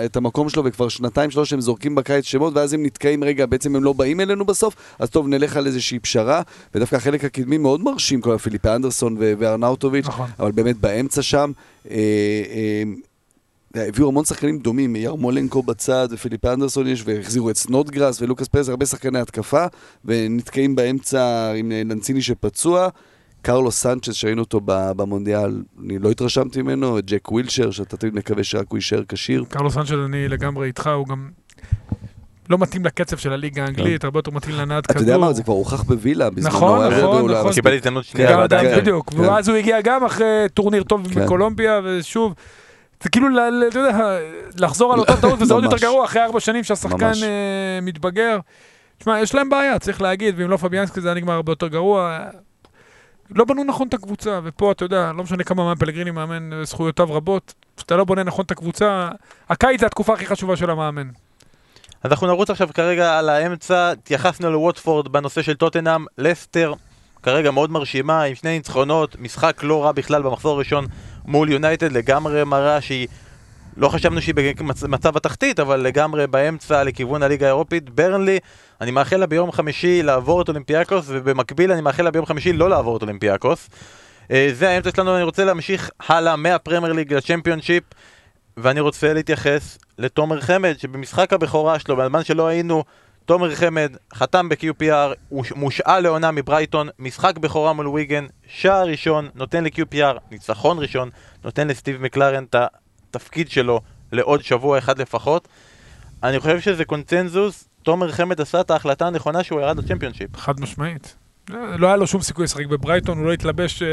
את 0.05 0.16
המקום 0.16 0.49
שלו, 0.49 0.64
וכבר 0.64 0.88
שנתיים, 0.88 1.31
שלוש 1.31 1.53
הם 1.53 1.61
זורקים 1.61 1.94
בקיץ 1.94 2.25
שמות, 2.25 2.57
ואז 2.57 2.72
הם 2.72 2.83
נתקעים, 2.83 3.25
רגע, 3.25 3.46
בעצם 3.46 3.77
הם 3.77 3.85
לא 3.85 3.92
באים 3.92 4.20
אלינו 4.20 4.44
בסוף, 4.44 4.75
אז 4.99 5.11
טוב, 5.11 5.29
נלך 5.29 5.57
על 5.57 5.66
איזושהי 5.66 5.99
פשרה, 5.99 6.42
ודווקא 6.75 6.96
החלק 6.96 7.25
הקדמי 7.25 7.59
מאוד 7.59 7.81
מרשים, 7.81 8.20
כל 8.20 8.35
הפיליפי 8.35 8.68
אנדרסון 8.68 9.16
וארנאוטוביץ', 9.18 10.07
נכון. 10.07 10.27
אבל 10.38 10.53
באמת 10.53 10.77
באמצע 10.77 11.22
שם, 11.22 11.53
אה, 11.90 11.96
אה, 11.96 12.83
הביאו 13.77 14.09
המון 14.09 14.25
שחקנים 14.25 14.59
דומים, 14.59 14.97
ירמולנקו 14.97 15.62
בצד, 15.62 16.09
ופיליפ 16.11 16.45
אנדרסון 16.45 16.87
יש, 16.87 17.03
והחזירו 17.07 17.51
את 17.51 17.57
סנודגרס 17.57 18.23
ולוקאס 18.23 18.49
פרס, 18.49 18.69
הרבה 18.69 18.87
שחקני 18.87 19.19
התקפה, 19.19 19.67
ונתקעים 20.05 20.77
באמצע 20.77 21.53
עם 21.57 21.73
לנציני 21.75 22.23
שפצוע. 22.23 22.89
קרלוס 23.43 23.83
סנצ'ס, 23.83 24.15
שראינו 24.15 24.43
אותו 24.43 24.61
במונדיאל, 24.67 25.62
אני 25.85 25.99
לא 25.99 26.11
התרשמתי 26.11 26.62
ממנו, 26.62 26.99
את 26.99 27.05
ג'ק 27.07 27.33
ווילשר, 27.33 27.71
שאתה 27.71 27.97
תמיד 27.97 28.15
מקווה 28.15 28.45
שרק 28.45 28.67
הוא 28.69 28.79
יישאר 28.79 29.03
כשיר. 29.09 29.45
קרלוס 29.49 29.75
סנצ'ס, 29.75 29.93
אני 30.07 30.29
לגמרי 30.29 30.67
איתך, 30.67 30.91
הוא 30.97 31.07
גם 31.07 31.29
לא 32.51 32.59
מתאים 32.59 32.85
לקצב 32.85 33.17
של 33.17 33.33
הליגה 33.33 33.65
האנגלית, 33.65 34.05
הרבה 34.05 34.19
יותר 34.19 34.31
מתאים 34.31 34.55
להנעת 34.57 34.87
כדור. 34.87 35.03
אתה 35.03 35.11
יודע 35.11 35.19
מה, 35.19 35.33
זה 35.33 35.43
כבר 35.43 35.55
הוכח 35.55 35.83
בווילה. 35.83 36.29
נכון, 36.37 36.93
נכון, 36.93 37.31
נכון. 37.31 37.53
קיבל 37.53 37.75
הזדמנות 37.75 38.05
שנייה. 38.05 38.47
בדיוק, 38.77 39.12
ואז 39.17 39.49
הוא 39.49 39.57
הגיע 39.57 39.81
גם 39.81 40.05
אחרי 40.05 40.47
טורניר 40.55 40.83
טוב 40.83 41.09
כן. 41.15 41.25
בקולומביה, 41.25 41.81
ושוב... 41.85 42.35
זה 43.07 43.11
כאילו, 43.11 43.29
אתה 43.69 43.79
יודע, 43.79 44.19
לחזור 44.59 44.92
על 44.92 44.99
אותה 44.99 45.21
טעות, 45.21 45.42
וזה 45.42 45.55
עוד 45.55 45.64
יותר 45.64 45.77
גרוע 45.77 46.05
אחרי 46.05 46.23
ארבע 46.23 46.40
שנים 46.40 46.64
שהשחקן 46.64 47.12
אה, 47.23 47.79
מתבגר. 47.83 48.38
תשמע, 48.99 49.21
יש 49.21 49.35
להם 49.35 49.49
בעיה, 49.49 49.79
צריך 49.79 50.03
להגיד, 50.03 50.35
ואם 50.38 50.51
לא 50.51 50.57
פביאנסקי 50.57 51.01
זה 51.01 51.09
היה 51.09 51.14
נגמר 51.14 51.33
הרבה 51.33 51.53
יותר 51.53 51.68
גרוע. 51.68 52.18
לא 53.30 53.45
בנו 53.45 53.64
נכון 53.64 53.89
את 53.89 53.95
הקבוצה, 53.95 54.41
ופה 54.45 54.72
אתה 54.72 54.85
יודע, 54.85 55.12
לא 55.16 55.22
משנה 55.22 55.45
כמה 55.45 55.64
מאמן 55.64 55.78
פלגריני 55.78 56.11
מאמן 56.11 56.53
אה, 56.53 56.64
זכויותיו 56.64 57.14
רבות, 57.14 57.55
כשאתה 57.76 57.97
לא 57.97 58.05
בונה 58.05 58.22
נכון 58.22 58.45
את 58.45 58.51
הקבוצה, 58.51 59.09
הקיץ 59.49 59.80
זה 59.80 59.87
התקופה 59.87 60.14
הכי 60.14 60.26
חשובה 60.26 60.57
של 60.57 60.70
המאמן. 60.70 61.09
אז 62.03 62.11
אנחנו 62.11 62.26
נרוץ 62.26 62.51
עכשיו 62.51 62.68
כרגע 62.74 63.18
על 63.18 63.28
האמצע, 63.28 63.91
התייחסנו 63.91 64.51
לווטפורד 64.51 65.09
בנושא 65.09 65.43
של 65.43 65.55
טוטנאם, 65.55 66.05
לסטר, 66.18 66.72
כרגע 67.22 67.51
מאוד 67.51 67.70
מרשימה, 67.70 68.22
עם 68.22 68.35
שני 68.35 68.57
ניצחונות, 68.57 69.16
משחק 69.18 69.62
לא 69.62 69.85
רע 69.85 69.93
בכלל 69.93 70.22
במחזור 70.22 70.55
הראשון 70.55 70.87
מול 71.27 71.51
יונייטד 71.51 71.93
לגמרי 71.93 72.45
מראה 72.45 72.81
שהיא 72.81 73.09
לא 73.77 73.89
חשבנו 73.89 74.22
שהיא 74.22 74.35
במצב 74.83 75.16
התחתית, 75.16 75.61
אבל 75.61 75.81
לגמרי 75.81 76.27
באמצע 76.27 76.85
לכיוון 76.85 77.22
הליגה 77.22 77.47
האירופית. 77.47 77.91
ברנלי, 77.91 78.39
אני 78.81 78.91
מאחל 78.91 79.16
לה 79.16 79.27
ביום 79.27 79.53
חמישי 79.53 80.03
לעבור 80.03 80.43
את 80.43 80.49
אולימפיאקוס, 80.49 81.05
ובמקביל 81.09 81.72
אני 81.72 81.81
מאחל 81.81 82.03
לה 82.03 82.11
ביום 82.11 82.27
חמישי 82.27 82.53
לא 82.53 82.70
לעבור 82.70 82.97
את 82.97 83.03
אולימפיאקוס. 83.03 83.68
אה, 84.31 84.49
זה 84.53 84.68
האמצע 84.68 84.91
שלנו, 84.97 85.16
אני 85.16 85.22
רוצה 85.22 85.45
להמשיך 85.45 85.91
הלאה 86.09 86.37
מהפרמייר 86.37 86.93
ליג 86.93 87.14
לצ'מפיונשיפ, 87.14 87.85
ואני 88.57 88.81
רוצה 88.81 89.12
להתייחס 89.12 89.79
לתומר 89.99 90.41
חמד, 90.41 90.74
שבמשחק 90.79 91.33
הבכורה 91.33 91.79
שלו, 91.79 91.97
בזמן 91.97 92.24
שלא 92.24 92.47
היינו, 92.47 92.85
תומר 93.27 93.55
חמד 93.55 93.97
חתם 94.14 94.49
ב-QPR, 94.49 95.14
הוא 95.29 95.45
מושעה 95.57 96.01
לעונה 96.01 96.31
מברייטון, 96.31 96.89
משחק 96.99 97.39
בכורה 97.39 97.72
מול 97.72 97.89
ויגן, 97.89 98.27
שער 98.49 98.87
ראשון, 98.87 99.29
נותן 99.35 99.64
ל-QPR, 99.64 100.18
ניצחון 100.31 100.79
ראשון, 100.79 101.11
נותן 101.45 101.68
לסטיב 101.68 102.03
מקלרן 102.03 102.45
את 102.45 102.57
התפקיד 103.11 103.51
שלו 103.51 103.81
לעוד 104.12 104.43
שבוע 104.43 104.79
אחד 104.79 104.99
לפחות. 104.99 105.49
אני 106.22 106.41
חושב 106.41 106.61
שזה 106.61 106.85
קונצנזוס, 106.85 107.68
תומר 107.83 108.12
חמד 108.12 108.41
עשה 108.41 108.61
את 108.61 108.70
ההחלטה 108.70 109.07
הנכונה 109.07 109.43
שהוא 109.43 109.61
ירד 109.61 109.79
לצ'מפיונשיפ. 109.79 110.37
חד 110.37 110.61
משמעית. 110.61 111.16
לא 111.51 111.79
לא 111.79 111.87
היה 111.87 111.97
לו 111.97 112.07
שום 112.07 112.22
סיכוי 112.22 112.45
לשחק 112.45 112.66
בברייטון, 112.66 113.18
הוא 113.18 113.27
לא 113.27 113.33
התלבש... 113.33 113.83
אה, 113.83 113.89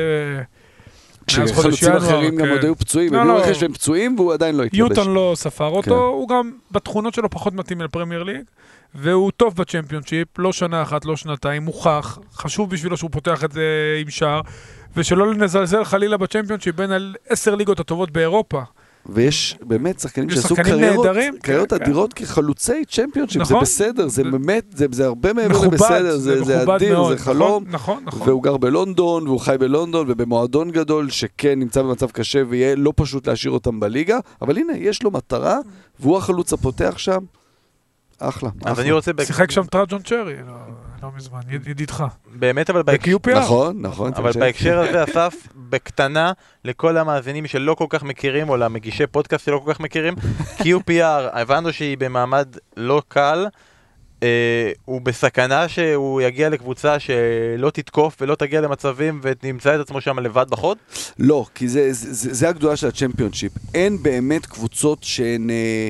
כשחלוצים 1.28 1.92
אחרים 1.92 2.36
גם 2.36 2.46
כן. 2.46 2.52
עוד 2.52 2.64
היו 2.64 2.76
פצועים, 2.76 3.14
לא, 3.14 3.22
הם 3.22 3.28
לא. 3.28 3.40
רכש 3.40 3.60
שהם 3.60 3.74
פצועים 3.74 4.16
והוא 4.20 4.34
עדיין 4.34 4.56
לא 4.56 4.64
התלבש. 4.64 4.80
יוטון 4.80 5.14
לא 5.14 5.34
ספר 5.36 5.68
אותו, 5.68 5.90
כן. 5.90 5.92
הוא 5.92 6.30
גם 6.30 6.52
בתכונות 6.72 7.14
שלו 7.14 7.30
פחות 7.30 7.54
מתאים 7.54 7.82
לפרמייר 7.82 8.24
ליג, 8.24 8.44
והוא 8.96 9.32
טוב 9.38 9.56
בצ'מפיונשיפ, 9.56 10.28
לא 10.40 10.54
שנה 10.54 10.82
אחת, 10.82 11.06
לא 11.06 11.16
שנתיים, 11.16 11.64
מוכח, 11.64 12.20
חשוב 12.34 12.70
בשבילו 12.70 12.98
שהוא 12.98 13.10
פותח 13.12 13.44
את 13.44 13.52
זה 13.52 13.62
עם 14.02 14.10
שער, 14.10 14.42
ושלא 14.98 15.34
נזלזל 15.34 15.84
חלילה 15.84 16.18
בצ'מפיונשיפ 16.18 16.76
בין 16.76 16.92
עשר 17.30 17.56
ליגות 17.56 17.80
הטובות 17.80 18.12
באירופה. 18.12 18.62
ויש 19.06 19.58
באמת 19.62 20.00
שחקנים 20.00 20.30
שעשו 20.30 20.56
קריירות, 20.56 21.08
קריירות 21.42 21.70
כן, 21.70 21.78
כן. 21.78 21.84
אדירות 21.84 22.14
כחלוצי 22.14 22.86
צ'מפיונשיפ, 22.86 23.38
זה 23.44 23.54
נכון. 23.54 23.62
בסדר, 23.62 24.08
זה 24.08 24.24
זה- 24.24 24.24
באמת, 24.32 24.66
זה- 24.76 24.86
זה 24.92 25.06
הרבה 25.06 25.34
מעבר 25.34 25.50
מכובד, 25.50 25.74
לבסדר, 25.74 26.18
זה 26.18 26.44
זה 26.44 26.56
מכובד 26.58 26.70
אדיר, 26.76 26.94
מאוד, 27.00 27.18
זה 27.18 27.24
חלום. 27.24 27.64
נכון, 27.68 28.04
נכון. 28.06 28.30
והוא 28.30 28.44
גר 28.44 28.58
בלונדון, 28.58 29.28
והוא 29.28 29.40
חי 29.40 29.56
בלונדון, 29.60 30.06
ובמועדון 30.10 30.72
גדול, 30.72 31.10
שכן 31.10 31.60
נמצא 31.60 31.82
במצב 31.82 32.12
קשה, 32.12 32.42
ויהיה 32.50 32.76
לא 32.76 32.94
פשוט 32.96 33.28
להשאיר 33.28 33.52
אותם 33.54 33.80
בליגה, 33.80 34.18
אבל 34.42 34.58
הנה, 34.58 34.74
יש 34.78 35.04
לו 35.04 35.12
מטרה, 35.12 35.58
והוא 36.00 36.18
החלוץ 36.18 36.54
הפותח 36.54 36.94
שם. 36.98 37.20
אחלה. 38.20 38.50
אז. 38.66 38.80
אני 38.80 38.92
רוצה... 38.92 39.12
שיחק 39.26 39.52
שם 39.52 39.64
טראג'ון 39.64 40.02
צ'רי, 40.02 40.34
לא- 40.48 40.54
לא 41.04 41.10
מזמן, 41.18 41.40
יד- 41.50 41.68
ידידך. 41.68 42.04
באמת, 42.36 42.70
אבל 42.70 42.84
בהקשר... 42.84 43.18
ב-QPR. 43.18 43.36
נכון, 43.40 43.82
נכון. 43.82 44.12
אבל. 44.16 44.32
בהקשר 44.40 44.80
הזה, 44.80 45.04
אסף, 45.04 45.36
בקטנה, 45.70 46.32
לכל 46.66 46.98
המאזינים 46.98 47.48
שלא 47.48 47.74
כל 47.74 47.86
כך 47.90 48.04
מכירים, 48.04 48.50
או 48.50 48.58
למגישי 48.58 49.08
פודקאסט 49.08 49.46
שלא 49.46 49.62
כל 49.66 49.74
כך 49.74 49.80
מכירים, 49.80 50.14
QPR, 50.62 51.04
הבנו 51.34 51.74
שהיא 51.74 51.98
במעמד 51.98 52.48
לא 52.78 53.02
קל, 53.08 53.48
אה, 54.24 54.72
הוא 54.86 55.02
בסכנה 55.02 55.68
שהוא 55.68 56.22
יגיע 56.22 56.50
לקבוצה 56.50 57.00
שלא 57.00 57.70
תתקוף 57.70 58.16
ולא 58.22 58.36
תגיע 58.36 58.62
למצבים 58.62 59.20
ותמצא 59.24 59.76
את 59.76 59.80
עצמו 59.80 60.02
שם 60.02 60.20
לבד 60.20 60.46
בחוד? 60.50 60.78
לא, 61.20 61.46
כי 61.56 61.68
זה, 61.68 61.94
זה, 61.94 62.14
זה, 62.14 62.34
זה 62.34 62.50
הגדולה 62.50 62.76
של 62.76 62.88
הצ'מפיונשיפ. 62.88 63.52
אין 63.74 64.04
באמת 64.04 64.46
קבוצות 64.46 65.04
שהן 65.04 65.50
אה, 65.50 65.90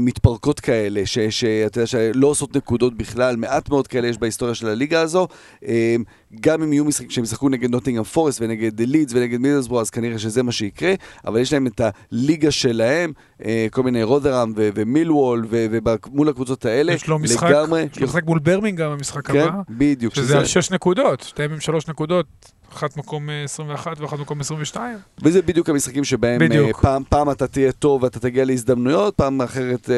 מתפרקות 0.00 0.60
כאלה, 0.60 1.06
ש- 1.06 1.18
שאתה 1.18 1.78
יודע, 1.78 1.86
שלא 1.86 2.26
עושות 2.26 2.56
נקודות 2.56 2.96
בכלל, 2.96 3.36
מעט 3.36 3.68
מאוד 3.68 3.88
כאלה 3.88 4.08
יש 4.08 4.18
בהיסטוריה 4.18 4.54
של 4.54 4.68
הליגה 4.68 5.00
הזו. 5.00 5.28
אה, 5.66 5.96
גם 6.40 6.62
אם 6.62 6.72
יהיו 6.72 6.84
משחקים, 6.84 7.08
כשהם 7.08 7.24
ישחקו 7.24 7.48
נגד 7.48 7.70
נוטינגאם 7.70 8.02
פורסט 8.04 8.40
ונגד 8.42 8.80
לידס 8.80 9.12
ונגד 9.14 9.38
מידלסבורו, 9.38 9.80
אז 9.80 9.90
כנראה 9.90 10.18
שזה 10.18 10.42
מה 10.42 10.52
שיקרה, 10.52 10.94
אבל 11.26 11.40
יש 11.40 11.52
להם 11.52 11.66
את 11.66 11.80
הליגה 12.12 12.50
שלהם, 12.50 13.12
אה, 13.44 13.66
כל 13.70 13.82
מיני 13.82 14.02
רודרם 14.02 14.52
ו- 14.56 14.68
ומילוול, 14.74 15.46
ו- 15.48 15.66
ומול 15.72 16.28
הקבוצות 16.28 16.64
האלה, 16.64 16.92
יש 16.92 17.08
לו 17.08 17.18
משחק, 17.18 17.50
לגמרי, 17.50 17.86
יש 17.92 18.00
לו 18.00 18.06
משחק 18.06 18.24
מול 18.24 18.38
ברמינגהם 18.38 18.92
במשחק 18.92 19.30
כן, 19.30 19.40
הבא, 19.40 19.60
בדיוק, 19.70 20.14
שזה 20.14 20.38
על 20.38 20.44
שש 20.44 20.70
נקודות, 20.70 21.20
שתיהם 21.20 21.52
עם 21.52 21.60
שלוש 21.60 21.88
נקודות, 21.88 22.26
אחת 22.72 22.96
מקום 22.96 23.30
אה, 23.30 23.44
21 23.44 24.00
ואחת 24.00 24.18
מקום 24.18 24.40
22. 24.40 24.98
וזה 25.22 25.42
בדיוק 25.42 25.68
המשחקים 25.68 26.04
שבהם 26.04 26.38
בדיוק. 26.38 26.78
uh, 26.78 26.82
פעם, 26.82 27.02
פעם 27.08 27.30
אתה 27.30 27.46
תהיה 27.46 27.72
טוב 27.72 28.02
ואתה 28.02 28.20
תגיע 28.20 28.44
להזדמנויות, 28.44 29.14
פעם 29.14 29.42
אחרת, 29.42 29.84
uh, 29.86 29.88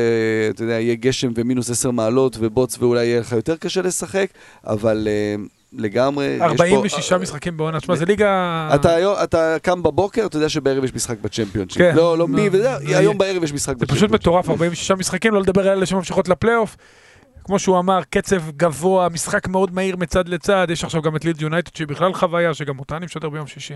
אתה 0.54 0.62
יודע, 0.62 0.80
יהיה 0.80 0.94
גשם 0.94 1.32
ומינוס 1.34 1.70
10 1.70 1.90
מעלות 1.90 2.36
ובוץ 2.40 2.78
ואולי 2.78 3.06
יהיה 3.06 3.20
לך 3.20 3.32
יותר 3.32 3.56
קשה 3.56 3.82
לשחק, 3.82 4.26
אבל 4.66 5.08
לגמרי, 5.72 6.26
יש 6.26 6.38
פה... 6.38 6.44
46 6.46 7.12
משחקים 7.12 7.56
בעונה, 7.56 7.80
תשמע, 7.80 7.96
זה 7.96 8.04
ליגה... 8.04 8.70
אתה, 8.74 8.94
היום, 8.94 9.14
אתה 9.22 9.56
קם 9.62 9.82
בבוקר, 9.82 10.26
אתה 10.26 10.36
יודע 10.36 10.48
שבערב 10.48 10.84
יש 10.84 10.94
משחק 10.94 11.16
בצ'מפיונשיפ. 11.22 11.78
כן. 11.78 11.92
לא, 11.96 12.18
לא 12.18 12.28
מי 12.28 12.42
לא, 12.42 12.48
וזה, 12.52 12.62
זה- 12.78 12.98
היום 12.98 13.18
בערב 13.18 13.44
יש 13.44 13.52
משחק 13.52 13.78
זה 13.78 13.84
בצ'מפיונשיפ. 13.86 13.96
פשוט 13.96 14.10
מטורף, 14.10 14.50
46 14.50 14.90
משחקים, 14.90 15.34
לא 15.34 15.40
לדבר 15.40 15.68
על 15.68 15.76
אלה 15.78 15.86
שממשיכות 15.86 16.28
לפלייאוף. 16.28 16.76
כמו 17.44 17.58
שהוא 17.58 17.78
אמר, 17.78 18.00
קצב 18.10 18.50
גבוה, 18.56 19.08
משחק 19.08 19.48
מאוד 19.48 19.74
מהיר 19.74 19.96
מצד 19.96 20.28
לצד, 20.28 20.66
יש 20.70 20.84
עכשיו 20.84 21.02
גם 21.02 21.16
את 21.16 21.24
ליד 21.24 21.42
יונייטד 21.42 21.76
שהיא 21.76 21.86
בכלל 21.86 22.14
חוויה, 22.14 22.54
שגם 22.54 22.78
אותה 22.78 22.96
אני 22.96 23.04
משדר 23.06 23.28
ביום 23.28 23.46
שישי. 23.46 23.74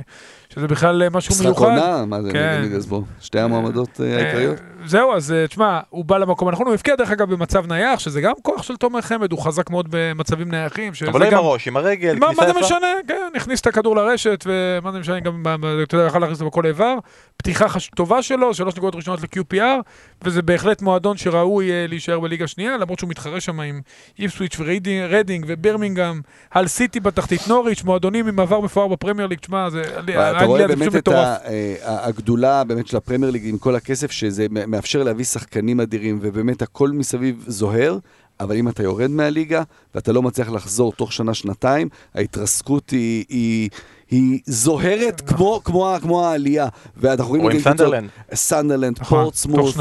שזה 0.54 0.66
בכלל 0.66 1.02
אה, 1.02 1.10
משהו 1.10 1.32
משחק 1.34 1.44
מיוחד. 1.44 1.64
עונה, 1.64 2.04
מה 2.06 2.22
זה, 2.22 2.32
כן. 2.32 2.60
מידלסבורו? 2.62 3.04
שתי 3.20 3.40
המועמדות 3.40 4.00
אה, 4.00 4.16
העיקריות? 4.16 4.58
אה, 4.58 4.86
זהו, 4.88 5.12
אז 5.14 5.34
תשמע, 5.48 5.80
הוא 5.90 6.04
בא 6.04 6.18
למקום 6.18 6.48
הנכון, 6.48 6.66
הוא 6.66 6.74
הבקיע 6.74 6.96
דרך 6.96 7.10
אגב 7.10 7.30
במצב 7.34 7.66
נייח, 7.66 7.98
שזה 7.98 8.20
גם 8.20 8.32
כוח 8.42 8.62
של 8.62 8.76
תומר 8.76 9.00
חמד, 9.00 9.32
הוא 9.32 9.40
חזק 9.40 9.70
מאוד 9.70 9.86
במצבים 9.90 10.50
נייחים. 10.50 10.92
אבל 11.08 11.20
לא 11.20 11.24
עם 11.24 11.30
גם- 11.30 11.38
הראש, 11.38 11.68
עם 11.68 11.76
הרגל, 11.76 12.16
מה, 12.18 12.26
מה 12.36 12.46
זה. 12.52 12.60
משנה? 12.60 12.86
כן, 13.08 13.14
הכניס 13.36 13.60
את 13.60 13.66
הכדור 13.66 13.96
לרשת, 13.96 14.44
ומה 14.46 14.92
זה 14.92 14.98
משנה, 14.98 15.20
גם, 15.20 15.42
אתה 15.82 15.94
יודע, 15.96 16.06
יכול 16.06 16.20
להכניס 16.20 16.40
אותו 16.40 16.50
בכל 16.50 16.66
איבר. 16.66 16.94
פתיחה 17.36 17.68
חש... 17.68 17.90
טובה 17.96 18.22
שלו, 18.22 18.54
שלוש 18.54 18.76
נקודות 18.76 18.94
ראשונות 18.94 19.20
ל-QPR, 19.22 19.82
וזה 20.24 20.42
בהחלט 20.42 20.82
מועדון 20.82 21.16
שראוי 21.16 21.88
להישאר 21.88 22.20
בליגה 22.20 22.46
שנייה, 22.46 22.76
למרות 22.76 22.98
שהוא 22.98 23.10
מתחרה 23.10 23.40
שם 23.40 23.57
עם 23.64 23.80
איפסוויץ' 24.18 24.56
ורדינג 24.58 25.44
וברמינגהם, 25.48 26.22
האל 26.50 26.68
סיטי 26.68 27.00
בתחתית 27.00 27.48
נוריץ', 27.48 27.82
מועדונים 27.82 28.28
עם 28.28 28.40
עבר 28.40 28.60
מפואר 28.60 28.88
בפרמייר 28.88 29.28
ליג, 29.28 29.38
תשמע, 29.38 29.70
זה... 29.70 29.82
אתה 29.82 30.44
רואה 30.44 30.68
באמת 30.68 30.96
את 30.96 31.08
אה, 31.08 31.74
הגדולה 31.82 32.64
באמת 32.64 32.86
של 32.86 32.96
הפרמייר 32.96 33.32
ליג 33.32 33.48
עם 33.48 33.58
כל 33.58 33.76
הכסף, 33.76 34.10
שזה 34.10 34.46
מאפשר 34.50 35.02
להביא 35.02 35.24
שחקנים 35.24 35.80
אדירים, 35.80 36.18
ובאמת 36.22 36.62
הכל 36.62 36.90
מסביב 36.90 37.44
זוהר. 37.46 37.98
אבל 38.40 38.56
אם 38.56 38.68
אתה 38.68 38.82
יורד 38.82 39.10
מהליגה 39.10 39.62
ואתה 39.94 40.12
לא 40.12 40.22
מצליח 40.22 40.50
לחזור 40.50 40.92
תוך 40.92 41.12
שנה-שנתיים, 41.12 41.88
ההתרסקות 42.14 42.90
היא, 42.90 43.24
היא, 43.28 43.68
היא 44.10 44.40
זוהרת 44.46 45.20
כמו, 45.20 45.60
כמו, 45.64 45.94
כמו 46.02 46.26
העלייה. 46.26 46.68
ואנחנו 46.96 47.28
רואים 47.28 47.42
קבוצות- 47.46 47.62
סנדרלנד. 47.62 48.10
סנדרלנד, 48.34 48.98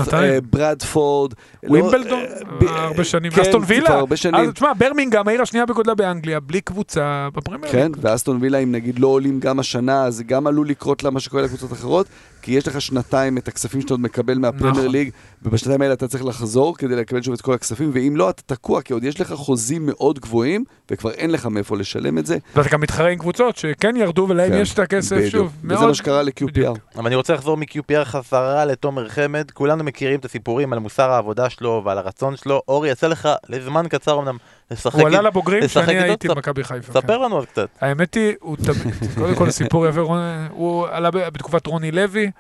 שנתיים. 0.03 0.31
אה, 0.33 0.39
ברדפורד. 0.41 1.33
לא- 1.63 1.69
ווימבלדון, 1.69 2.19
אה, 2.19 2.25
ב- 2.59 2.63
הרבה 2.67 3.03
שנים, 3.03 3.31
כן, 3.31 3.41
אסטון 3.41 3.61
כבר 3.65 3.69
וילה, 3.75 3.89
הרבה 3.89 4.15
שנים. 4.17 4.35
אז 4.35 4.49
תשמע, 4.53 4.71
ברמינגהם, 4.77 5.27
העיר 5.27 5.41
השנייה 5.41 5.65
בגודלה 5.65 5.95
באנגליה, 5.95 6.39
בלי 6.39 6.61
קבוצה 6.61 7.27
בפרמייר 7.33 7.71
כן. 7.71 7.91
ואסטון 8.01 8.37
וילה, 8.41 8.57
אם 8.57 8.71
נגיד 8.71 8.99
לא 8.99 9.07
עולים 9.07 9.39
גם 9.39 9.59
השנה, 9.59 10.03
אז 10.05 10.15
זה 10.15 10.23
גם 10.23 10.47
עלול 10.47 10.67
לקרות 10.69 11.03
לה 11.03 11.09
מה 11.09 11.19
שקורה 11.19 11.43
לקבוצות 11.43 11.73
אחרות, 11.73 12.07
כי 12.47 12.53
יש 12.53 12.67
לך 12.67 12.81
שנתיים 12.81 13.37
את 13.37 13.47
הכספים 13.47 13.81
שאתה 13.81 13.93
עוד 13.93 13.99
מקבל 14.01 14.37
מהפרמייר 14.37 14.71
נכון. 14.77 14.91
ליג, 14.91 15.09
ובשנתיים 15.43 15.81
האלה 15.81 15.93
אתה 15.93 16.07
צריך 16.07 16.25
לחזור 16.25 16.77
כדי 16.77 16.95
לקבל 16.95 17.21
שוב 17.21 17.33
את 17.33 17.41
כל 17.41 17.53
הכספים, 17.53 17.91
ואם 17.93 18.13
לא, 18.15 18.29
אתה 18.29 18.41
תקוע, 18.45 18.81
כי 18.81 18.93
עוד 18.93 19.03
יש 19.03 19.21
לך 19.21 19.33
חוזים 19.33 19.85
מאוד 19.85 20.19
גבוהים, 20.19 20.63
וכבר 20.91 21.11
אין 21.11 21.31
לך 21.31 21.45
מאיפה 21.45 21.77
לשלם 21.77 22.17
את 22.17 22.25
זה. 22.25 22.37
ואתה 22.55 22.69
גם 22.69 22.81
מתחרה 22.81 23.09
עם 23.09 23.17
קבוצות 23.19 23.57
שכן 23.57 23.95
ירדו 23.95 24.25
ולהם 24.29 24.51
כן, 24.51 24.57
יש 24.57 24.73
את 24.73 24.79
הכסף 24.79 25.15
בדיוק. 25.15 25.31
שוב. 25.31 25.51
וזה 25.63 25.73
מאוד- 25.75 25.87
מה 25.87 25.93
שקרה 25.93 26.23
ל-QPR. 26.23 26.79
אבל 26.95 27.05
אני 27.05 27.15
רוצה 27.15 27.33
לחזור 27.33 27.57
מ-QPR 27.57 28.03
חזרה 28.05 28.65
לתומר 28.65 29.09
חמד, 29.09 29.51
כולנו 29.51 29.83
מכירים 29.83 30.19
את 30.19 30.25
הסיפורים 30.25 30.73
על 30.73 30.79
מוסר 30.79 31.09
העבודה 31.11 31.49
שלו 31.49 31.81
ועל 31.85 31.97
הרצון 31.97 32.35
שלו. 32.35 32.61
אורי, 32.67 32.89
יצא 32.89 33.07
לך 33.07 33.29
לזמן 33.49 33.85
קצר 33.89 34.19
אמנם 34.19 34.37
לשחק 34.71 34.99
הוא 34.99 35.07
עלה. 35.07 35.21
לבוגרים 35.21 35.63
לשחק 35.63 35.85
שאני 35.85 35.97
איתו? 35.97 36.05
הייתי 36.05 36.27
במכבי 36.27 36.63
חיפה. 36.63 36.93
כן. 36.93 37.01
ספר 37.01 37.17
לנו 37.17 37.35
עוד 37.35 37.45
קצת. 37.45 37.69
האמת 37.81 38.13
היא, 38.13 38.33
קודם 39.19 39.35
כל 39.35 39.51
סיפור 39.51 39.87
יפה, 39.87 40.01
הוא 40.49 40.87
עלה 40.87 41.11
בתקופת 41.11 41.67
רוני 41.67 41.91
לוי, 41.91 42.31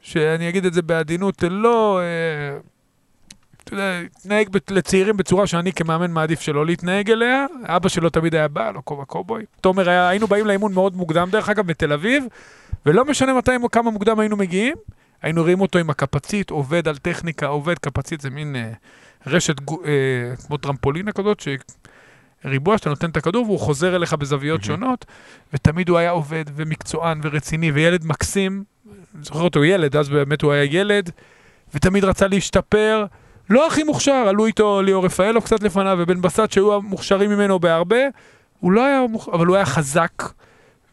שאני 0.00 0.48
אגיד 0.48 0.64
את 0.64 0.74
זה 0.74 0.82
בעדינות, 0.82 1.44
לא, 1.50 2.00
אה, 2.00 2.58
אתה 3.64 3.74
יודע, 3.74 4.00
התנהג 4.00 4.48
לצעירים 4.70 5.16
בצורה 5.16 5.46
שאני 5.46 5.72
כמאמן 5.72 6.10
מעדיף 6.10 6.40
שלא 6.40 6.66
להתנהג 6.66 7.10
אליה. 7.10 7.46
אבא 7.64 7.88
שלו 7.88 8.10
תמיד 8.10 8.34
היה 8.34 8.48
בא, 8.48 8.70
לא 8.70 8.80
כובע 8.84 9.04
קובוי. 9.04 9.44
תומר 9.60 9.90
היה, 9.90 10.08
היינו 10.08 10.26
באים 10.26 10.46
לאימון 10.46 10.74
מאוד 10.74 10.96
מוקדם, 10.96 11.28
דרך 11.30 11.48
אגב, 11.48 11.66
בתל 11.66 11.92
אביב, 11.92 12.24
ולא 12.86 13.04
משנה 13.04 13.34
מתי, 13.34 13.52
כמה 13.72 13.90
מוקדם 13.90 14.20
היינו 14.20 14.36
מגיעים, 14.36 14.74
היינו 15.22 15.42
רואים 15.42 15.60
אותו 15.60 15.78
עם 15.78 15.90
הקפצית, 15.90 16.50
עובד 16.50 16.88
על 16.88 16.96
טכניקה, 16.96 17.46
עובד, 17.46 17.78
קפצית 17.78 18.20
זה 18.20 18.30
מין 18.30 18.56
אה, 18.56 18.72
רשת 19.26 19.56
אה, 19.60 20.36
כמו 20.46 20.56
טרמפולינה 20.56 21.12
כזאת, 21.12 21.40
ש... 21.40 21.48
ריבוע 22.44 22.78
שאתה 22.78 22.90
נותן 22.90 23.10
את 23.10 23.16
הכדור 23.16 23.44
והוא 23.46 23.58
חוזר 23.60 23.96
אליך 23.96 24.12
בזוויות 24.12 24.64
שונות, 24.64 25.04
ותמיד 25.52 25.88
הוא 25.88 25.98
היה 25.98 26.10
עובד 26.10 26.44
ומקצוען 26.54 27.20
ורציני 27.22 27.70
וילד 27.70 28.06
מקסים. 28.06 28.64
אני 29.14 29.24
זוכר 29.24 29.40
אותו 29.40 29.64
ילד, 29.64 29.96
אז 29.96 30.08
באמת 30.08 30.42
הוא 30.42 30.52
היה 30.52 30.64
ילד, 30.64 31.10
ותמיד 31.74 32.04
רצה 32.04 32.26
להשתפר. 32.28 33.06
לא 33.50 33.66
הכי 33.66 33.82
מוכשר, 33.82 34.24
עלו 34.28 34.46
איתו 34.46 34.82
ליאור 34.82 35.04
רפאלוב 35.04 35.44
קצת 35.44 35.62
לפניו 35.62 35.96
ובן 36.00 36.22
בסט 36.22 36.50
שהיו 36.50 36.74
המוכשרים 36.74 37.30
ממנו 37.30 37.58
בהרבה. 37.58 37.96
הוא 38.60 38.72
לא 38.72 38.86
היה, 38.86 39.00
מוכ- 39.12 39.32
אבל 39.32 39.46
הוא 39.46 39.56
היה 39.56 39.64
חזק 39.64 40.22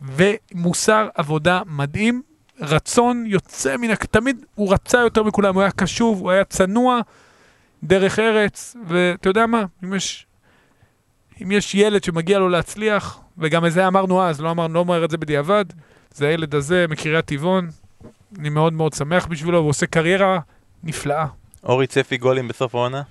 ומוסר 0.02 1.08
עבודה 1.16 1.62
מדהים. 1.66 2.22
רצון 2.62 3.24
יוצא 3.28 3.78
מן... 3.78 3.96
תמיד 3.96 4.46
הוא 4.56 4.74
רצה 4.74 4.98
יותר 4.98 5.24
מכולם, 5.24 5.54
הוא 5.56 5.62
היה 5.62 5.72
קשוב, 5.72 6.20
הוא 6.20 6.32
היה 6.32 6.44
צנוע, 6.44 7.02
דרך 7.84 8.20
ארץ, 8.20 8.76
ואתה 8.88 9.30
יודע 9.30 9.46
מה, 9.46 9.64
אם 9.84 9.94
יש, 9.94 10.28
אם 11.42 11.52
יש 11.52 11.76
ילד 11.76 12.04
שמגיע 12.04 12.40
לו 12.40 12.50
להצליח, 12.50 13.20
וגם 13.38 13.66
את 13.66 13.72
זה 13.72 13.88
אמרנו 13.88 14.24
אז, 14.24 14.42
לא, 14.42 14.52
אמר, 14.52 14.68
לא 14.68 14.80
אומר 14.80 15.06
את 15.06 15.12
זה 15.12 15.18
בדיעבד, 15.18 15.66
זה 16.14 16.28
הילד 16.28 16.56
הזה 16.56 16.86
מקריית 16.90 17.26
טבעון, 17.26 17.70
אני 18.40 18.50
מאוד 18.50 18.74
מאוד 18.74 18.94
שמח 18.94 19.26
בשבילו, 19.26 19.58
הוא 19.58 19.70
עושה 19.70 19.86
קריירה 19.86 20.40
נפלאה. 20.84 21.26
אורי 21.64 21.88
צפי 21.88 22.18
גולים 22.18 22.48
בסוף 22.48 22.76
העונה? 22.76 23.02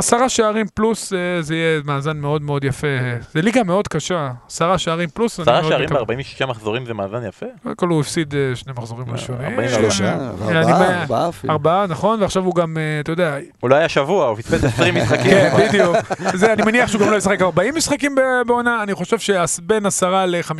עשרה 0.00 0.28
שערים 0.28 0.66
פלוס, 0.74 1.12
אה, 1.12 1.18
זה 1.42 1.54
יהיה 1.56 1.80
מאזן 1.84 2.16
מאוד 2.16 2.42
מאוד 2.42 2.64
יפה. 2.64 2.86
זה 3.32 3.42
ליגה 3.42 3.62
מאוד 3.64 3.88
קשה, 3.88 4.30
עשרה 4.46 4.78
שערים 4.78 5.08
פלוס, 5.08 5.40
עשרה 5.40 5.62
שערים 5.64 5.84
מקווה. 5.86 6.04
ב-46 6.04 6.46
מחזורים 6.46 6.86
זה 6.86 6.94
מאזן 6.94 7.26
יפה? 7.28 7.46
קודם 7.62 7.74
כל 7.74 7.88
הוא 7.88 8.00
הפסיד 8.00 8.34
אה, 8.34 8.56
שני 8.56 8.72
מחזורים 8.76 9.10
ראשונים. 9.10 9.40
43. 9.44 9.74
שלושה, 9.96 10.14
ארבעה, 10.14 11.00
ארבעה 11.02 11.28
אפילו. 11.28 11.52
ארבעה, 11.52 11.86
נכון, 11.86 12.22
ועכשיו 12.22 12.44
הוא 12.44 12.54
גם, 12.54 12.76
אה, 12.78 13.00
אתה 13.00 13.12
יודע, 13.12 13.36
הוא 13.60 13.70
לא 13.70 13.74
היה 13.76 13.88
שבוע, 13.88 14.26
הוא 14.26 14.36
פספס 14.36 14.64
20 14.64 14.94
משחקים. 14.98 15.30
כן, 15.30 15.50
בדיוק. 15.68 15.96
זה, 16.34 16.52
אני 16.52 16.62
מניח 16.62 16.88
שהוא 16.90 17.00
גם 17.00 17.10
לא 17.10 17.16
ישחק 17.16 17.42
40 17.42 17.74
משחקים 17.74 18.14
ב- 18.14 18.20
בעונה, 18.46 18.82
אני 18.82 18.94
חושב 18.94 19.18
שבין 19.18 19.86
10 19.86 20.26
ל-15 20.26 20.52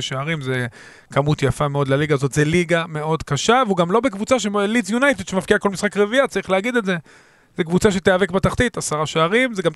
שערים 0.00 0.40
זה 0.40 0.66
כמות 1.12 1.42
יפה 1.42 1.68
מאוד 1.68 1.88
לליגה 1.88 2.14
הזאת, 2.14 2.32
זה 2.32 2.44
ליגה 2.44 2.84
מאוד 2.88 3.22
קשה, 3.22 3.62
והוא 3.66 3.76
גם 3.76 3.90
לא 3.90 4.00
בקבוצה 4.00 4.38
של 4.38 4.50
לידס 4.58 4.90
יונייטד 4.90 5.28
שמבקיע 5.28 5.58
כל 5.58 5.68
משחק 5.70 5.96
רביעייה, 5.96 6.26
צריך 6.26 6.50
להגיד 6.50 6.76
את 6.76 6.84
זה. 6.84 6.96
זה 7.56 7.64
קבוצה 7.64 7.90
שתיאבק 7.92 8.30
בתחתית, 8.30 8.76
עשרה 8.76 9.06
שערים, 9.06 9.54
זה 9.54 9.62
גם 9.62 9.72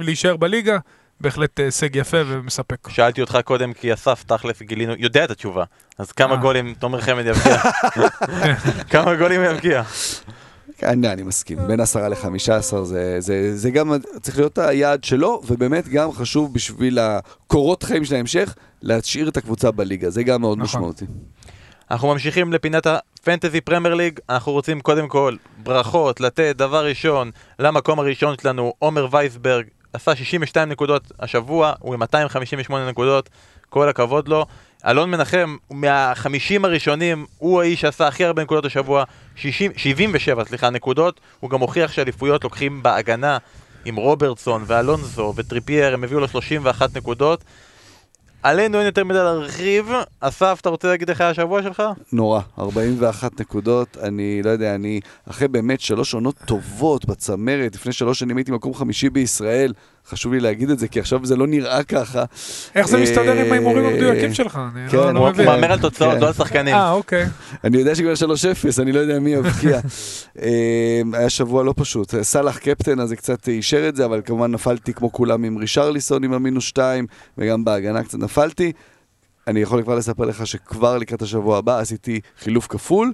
להישאר 0.00 0.36
בליגה, 0.36 0.78
בהחלט 1.20 1.60
אה, 1.60 1.64
הישג 1.64 1.96
יפה 1.96 2.16
ומספק. 2.26 2.88
שאלתי 2.88 3.20
אותך 3.20 3.38
קודם 3.44 3.72
כי 3.72 3.94
אסף 3.94 4.24
תכלס 4.26 4.62
גילינו, 4.62 4.94
יודע 4.98 5.24
את 5.24 5.30
התשובה. 5.30 5.64
אז 5.98 6.12
כמה 6.12 6.34
אה. 6.34 6.40
גולים 6.40 6.74
תומר 6.78 7.00
חמד 7.00 7.26
יבקיע? 7.26 7.56
כמה 8.92 9.14
גולים 9.16 9.40
יבקיע? 9.44 9.82
אני, 10.82 11.12
אני 11.12 11.22
מסכים, 11.22 11.58
בין 11.66 11.80
10 11.80 12.08
ל-15 12.08 12.82
זה, 12.82 13.16
זה, 13.18 13.56
זה 13.56 13.70
גם 13.70 13.92
צריך 14.20 14.38
להיות 14.38 14.58
היעד 14.58 15.04
שלו, 15.04 15.42
ובאמת 15.46 15.88
גם 15.88 16.12
חשוב 16.12 16.54
בשביל 16.54 16.98
הקורות 16.98 17.82
חיים 17.82 18.04
של 18.04 18.14
ההמשך, 18.14 18.54
להשאיר 18.82 19.28
את 19.28 19.36
הקבוצה 19.36 19.70
בליגה, 19.70 20.10
זה 20.10 20.22
גם 20.22 20.40
מאוד 20.40 20.58
נכון. 20.58 20.80
משמעותי. 20.80 21.04
אנחנו 21.90 22.08
ממשיכים 22.08 22.52
לפינת 22.52 22.86
הפנטזי 23.22 23.60
פרמייר 23.60 23.94
ליג, 23.94 24.18
אנחנו 24.28 24.52
רוצים 24.52 24.80
קודם 24.80 25.08
כל 25.08 25.36
ברכות, 25.56 26.20
לתת 26.20 26.54
דבר 26.56 26.86
ראשון 26.86 27.30
למקום 27.58 27.98
הראשון 27.98 28.34
שלנו, 28.42 28.72
עומר 28.78 29.06
וייסברג, 29.10 29.66
עשה 29.92 30.16
62 30.16 30.68
נקודות 30.68 31.12
השבוע, 31.20 31.72
הוא 31.80 31.94
עם 31.94 32.00
258 32.00 32.90
נקודות, 32.90 33.30
כל 33.68 33.88
הכבוד 33.88 34.28
לו. 34.28 34.46
אלון 34.86 35.10
מנחם, 35.10 35.56
מהחמישים 35.70 36.64
הראשונים, 36.64 37.26
הוא 37.38 37.60
האיש 37.60 37.80
שעשה 37.80 38.06
הכי 38.06 38.24
הרבה 38.24 38.42
נקודות 38.42 38.64
השבוע, 38.64 39.04
60, 39.36 39.72
77 39.76 40.44
סליחה, 40.44 40.70
נקודות, 40.70 41.20
הוא 41.40 41.50
גם 41.50 41.60
הוכיח 41.60 41.92
שאליפויות 41.92 42.44
לוקחים 42.44 42.82
בהגנה 42.82 43.38
עם 43.84 43.96
רוברטסון 43.96 44.64
ואלונזו 44.66 45.32
וטריפייר, 45.36 45.94
הם 45.94 46.04
הביאו 46.04 46.20
לו 46.20 46.28
31 46.28 46.96
נקודות. 46.96 47.44
עלינו 48.42 48.78
אין 48.78 48.86
יותר 48.86 49.04
מדי 49.04 49.18
להרחיב, 49.18 49.88
אסף, 50.20 50.58
אתה 50.60 50.68
רוצה 50.68 50.88
להגיד 50.88 51.08
איך 51.10 51.20
היה 51.20 51.30
השבוע 51.30 51.62
שלך? 51.62 51.82
נורא, 52.12 52.40
41 52.58 53.40
נקודות, 53.40 53.96
אני 54.02 54.40
לא 54.44 54.50
יודע, 54.50 54.74
אני 54.74 55.00
אחרי 55.30 55.48
באמת 55.48 55.80
שלוש 55.80 56.14
עונות 56.14 56.34
טובות 56.46 57.04
בצמרת, 57.04 57.74
לפני 57.74 57.92
שלוש 57.92 58.18
שנים 58.18 58.36
הייתי 58.36 58.52
מקום 58.52 58.74
חמישי 58.74 59.10
בישראל, 59.10 59.72
חשוב 60.08 60.32
לי 60.32 60.40
להגיד 60.40 60.70
את 60.70 60.78
זה, 60.78 60.88
כי 60.88 61.00
עכשיו 61.00 61.26
זה 61.26 61.36
לא 61.36 61.46
נראה 61.46 61.82
ככה. 61.82 62.24
איך 62.74 62.88
זה 62.88 62.98
מסתדר 62.98 63.32
עם 63.32 63.38
אה, 63.46 63.50
ההימורים 63.52 63.84
המדויקים 63.84 64.34
שלך? 64.34 64.60
אני 64.76 64.88
כן, 64.90 64.96
לא- 64.96 65.04
הוא 65.04 65.12
לא. 65.12 65.44
מהמר 65.44 65.72
על 65.72 65.78
תוצאות, 65.80 66.14
כן. 66.14 66.20
לא 66.20 66.26
על 66.26 66.32
שחקנים. 66.32 66.74
אה, 66.74 66.90
אוקיי. 66.92 67.26
אני 67.64 67.78
יודע 67.78 67.94
שכבר 67.94 68.12
3-0, 68.78 68.82
אני 68.82 68.92
לא 68.92 69.00
יודע 69.00 69.18
מי 69.18 69.30
יבקיע. 69.30 69.80
אה, 70.42 71.02
היה 71.12 71.30
שבוע 71.30 71.64
לא 71.64 71.74
פשוט. 71.76 72.14
סאלח 72.22 72.58
קפטן, 72.58 73.00
אז 73.00 73.08
זה 73.08 73.16
קצת 73.16 73.48
אישר 73.48 73.88
את 73.88 73.96
זה, 73.96 74.04
אבל 74.04 74.20
כמובן 74.24 74.52
נפלתי 74.52 74.94
כמו 74.94 75.12
כולם 75.12 75.44
עם 75.44 75.56
רישרליסון 75.56 76.24
עם 76.24 76.32
המינוס 76.32 76.64
2, 76.64 77.06
וגם 77.38 77.64
בהגנה 77.64 78.02
קצת 78.02 78.18
נפלתי. 78.18 78.31
אני 79.46 79.60
יכול 79.60 79.82
כבר 79.82 79.94
לספר 79.94 80.24
לך 80.24 80.46
שכבר 80.46 80.98
לקראת 80.98 81.22
השבוע 81.22 81.58
הבא 81.58 81.78
עשיתי 81.78 82.20
חילוף 82.38 82.66
כפול, 82.66 83.12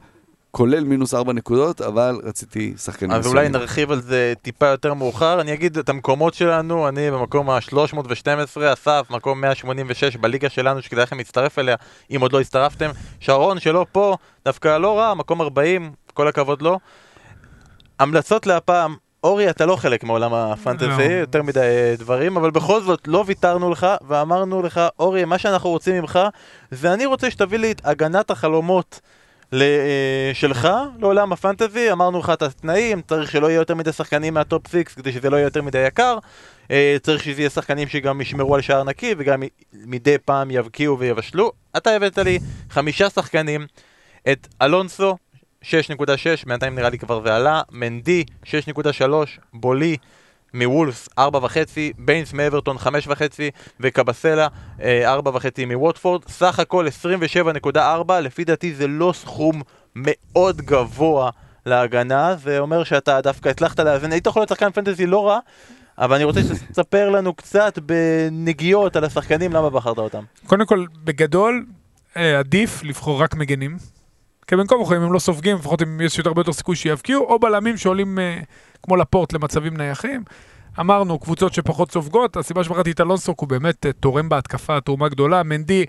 כולל 0.50 0.84
מינוס 0.84 1.14
4 1.14 1.32
נקודות, 1.32 1.80
אבל 1.80 2.20
רציתי 2.24 2.74
שחקנים 2.76 3.12
אז 3.12 3.26
אולי 3.26 3.48
נרחיב 3.48 3.90
על 3.90 4.00
זה 4.00 4.32
טיפה 4.42 4.66
יותר 4.66 4.94
מאוחר. 4.94 5.40
אני 5.40 5.54
אגיד 5.54 5.78
את 5.78 5.88
המקומות 5.88 6.34
שלנו, 6.34 6.88
אני 6.88 7.10
במקום 7.10 7.50
ה-312, 7.50 8.72
אסף, 8.72 9.06
מקום 9.10 9.40
186 9.40 10.16
בליגה 10.16 10.48
שלנו, 10.48 10.82
שכדאי 10.82 11.02
לכם 11.02 11.18
להצטרף 11.18 11.58
אליה, 11.58 11.76
אם 12.16 12.20
עוד 12.20 12.32
לא 12.32 12.40
הצטרפתם. 12.40 12.90
שרון, 13.20 13.60
שלא 13.60 13.86
פה, 13.92 14.16
דווקא 14.44 14.78
לא 14.78 14.98
רע, 14.98 15.14
מקום 15.14 15.40
40, 15.40 15.92
כל 16.14 16.28
הכבוד 16.28 16.62
לו. 16.62 16.78
המלצות 17.98 18.46
להפעם, 18.46 18.96
אורי, 19.28 19.50
אתה 19.50 19.66
לא 19.66 19.76
חלק 19.76 20.04
מעולם 20.04 20.34
הפנטזי, 20.34 20.86
לא. 20.86 21.02
יותר 21.02 21.42
מדי 21.42 21.60
אה, 21.60 21.94
דברים, 21.98 22.36
אבל 22.36 22.50
בכל 22.50 22.80
זאת 22.82 23.08
לא 23.08 23.24
ויתרנו 23.26 23.70
לך, 23.70 23.86
ואמרנו 24.08 24.62
לך, 24.62 24.80
אורי, 24.98 25.24
מה 25.24 25.38
שאנחנו 25.38 25.70
רוצים 25.70 25.94
ממך, 25.94 26.18
זה 26.70 26.92
אני 26.92 27.06
רוצה 27.06 27.30
שתביא 27.30 27.58
לי 27.58 27.70
את 27.70 27.80
הגנת 27.84 28.30
החלומות 28.30 29.00
אה, 29.54 30.30
שלך 30.34 30.68
לעולם 31.00 31.32
ה 31.32 31.39
fantasy, 31.39 31.92
אמרנו 31.92 32.18
לך 32.18 32.30
את 32.30 32.42
התנאים, 32.42 33.02
צריך 33.02 33.30
שלא 33.30 33.46
יהיה 33.46 33.56
יותר 33.56 33.74
מדי 33.74 33.92
שחקנים 33.92 34.34
מה 34.34 34.48
top 34.48 34.68
6 34.68 34.76
כדי 34.76 35.12
שזה 35.12 35.30
לא 35.30 35.36
יהיה 35.36 35.46
יותר 35.46 35.62
מדי 35.62 35.86
יקר, 35.86 36.18
אה, 36.70 36.96
צריך 37.02 37.22
שזה 37.22 37.40
יהיה 37.40 37.50
שחקנים 37.50 37.88
שגם 37.88 38.20
ישמרו 38.20 38.54
על 38.54 38.60
שער 38.60 38.84
נקי 38.84 39.14
וגם 39.18 39.42
מדי 39.72 40.18
פעם 40.24 40.50
יבקיעו 40.50 40.98
ויבשלו. 40.98 41.52
אתה 41.76 41.90
הבאת 41.90 42.18
לי 42.18 42.38
חמישה 42.70 43.10
שחקנים, 43.10 43.66
את 44.32 44.48
אלונסו, 44.62 45.16
6.6, 45.68 46.46
בינתיים 46.46 46.74
נראה 46.74 46.90
לי 46.90 46.98
כבר 46.98 47.22
זה 47.22 47.36
עלה, 47.36 47.62
מנדי, 47.72 48.24
6.3, 48.44 49.02
בולי, 49.52 49.96
מוולפס, 50.54 51.08
4.5, 51.18 51.22
ביינס 51.98 52.32
מאברטון, 52.32 52.76
5.5, 52.76 52.90
וקבסלה, 53.80 54.48
אה, 54.82 55.14
4.5 55.14 55.66
מווטפורד. 55.66 56.28
סך 56.28 56.58
הכל 56.58 56.86
27.4, 57.74 58.20
לפי 58.20 58.44
דעתי 58.44 58.74
זה 58.74 58.86
לא 58.86 59.12
סכום 59.14 59.62
מאוד 59.96 60.56
גבוה 60.56 61.30
להגנה, 61.66 62.36
זה 62.36 62.58
אומר 62.58 62.84
שאתה 62.84 63.20
דווקא 63.20 63.48
הצלחת 63.48 63.80
לאזן, 63.80 64.12
היית 64.12 64.26
יכול 64.26 64.40
להיות 64.40 64.48
שחקן 64.48 64.70
פנטזי 64.70 65.06
לא 65.06 65.28
רע, 65.28 65.38
אבל 65.98 66.14
אני 66.14 66.24
רוצה 66.24 66.40
שתספר 66.42 67.08
לנו 67.10 67.34
קצת 67.34 67.78
בנגיעות 67.78 68.96
על 68.96 69.04
השחקנים, 69.04 69.52
למה 69.52 69.70
בחרת 69.70 69.98
אותם. 69.98 70.24
קודם 70.46 70.66
כל, 70.66 70.84
בגדול, 71.04 71.66
אה, 72.16 72.38
עדיף 72.38 72.82
לבחור 72.82 73.22
רק 73.22 73.34
מגנים. 73.34 73.97
כי 74.48 74.56
בין 74.56 74.66
כה 74.66 74.74
וכה, 74.74 74.96
אם 74.96 75.02
הם 75.02 75.12
לא 75.12 75.18
סופגים, 75.18 75.56
לפחות 75.56 75.82
אם 75.82 76.00
יש 76.00 76.18
יותר 76.18 76.32
יותר 76.36 76.52
סיכוי 76.52 76.76
שיבקיעו, 76.76 77.24
או 77.24 77.38
בלמים 77.38 77.76
שעולים 77.76 78.18
אה, 78.18 78.40
כמו 78.82 78.96
לפורט 78.96 79.32
למצבים 79.32 79.76
נייחים. 79.76 80.24
אמרנו, 80.80 81.18
קבוצות 81.18 81.54
שפחות 81.54 81.92
סופגות, 81.92 82.36
הסיבה 82.36 82.64
שבחרתי 82.64 82.90
את 82.90 83.00
אלונסו, 83.00 83.34
הוא 83.40 83.48
באמת 83.48 83.86
אה, 83.86 83.92
תורם 83.92 84.28
בהתקפה, 84.28 84.80
תרומה 84.80 85.08
גדולה. 85.08 85.42
מנדי, 85.42 85.86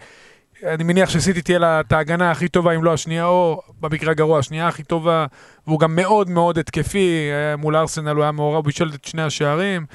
אני 0.63 0.83
מניח 0.83 1.09
שסיטי 1.09 1.41
תהיה 1.41 1.59
לה 1.59 1.79
את 1.79 1.91
ההגנה 1.91 2.31
הכי 2.31 2.47
טובה, 2.47 2.75
אם 2.75 2.83
לא 2.83 2.93
השנייה, 2.93 3.25
או 3.25 3.61
במקרה 3.79 4.11
הגרוע, 4.11 4.39
השנייה 4.39 4.67
הכי 4.67 4.83
טובה, 4.83 5.25
והוא 5.67 5.79
גם 5.79 5.95
מאוד 5.95 6.29
מאוד 6.29 6.57
התקפי, 6.57 7.29
אה, 7.31 7.55
מול 7.55 7.75
ארסנל 7.75 8.15
הוא 8.15 8.23
היה 8.23 8.31
מעורב, 8.31 8.55
הוא 8.55 8.63
בישל 8.63 8.91
את 8.95 9.05
שני 9.05 9.21
השערים. 9.21 9.85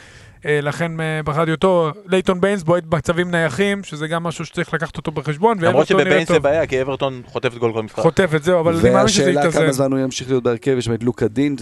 אה, 0.46 0.58
לכן 0.62 1.00
אה, 1.00 1.20
בחרתי 1.24 1.50
אותו, 1.50 1.90
לייטון 2.06 2.40
ביינס 2.40 2.62
בועט 2.62 2.84
במצבים 2.84 3.30
נייחים, 3.30 3.84
שזה 3.84 4.08
גם 4.08 4.22
משהו 4.22 4.44
שצריך 4.46 4.74
לקחת 4.74 4.96
אותו 4.96 5.10
בחשבון, 5.10 5.58
למרות 5.60 5.86
שבביינס 5.86 6.28
זה. 6.28 6.38
בעיה, 6.38 6.66
כי 6.66 6.82
אברטון 6.82 7.22
חוטפת 7.26 7.58
גול 7.58 7.72
כל 7.72 7.82
משחק. 7.82 7.98
חוטף 8.02 8.30
את 8.36 8.42
זה, 8.44 8.60
אבל 8.60 8.76
אני 8.76 8.90
מאמין 8.90 9.08
שזה 9.08 9.24
והשאלה 9.26 9.40
כמה 9.42 9.50
יתאזן. 9.50 9.72
זמן 9.72 9.92
הוא 9.92 10.00
ימשיך 10.00 10.28
להיות 10.28 10.42
בהרכב, 10.42 10.74
יש 10.78 10.84
שם 10.84 10.94
את 10.94 11.04
לוקה 11.04 11.28
דין, 11.28 11.56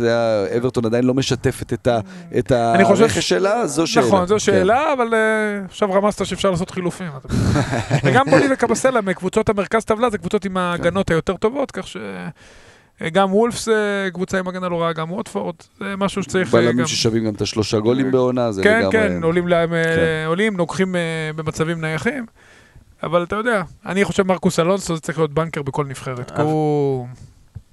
אברטון 0.57 0.85
עדיין 0.85 1.05
לא 1.05 1.15
משתפת 1.15 1.73
את 1.73 1.87
ה- 1.87 2.01
את 2.39 2.53
אני 2.53 2.85
חושב 2.85 3.03
הרכש 3.03 3.29
שלה, 3.29 3.67
זו 3.67 3.87
שאלה. 3.87 4.07
נכון, 4.07 4.27
זו 4.27 4.35
כן. 4.35 4.39
שאלה, 4.39 4.93
אבל 4.93 5.15
אה, 5.15 5.65
עכשיו 5.65 5.93
רמזת 5.93 6.27
שאפשר 6.27 6.51
לעשות 6.51 6.71
חילופים. 6.71 7.09
וגם 8.05 8.27
בולי 8.31 8.47
וקבסלה, 8.53 9.01
מקבוצות 9.01 9.49
המרכז 9.49 9.85
טבלה, 9.85 10.11
זה 10.11 10.19
קבוצות 10.19 10.45
עם 10.45 10.57
ההגנות 10.57 11.11
היותר 11.11 11.37
טובות, 11.37 11.71
כך 11.71 11.87
ש... 11.87 11.97
אה, 13.03 13.11
גם 13.11 13.35
וולפס 13.35 13.69
אה, 13.69 13.75
קבוצה 14.13 14.39
עם 14.39 14.49
הגנה 14.49 14.69
לא 14.69 14.83
רעה, 14.83 14.93
גם 14.93 15.13
ווטפורד, 15.13 15.55
זה 15.81 15.97
משהו 15.97 16.23
שצריך... 16.23 16.55
אה, 16.55 16.61
בלמים 16.61 16.79
גם- 16.79 16.87
ששווים 16.87 17.25
גם 17.27 17.35
את 17.35 17.41
השלושה 17.41 17.79
גולים 17.79 18.11
בעונה, 18.11 18.53
זה 18.53 18.63
כן, 18.63 18.79
לגמרי... 18.79 18.93
כן, 18.93 19.23
עולים 19.23 19.49
להם, 19.49 19.71
כן. 19.71 20.25
עולים, 20.27 20.57
לוקחים 20.57 20.97
אה, 20.97 21.01
במצבים 21.37 21.81
נייחים, 21.81 22.27
אבל 23.03 23.23
אתה 23.23 23.37
יודע, 23.37 23.63
אני 23.87 24.05
חושב 24.05 24.27
מרקוס 24.27 24.61
אלונסו 24.61 24.95
זה 24.95 25.01
צריך 25.01 25.19
להיות 25.19 25.33
בנקר 25.33 25.63
בכל 25.63 25.85
נבחרת, 25.87 26.31
כי 26.31 26.37
אז- 26.37 26.47
הוא 26.47 27.07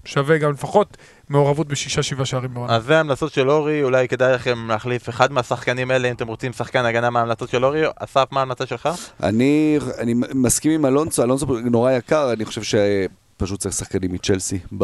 שווה 0.06 0.38
גם 0.38 0.52
לפחות 0.52 0.98
מעורבות 1.30 1.68
בשישה 1.68 2.04
שבעה 2.04 2.26
שערים 2.26 2.54
בעונה. 2.54 2.76
אז 2.76 2.84
זה 2.84 2.98
ההמלצות 2.98 3.34
של 3.34 3.50
אורי, 3.50 3.84
אולי 3.84 4.08
כדאי 4.08 4.34
לכם 4.34 4.68
להחליף 4.68 5.10
אחד 5.10 5.32
מהשחקנים 5.32 5.92
האלה 5.92 6.08
אם 6.10 6.16
אתם 6.16 6.28
רוצים 6.28 6.54
שחקן 6.54 6.86
הגנה 6.86 7.10
מההמלצות 7.10 7.50
של 7.50 7.66
אורי. 7.66 7.82
אסף, 8.00 8.26
מה 8.32 8.40
ההמלצה 8.40 8.66
שלך? 8.66 8.90
אני, 9.24 9.78
אני 9.98 10.14
מסכים 10.34 10.72
עם 10.72 10.86
אלונסו, 10.86 11.24
אלונסו 11.24 11.46
נורא 11.46 11.92
יקר, 11.92 12.34
אני 12.34 12.46
חושב 12.46 12.62
שפשוט 13.40 13.60
צריך 13.60 13.76
שחקנים 13.76 14.14
מצ'לסי 14.14 14.60
כן. 14.60 14.78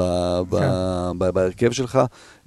בהרכב 1.18 1.72
שלך. 1.72 2.00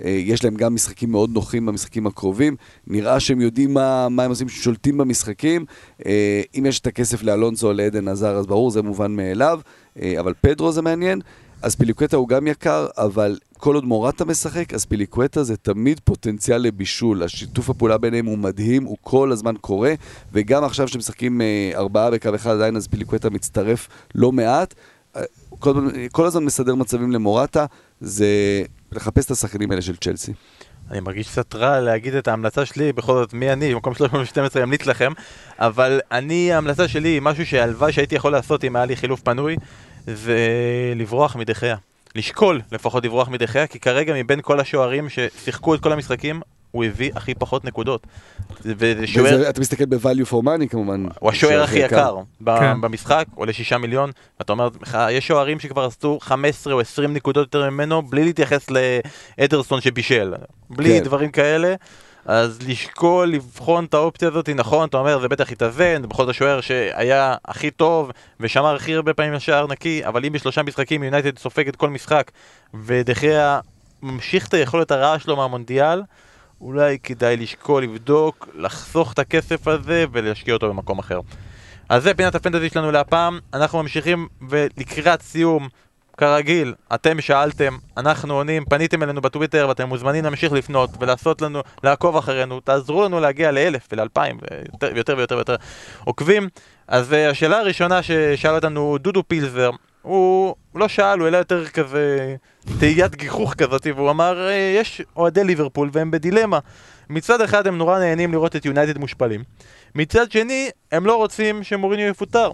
אה, 0.05 0.11
יש 0.11 0.45
להם 0.45 0.55
גם 0.55 0.75
משחקים 0.75 1.11
מאוד 1.11 1.31
נוחים 1.31 1.67
במשחקים 1.67 2.07
הקרובים. 2.07 2.57
נראה 2.87 3.21
שהם 3.21 3.41
יודעים 3.41 3.75
מה, 3.75 4.09
מה 4.09 4.23
הם 4.23 4.31
עושים, 4.31 4.49
שולטים 4.49 4.99
במשחקים. 4.99 5.65
אה, 6.07 6.43
אם 6.59 6.67
יש 6.67 6.81
את 6.81 6.87
הכסף 6.87 7.23
לאלונסו 7.23 7.69
או 7.69 7.73
לעדן 7.73 8.09
עזר, 8.09 8.37
אז 8.37 8.47
ברור, 8.47 8.71
זה 8.71 8.83
מובן 8.83 9.17
מאליו. 9.17 9.61
אה, 10.03 10.21
אבל 10.21 10.35
פדרו 10.41 10.73
זה 10.73 10.83
מעניין. 10.83 11.21
אז 11.63 11.75
פיליקווטה 11.75 12.17
הוא 12.17 12.29
גם 12.29 12.47
יקר, 12.47 12.87
אבל 12.97 13.39
כל 13.59 13.75
עוד 13.75 13.85
מורטה 13.85 14.25
משחק, 14.25 14.75
אז 14.75 14.85
פיליקווטה 14.85 15.43
זה 15.43 15.57
תמיד 15.57 16.01
פוטנציאל 16.05 16.61
לבישול. 16.61 17.23
השיתוף 17.23 17.71
הפעולה 17.71 17.99
ביניהם 17.99 18.27
הוא 18.27 18.39
מדהים, 18.39 18.85
הוא 18.85 18.97
כל 19.01 19.33
הזמן 19.33 19.55
קורה, 19.61 19.95
וגם 20.33 20.65
עכשיו 20.65 20.89
שמשחקים 20.89 21.41
אה, 21.41 21.71
ארבעה 21.75 22.11
בקו 22.11 22.35
אחד 22.35 22.51
עדיין, 22.51 22.77
אז 22.77 22.87
פיליקווטה 22.87 23.31
מצטרף 23.31 23.89
לא 24.15 24.33
מעט. 24.33 24.75
כל, 26.13 26.27
הזמן 26.27 26.45
מסדר 26.45 26.75
מצבים 26.75 27.13
למורטה, 27.13 27.67
זה 28.01 28.27
לחפש 28.93 29.27
את 29.27 29.31
השחקנים 29.31 29.71
האלה 29.71 29.83
של 29.83 29.97
צ'לסי. 29.97 30.33
אני 30.91 31.01
מרגיש 31.01 31.29
קצת 31.29 31.55
רע 31.55 31.81
להגיד 31.81 32.15
את 32.15 32.29
ההמלצה 32.29 32.67
שלי, 32.67 32.93
בכל 32.93 33.13
זאת 33.13 33.33
מי 33.33 33.53
אני, 33.53 33.75
במקום 33.75 33.95
312 33.95 34.63
אמליץ 34.63 34.87
לכם, 34.87 35.13
אבל 35.59 36.01
אני, 36.13 36.53
ההמלצה 36.53 36.89
שלי, 36.89 37.19
משהו 37.23 37.47
שהלוואי 37.47 37.93
שהייתי 37.93 38.15
יכול 38.15 38.33
לעשות 38.33 38.65
אם 38.65 38.77
היה 38.77 38.85
לי 38.85 38.97
חילוף 38.97 39.21
פנוי, 39.21 39.57
זה 40.07 40.39
לברוח 40.97 41.37
מדחיה. 41.37 41.77
לשקול 42.15 42.61
לפחות 42.73 43.05
לברוח 43.05 43.29
מדחיה, 43.29 43.67
כי 43.67 43.81
כרגע 43.81 44.15
מבין 44.15 44.41
כל 44.43 44.61
השוערים 44.61 45.09
ששיחקו 45.09 45.75
את 45.75 45.81
כל 45.81 45.93
המשחקים, 45.93 46.41
הוא 46.79 46.85
הביא 46.85 47.11
הכי 47.15 47.35
פחות 47.35 47.65
נקודות. 47.65 48.07
וזה 48.61 49.07
שוער, 49.07 49.35
וזה, 49.35 49.51
אתה 49.51 49.61
מסתכל 49.61 49.85
ב-value 49.85 50.31
for 50.31 50.45
money 50.45 50.69
כמובן. 50.71 51.07
הוא 51.19 51.31
השוער 51.31 51.63
הכי 51.63 51.79
יקר 51.79 52.17
כן. 52.45 52.81
במשחק, 52.81 53.25
עולה 53.35 53.53
שישה 53.53 53.79
מיליון, 53.79 54.11
ואתה 54.39 54.53
אומר, 54.53 54.69
יש 55.11 55.27
שוערים 55.27 55.61
שכבר 55.61 55.85
עשו 55.85 56.19
15 56.21 56.73
או 56.73 56.81
20 56.81 57.13
נקודות 57.15 57.55
יותר 57.55 57.71
ממנו, 57.71 58.03
בלי 58.03 58.25
להתייחס 58.25 58.67
לאדרסון 59.39 59.81
שבישל, 59.81 60.35
בלי 60.71 60.99
כן. 60.99 61.05
דברים 61.05 61.31
כאלה. 61.31 61.75
אז 62.27 62.59
לשקול, 62.69 63.29
לבחון 63.29 63.85
את 63.85 63.95
האופציה 63.95 64.29
הזאת, 64.29 64.49
נכון, 64.49 64.89
אתה 64.89 64.97
אומר, 64.97 65.21
זה 65.21 65.29
בטח 65.29 65.53
יתאזן, 65.53 66.03
בכל 66.03 66.23
זאת 66.23 66.31
השוער 66.31 66.61
שהיה 66.61 67.35
הכי 67.45 67.71
טוב 67.71 68.11
ושמר 68.41 68.75
הכי 68.75 68.95
הרבה 68.95 69.15
פעמים 69.15 69.33
לשער 69.33 69.67
נקי, 69.67 70.07
אבל 70.07 70.25
אם 70.25 70.33
בשלושה 70.33 70.63
משחקים 70.63 71.03
יונייטד 71.03 71.39
סופגת 71.39 71.77
כל 71.77 71.91
משחק, 71.91 72.31
ודחיה 72.85 73.61
ממשיך 74.03 74.49
את 74.49 74.55
היכולת 74.55 74.91
הרעה 74.91 75.19
שלו 75.19 75.37
מהמונדיאל, 75.37 76.03
אולי 76.61 76.99
כדאי 77.03 77.37
לשקול, 77.37 77.83
לבדוק, 77.83 78.49
לחסוך 78.55 79.13
את 79.13 79.19
הכסף 79.19 79.69
הזה 79.69 80.05
ולהשקיע 80.13 80.55
אותו 80.55 80.69
במקום 80.69 80.99
אחר. 80.99 81.21
אז 81.89 82.03
זה 82.03 82.15
פינת 82.15 82.35
הפנטזי 82.35 82.69
שלנו 82.69 82.91
להפעם, 82.91 83.39
אנחנו 83.55 83.83
ממשיכים 83.83 84.29
ולקראת 84.49 85.23
סיום, 85.23 85.69
כרגיל, 86.19 86.75
אתם 86.95 87.21
שאלתם, 87.21 87.77
אנחנו 87.97 88.35
עונים, 88.35 88.65
פניתם 88.65 89.03
אלינו 89.03 89.21
בטוויטר 89.21 89.67
ואתם 89.69 89.89
מוזמנים 89.89 90.25
להמשיך 90.25 90.53
לפנות 90.53 90.91
ולעשות 91.01 91.43
לנו, 91.43 91.63
לעקוב 91.85 92.17
אחרינו, 92.17 92.61
תעזרו 92.61 93.05
לנו 93.05 93.21
להגיע 93.21 93.51
לאלף 93.51 93.89
ולאלפיים 93.93 94.39
ויותר 94.95 95.15
ויותר 95.17 95.37
ויותר 95.37 95.57
עוקבים. 96.05 96.49
אז 96.89 97.13
אה, 97.13 97.31
השאלה 97.31 97.59
הראשונה 97.59 98.03
ששאל 98.03 98.55
אותנו 98.55 98.99
דודו 99.01 99.23
פילזר, 99.29 99.71
הוא 100.03 100.55
לא 100.75 100.89
שאל, 100.89 101.19
הוא 101.19 101.25
העלה 101.25 101.39
יותר 101.39 101.67
כזה 101.67 102.37
תהיית 102.79 103.15
גיחוך 103.15 103.55
כזאת, 103.55 103.87
והוא 103.97 104.11
אמר, 104.11 104.49
"אה, 104.49 104.75
יש 104.81 105.03
אוהדי 105.17 105.45
ליברפול 105.45 105.91
והם 105.93 106.11
בדילמה. 106.11 106.59
מצד 107.11 107.41
אחד 107.41 107.67
הם 107.67 107.79
נורא 107.79 107.99
נהנים 107.99 108.33
לראות 108.33 108.57
את 108.57 108.65
יונייטד 108.65 108.99
מושפלים, 108.99 109.45
מצד 109.95 110.33
שני, 110.33 110.71
הם 110.93 111.07
לא 111.07 111.17
רוצים 111.17 111.63
שמוריניו 111.63 112.07
יפוטר. 112.09 112.51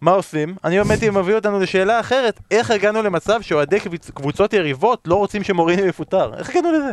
מה 0.00 0.10
עושים? 0.10 0.56
אני 0.64 0.78
באמת 0.78 1.02
מביא 1.04 1.34
אותנו 1.34 1.60
לשאלה 1.60 2.00
אחרת, 2.00 2.40
איך 2.50 2.70
הגענו 2.70 3.02
למצב 3.02 3.42
שאוהדי 3.42 3.78
קבוצות 4.14 4.52
יריבות 4.52 5.02
לא 5.06 5.14
רוצים 5.14 5.42
שמוריניו 5.44 5.86
יפוטר? 5.86 6.34
איך 6.38 6.50
הגענו 6.50 6.72
לזה? 6.72 6.92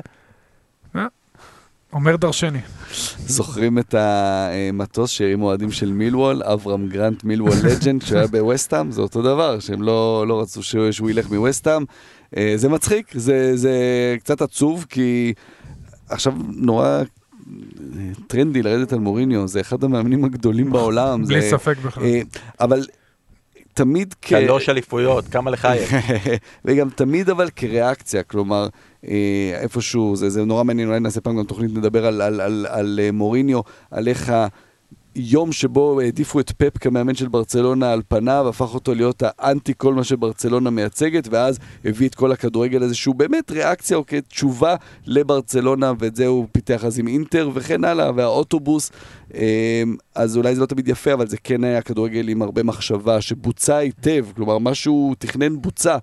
אומר 1.94 2.16
דרשני. 2.16 2.60
זוכרים 3.28 3.80
את 3.80 3.96
המטוס 3.98 5.12
שהרימו 5.12 5.46
אוהדים 5.46 5.72
של 5.72 5.92
מילוול, 5.92 6.44
אברהם 6.44 6.88
גרנט 6.88 7.24
מילוול 7.24 7.54
לג'נד, 7.64 8.04
כשהוא 8.04 8.18
היה 8.18 8.28
בווסטהאם, 8.28 8.92
זה 8.92 9.02
אותו 9.02 9.22
דבר, 9.22 9.60
שהם 9.60 9.82
לא, 9.82 10.26
לא 10.28 10.42
רצו 10.42 10.64
שהוא, 10.64 10.92
שהוא 10.92 11.10
ילך 11.10 11.30
מווסטהאם. 11.30 11.84
אה, 12.38 12.54
זה 12.56 12.70
מצחיק, 12.70 13.08
זה, 13.14 13.58
זה 13.58 13.76
קצת 14.20 14.42
עצוב, 14.42 14.86
כי 14.90 15.34
עכשיו 16.10 16.34
נורא 16.56 16.88
אה, 16.88 17.04
טרנדי 18.28 18.62
לרדת 18.62 18.94
על 18.94 19.00
מוריניו, 19.00 19.48
זה 19.48 19.62
אחד 19.62 19.84
המאמנים 19.84 20.26
הגדולים 20.26 20.72
בעולם. 20.72 21.26
בלי 21.26 21.42
זה, 21.42 21.50
ספק 21.50 21.78
בכלל. 21.78 22.04
אה, 22.04 22.22
אבל 22.60 22.86
תמיד 23.74 24.16
כ... 24.22 24.30
שלוש 24.30 24.70
אליפויות, 24.70 25.28
כמה 25.28 25.52
לך 25.52 25.68
יש? 25.76 25.90
וגם 26.66 26.90
תמיד 26.90 27.30
אבל 27.30 27.50
כריאקציה, 27.56 28.24
כלומר, 28.24 28.68
איפשהו, 29.62 30.16
זה, 30.16 30.30
זה 30.30 30.46
נורא 30.46 30.64
מעניין, 30.64 30.88
אולי 30.88 31.00
נעשה 31.00 31.22
פעם 31.22 31.38
גם 31.38 31.44
תוכנית, 31.44 31.74
נדבר 31.74 32.06
על, 32.06 32.22
על, 32.22 32.42
על, 32.42 32.66
על 32.70 33.00
אה, 33.04 33.12
מוריניו, 33.12 33.62
על 33.92 34.08
איך 34.08 34.32
היום 35.16 35.52
שבו 35.52 36.00
העדיפו 36.02 36.40
את 36.40 36.52
פפ 36.52 36.78
כמאמן 36.78 37.16
של 37.16 37.28
ברצלונה 37.28 37.92
על 37.94 38.02
פניו, 38.08 38.46
הפך 38.50 38.74
אותו 38.74 38.96
להיות 38.96 39.24
האנטי 39.26 39.74
כל 39.78 39.94
מה 39.94 40.04
שברצלונה 40.04 40.70
מייצגת, 40.70 41.28
ואז 41.32 41.60
הביא 41.86 42.08
את 42.08 42.16
כל 42.16 42.32
הכדורגל 42.32 42.84
הזה, 42.84 42.96
שהוא 42.96 43.16
באמת 43.16 43.52
ריאקציה 43.52 43.98
או 43.98 44.06
כתשובה 44.06 44.76
לברצלונה, 45.06 45.94
ואת 46.00 46.16
זה 46.16 46.28
הוא 46.28 46.48
פיתח 46.52 46.86
אז 46.86 47.00
עם 47.00 47.08
אינטר 47.08 47.50
וכן 47.54 47.84
הלאה, 47.84 48.12
והאוטובוס. 48.16 48.92
אה, 49.36 49.84
אז 50.16 50.38
אולי 50.38 50.56
זה 50.56 50.62
לא 50.62 50.66
תמיד 50.66 50.88
יפה, 50.88 51.14
אבל 51.14 51.28
זה 51.28 51.38
כן 51.38 51.64
היה 51.64 51.82
כדורגל 51.82 52.28
עם 52.28 52.42
הרבה 52.42 52.64
מחשבה, 52.64 53.22
שבוצע 53.22 53.76
היטב, 53.76 54.26
כלומר, 54.36 54.58
מה 54.58 54.72
תכנן 55.20 55.62
בוצע, 55.62 55.98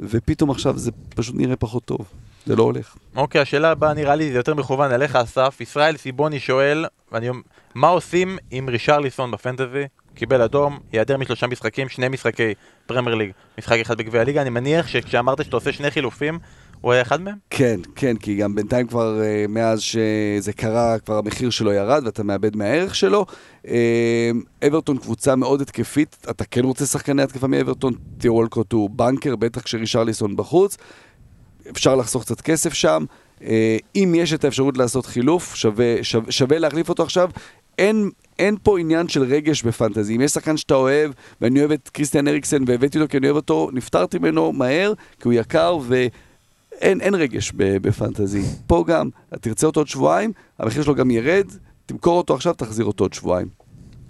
ופתאום 0.00 0.50
עכשיו 0.50 0.78
זה 0.78 0.90
פשוט 1.14 1.34
נראה 1.34 1.56
פחות 1.56 1.84
טוב. 1.84 2.21
זה 2.46 2.56
לא 2.56 2.62
הולך. 2.62 2.96
אוקיי, 3.16 3.40
השאלה 3.40 3.70
הבאה 3.70 3.94
נראה 3.94 4.14
לי 4.14 4.32
זה 4.32 4.38
יותר 4.38 4.54
מכוון 4.54 4.92
אליך 4.92 5.16
אסף. 5.16 5.56
ישראל 5.60 5.96
סיבוני 5.96 6.40
שואל, 6.40 6.86
ואני 7.12 7.28
מה 7.74 7.88
עושים 7.88 8.38
עם 8.50 8.68
רישרליסון 8.68 9.30
בפנטזי? 9.30 9.84
קיבל 10.14 10.42
אדום, 10.42 10.78
ייעדר 10.92 11.16
משלושה 11.16 11.46
משחקים, 11.46 11.88
שני 11.88 12.08
משחקי 12.08 12.54
פרמייר 12.86 13.14
ליג, 13.14 13.30
משחק 13.58 13.78
אחד 13.78 13.98
בגביע 13.98 14.20
הליגה. 14.20 14.42
אני 14.42 14.50
מניח 14.50 14.86
שכשאמרת 14.86 15.44
שאתה 15.44 15.56
עושה 15.56 15.72
שני 15.72 15.90
חילופים, 15.90 16.38
הוא 16.80 16.92
היה 16.92 17.02
אחד 17.02 17.20
מהם? 17.20 17.34
כן, 17.50 17.80
כן, 17.96 18.16
כי 18.16 18.36
גם 18.36 18.54
בינתיים 18.54 18.86
כבר 18.86 19.22
אה, 19.22 19.44
מאז 19.48 19.80
שזה 19.80 20.52
קרה, 20.52 20.98
כבר 20.98 21.18
המחיר 21.18 21.50
שלו 21.50 21.72
ירד 21.72 22.02
ואתה 22.04 22.22
מאבד 22.22 22.56
מהערך 22.56 22.94
שלו. 22.94 23.26
אה, 23.68 24.30
אברטון 24.66 24.98
קבוצה 24.98 25.36
מאוד 25.36 25.60
התקפית, 25.60 26.16
אתה 26.30 26.44
כן 26.44 26.64
רוצה 26.64 26.86
שחקני 26.86 27.22
התקפה 27.22 27.46
מאברטון, 27.46 27.94
תיאו 28.18 28.34
וולקוט 28.34 28.72
הוא 28.72 28.90
בנקר, 28.90 29.36
בטח 29.36 29.62
כשרישרליסון 29.62 30.36
בחוץ. 30.36 30.76
אפשר 31.70 31.96
לחסוך 31.96 32.22
קצת 32.22 32.40
כסף 32.40 32.74
שם. 32.74 33.04
אה, 33.42 33.76
אם 33.96 34.14
יש 34.16 34.32
את 34.32 34.44
האפשרות 34.44 34.78
לעשות 34.78 35.06
חילוף, 35.06 35.54
שווה, 35.54 35.94
שווה, 36.02 36.32
שווה 36.32 36.58
להחליף 36.58 36.88
אותו 36.88 37.02
עכשיו. 37.02 37.30
אין, 37.78 38.10
אין 38.38 38.56
פה 38.62 38.78
עניין 38.78 39.08
של 39.08 39.22
רגש 39.22 39.62
בפנטזי. 39.62 40.16
אם 40.16 40.20
יש 40.20 40.32
שחקן 40.32 40.56
שאתה 40.56 40.74
אוהב, 40.74 41.10
ואני 41.40 41.60
אוהב 41.60 41.72
את 41.72 41.88
קריסטיאן 41.88 42.28
אריקסן 42.28 42.64
והבאתי 42.66 42.98
אותו 42.98 43.10
כי 43.10 43.18
אני 43.18 43.26
אוהב 43.26 43.36
אותו, 43.36 43.70
נפטרתי 43.72 44.18
ממנו 44.18 44.52
מהר, 44.52 44.92
כי 45.20 45.28
הוא 45.28 45.32
יקר, 45.32 45.78
ואין 45.82 47.00
אין 47.00 47.14
רגש 47.14 47.52
ב 47.56 47.66
fantasy. 47.66 48.42
פה 48.66 48.84
גם, 48.86 49.08
תרצה 49.40 49.66
אותו 49.66 49.80
עוד 49.80 49.88
שבועיים, 49.88 50.32
המחיר 50.58 50.82
שלו 50.82 50.94
גם 50.94 51.10
ירד, 51.10 51.46
תמכור 51.86 52.18
אותו 52.18 52.34
עכשיו, 52.34 52.54
תחזיר 52.54 52.84
אותו 52.84 53.04
עוד 53.04 53.12
שבועיים. 53.12 53.48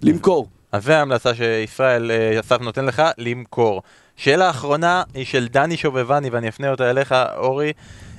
למכור. 0.03 0.49
אז 0.73 0.85
זה 0.85 0.99
ההמלצה 0.99 1.35
שישראל 1.35 2.11
אה, 2.11 2.41
אסף 2.41 2.61
נותן 2.61 2.85
לך, 2.85 3.03
למכור. 3.19 3.83
שאלה 4.17 4.51
אחרונה 4.51 5.03
היא 5.15 5.25
של 5.25 5.49
דני 5.49 5.77
שובבני, 5.77 6.31
ואני 6.31 6.49
אפנה 6.49 6.71
אותה 6.71 6.91
אליך, 6.91 7.15
אורי. 7.37 7.73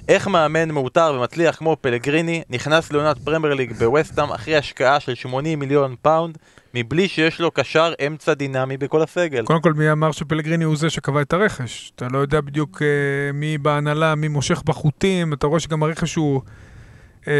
איך 0.08 0.28
מאמן 0.28 0.72
מעוטר 0.72 1.16
ומצליח 1.18 1.56
כמו 1.56 1.78
פלגריני 1.82 2.44
נכנס 2.50 2.91
לעונת 2.91 3.18
פרמייר 3.18 3.54
ליג 3.54 3.74
בווסטהאם 3.74 4.32
אחרי 4.32 4.56
השקעה 4.56 5.00
של 5.00 5.16
80 5.16 5.60
מיליון 5.60 5.96
פאונד 6.02 6.38
מבלי 6.74 7.08
שיש 7.08 7.39
לו 7.39 7.52
קשר 7.52 7.94
אמצע 8.08 8.34
דינמי 8.34 8.78
בכל 8.78 9.02
הסגל? 9.02 9.46
קודם 9.46 9.62
כל, 9.62 9.74
מי 9.74 9.91
אמר 9.91 10.12
שפלגריני 10.12 10.64
הוא 10.64 10.78
זה 10.78 10.89
שקבע 10.89 11.22
את 11.22 11.34
הרכש? 11.34 11.91
אתה 11.96 12.08
לא 12.12 12.18
יודע 12.18 12.41
בדיוק 12.41 12.82
אה, 12.82 12.88
מי 13.34 13.58
בהנהלה, 13.58 14.16
מי 14.16 14.28
מושך 14.28 14.62
בחוטים, 14.66 15.34
אתה 15.34 15.48
רואה 15.48 15.60
שגם 15.60 15.84
הרכש 15.84 16.16
הוא 16.16 16.41
אה, 17.28 17.34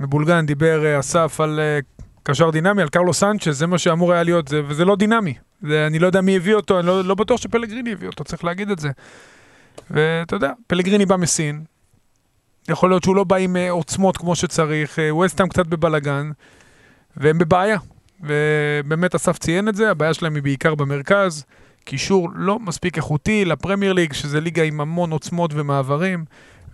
מבולגן, 0.00 0.46
דיבר 0.46 0.86
אה, 0.86 1.00
אסף 1.00 1.40
על 1.40 1.60
אה, 1.60 1.78
קשר 2.22 2.50
דינמי, 2.50 2.82
על 2.82 2.88
קרלו 2.88 3.14
סנצ'ס, 3.14 3.48
זה 3.48 3.66
מה 3.66 3.78
שאמור 3.78 4.12
היה 4.12 4.22
להיות, 4.22 4.48
זה, 4.48 4.60
וזה 4.66 4.84
לא 4.84 4.96
דינמי. 4.96 5.34
זה, 5.62 5.86
אני 5.86 5.98
לא 5.98 6.06
יודע 6.06 6.20
מי 6.20 6.36
הביא 6.36 6.54
אותו, 6.54 6.78
אני 6.78 6.86
לא, 6.86 7.04
לא 7.04 7.14
בטוח 7.14 7.40
שפלגריני 7.40 7.92
הביא 7.92 8.08
אותו, 8.08 8.24
צריך 8.24 8.44
להגיד 8.44 8.70
את 8.70 8.78
זה. 8.78 8.90
ואתה 9.90 10.36
יודע, 10.36 10.52
פלגריני 10.66 11.06
בא 11.06 11.16
מסין, 11.16 11.64
יכול 12.68 12.90
להיות 12.90 13.02
שהוא 13.02 13.16
לא 13.16 13.24
בא 13.24 13.36
עם 13.36 13.56
אה, 13.56 13.70
עוצמות 13.70 14.16
כמו 14.16 14.36
שצריך, 14.36 14.98
אה, 14.98 15.14
ווסטהאם 15.14 15.48
קצת 15.48 15.66
בבלגן, 15.66 16.30
והם 17.16 17.38
בבעיה. 17.38 17.78
ובאמת 18.20 19.14
אסף 19.14 19.38
ציין 19.38 19.68
את 19.68 19.74
זה, 19.74 19.90
הבעיה 19.90 20.14
שלהם 20.14 20.34
היא 20.34 20.42
בעיקר 20.42 20.74
במרכז, 20.74 21.44
קישור 21.84 22.28
לא 22.34 22.58
מספיק 22.58 22.96
איכותי 22.96 23.44
לפרמייר 23.44 23.92
ליג, 23.92 24.12
שזה 24.12 24.40
ליגה 24.40 24.62
עם 24.62 24.80
המון 24.80 25.10
עוצמות 25.10 25.50
ומעברים, 25.54 26.24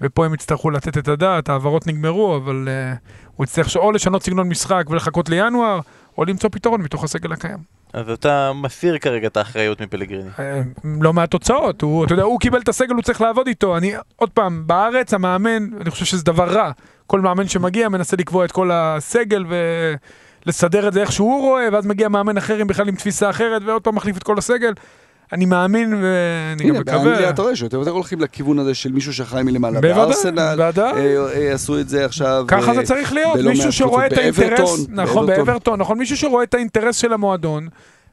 ופה 0.00 0.26
הם 0.26 0.34
יצטרכו 0.34 0.70
לתת 0.70 0.98
את 0.98 1.08
הדעת, 1.08 1.48
ההעברות 1.48 1.86
נגמרו, 1.86 2.36
אבל 2.36 2.68
uh, 2.68 2.98
הוא 3.36 3.44
יצטרך 3.44 3.76
או 3.76 3.92
לשנות 3.92 4.22
סגנון 4.22 4.48
משחק 4.48 4.84
ולחכות 4.90 5.28
לינואר, 5.28 5.80
או 6.18 6.24
למצוא 6.24 6.50
פתרון 6.52 6.82
מתוך 6.82 7.04
הסגל 7.04 7.32
הקיים. 7.32 7.58
אז 7.94 8.10
אתה 8.10 8.52
מסיר 8.54 8.98
כרגע 8.98 9.26
את 9.26 9.36
האחריות 9.36 9.80
מפלגריני. 9.80 10.30
אה, 10.38 10.60
לא 11.00 11.12
מהתוצאות, 11.12 11.82
הוא, 11.82 12.04
אתה 12.04 12.12
יודע, 12.12 12.22
הוא 12.22 12.40
קיבל 12.40 12.60
את 12.60 12.68
הסגל, 12.68 12.94
הוא 12.94 13.02
צריך 13.02 13.20
לעבוד 13.20 13.46
איתו. 13.46 13.76
אני, 13.76 13.94
עוד 14.16 14.30
פעם, 14.30 14.62
בארץ 14.66 15.14
המאמן, 15.14 15.68
אני 15.80 15.90
חושב 15.90 16.04
שזה 16.04 16.24
דבר 16.24 16.48
רע. 16.48 16.70
כל 17.06 17.20
מאמן 17.20 17.48
שמגיע 17.48 17.88
מנסה 17.88 18.16
לקבוע 18.16 18.44
את 18.44 18.52
כל 18.52 18.70
הסגל 18.72 19.44
ולסדר 20.46 20.88
את 20.88 20.92
זה 20.92 21.00
איך 21.00 21.12
שהוא 21.12 21.40
רואה, 21.40 21.68
ואז 21.72 21.86
מגיע 21.86 22.08
מאמן 22.08 22.36
אחר 22.36 22.56
עם 22.56 22.66
בכלל 22.66 22.88
עם 22.88 22.94
תפיסה 22.94 23.30
אחרת, 23.30 23.62
ועוד 23.66 23.82
פעם 23.82 23.94
מחליף 23.94 24.16
את 24.16 24.22
כל 24.22 24.38
הסגל. 24.38 24.72
אני 25.34 25.44
מאמין 25.44 25.94
ואני 25.94 26.64
גם 26.64 26.70
הנה, 26.70 26.80
מקווה. 26.80 26.98
באנגליה 26.98 27.30
אתה 27.30 27.42
רואה 27.42 27.56
שיותר 27.56 27.78
ויותר 27.78 27.90
הולכים 27.90 28.20
לכיוון 28.20 28.58
הזה 28.58 28.74
של 28.74 28.92
מישהו 28.92 29.14
שאחראי 29.14 29.42
מלמעלה. 29.42 29.80
בארסנל. 29.80 30.60
אה, 30.78 30.96
אה, 31.34 31.52
עשו 31.52 31.80
את 31.80 31.88
זה 31.88 32.04
עכשיו. 32.04 32.44
ככה 32.48 32.70
אה, 32.70 32.74
זה 32.74 32.82
צריך 32.82 33.12
להיות, 33.12 33.36
מישהו 33.36 33.72
שרואה 33.72 34.06
את. 34.06 34.12
האינטרס, 34.12 34.86
נכון. 34.88 35.26
באברטון, 35.26 35.80
נכון, 35.80 35.98
מישהו 35.98 36.16
שרואה 36.16 36.42
את 36.42 36.54
האינטרס 36.54 36.96
של 36.96 37.12
המועדון, 37.12 37.68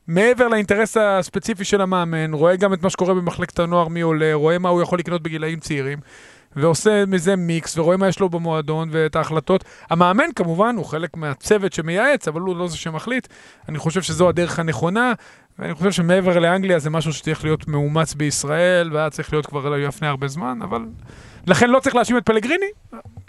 מעבר 0.08 0.48
לאינטרס 0.48 0.98
הספציפי 0.98 1.64
של 1.64 1.82
המאמן, 1.82 2.34
רואה 2.34 2.56
גם 2.56 2.74
את 2.74 2.84
מה 2.84 2.90
שקורה 2.90 3.14
במחלקת 3.14 3.60
הנוער, 3.60 3.88
מי 3.88 4.02
עולה, 4.02 4.34
רואה 4.34 4.58
מה 4.58 4.70
הוא 4.70 4.82
יכול 4.82 5.00
לקנות 5.00 5.24
בגילאים 5.24 5.60
צעירים, 5.60 6.00
ועושה 6.56 7.06
מזה 7.06 7.36
מיקס, 7.36 7.78
ורואה 7.78 7.98
מה 7.98 8.08
יש 8.08 8.20
לו 8.20 8.30
במועדון 8.30 8.90
ואת 8.92 9.16
ההחלטות. 9.16 9.64
המאמן 9.90 10.32
כמובן 10.36 10.76
הוא 10.78 10.86
חלק 10.86 11.18
מהצוות 11.18 11.74
שמייעץ, 11.74 12.28
אבל 12.28 12.42
הוא 12.42 12.58
לא 12.58 12.68
זה 12.68 12.78
שמחליט. 12.78 13.28
אני 13.70 13.78
חושב 13.78 14.02
שזו 14.02 14.30
הדרך 14.30 14.60
הנכונה, 14.60 15.14
ואני 15.60 15.74
חושב 15.74 15.92
שמעבר 15.92 16.40
לאנגליה 16.40 16.80
זה 16.80 16.90
משהו 16.90 17.14
שצריך 17.14 17.44
להיות 17.44 17.68
מאומץ 17.68 18.14
בישראל, 18.14 18.90
והיה 18.94 19.10
צריך 19.10 19.34
להיות 19.34 19.46
כבר 19.46 19.70
לפני 19.70 20.08
הרבה 20.08 20.28
זמן, 20.28 20.60
אבל... 20.64 20.82
לכן 21.48 21.70
לא 21.70 21.80
צריך 21.80 21.96
להאשים 21.96 22.18
את 22.18 22.26
פלגריני. 22.26 22.66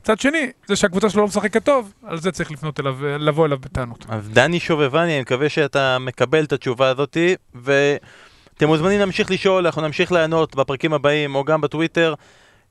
מצד 0.01 0.21
שני, 0.21 0.51
זה 0.67 0.77
שהקבוצה 0.77 1.11
שלו 1.11 1.23
לא 1.23 1.29
משחקת 1.29 1.65
טוב, 1.65 1.93
על 2.07 2.19
זה 2.19 2.33
צריך 2.33 2.51
לפנות 2.51 2.81
אליו, 2.81 2.97
לבוא 3.19 3.47
אליו 3.47 3.59
בטענות. 3.59 4.07
אז 4.09 4.29
דני 4.29 4.61
שובבני, 4.61 5.15
אני 5.15 5.21
מקווה 5.21 5.49
שאתה 5.49 5.99
מקבל 5.99 6.45
את 6.45 6.53
התשובה 6.53 6.89
הזאתי, 6.89 7.35
ואתם 7.55 8.67
מוזמנים 8.67 8.99
להמשיך 8.99 9.31
לשאול, 9.31 9.67
אנחנו 9.67 9.83
נמשיך 9.83 10.13
לענות 10.13 10.57
בפרקים 10.57 10.93
הבאים, 10.93 11.35
או 11.35 11.45
גם 11.45 11.61
בטוויטר. 11.61 12.15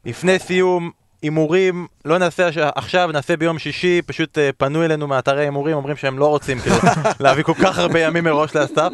לפני 0.06 0.40
סיום, 0.40 0.92
הימורים, 1.22 1.88
לא 2.06 2.18
נעשה 2.18 2.50
עכשיו, 2.76 3.10
נעשה 3.14 3.38
ביום 3.38 3.60
שישי, 3.60 4.02
פשוט 4.06 4.38
אה, 4.38 4.50
פנו 4.58 4.86
אלינו 4.86 5.08
מאתרי 5.08 5.44
הימורים, 5.44 5.76
אומרים 5.76 5.98
שהם 5.98 6.20
לא 6.20 6.28
רוצים 6.28 6.60
כאילו, 6.60 6.76
להביא 7.20 7.44
כל 7.44 7.54
כך 7.54 7.78
הרבה 7.78 8.00
ימים 8.00 8.24
מראש 8.24 8.56
לאסף. 8.56 8.90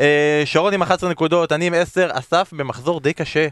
אה, 0.00 0.42
שרון 0.44 0.74
עם 0.74 0.82
11 0.82 1.10
נקודות, 1.10 1.52
אני 1.52 1.66
עם 1.66 1.74
10, 1.74 2.08
אסף 2.12 2.52
במחזור 2.52 3.00
די 3.00 3.12
קשה, 3.12 3.46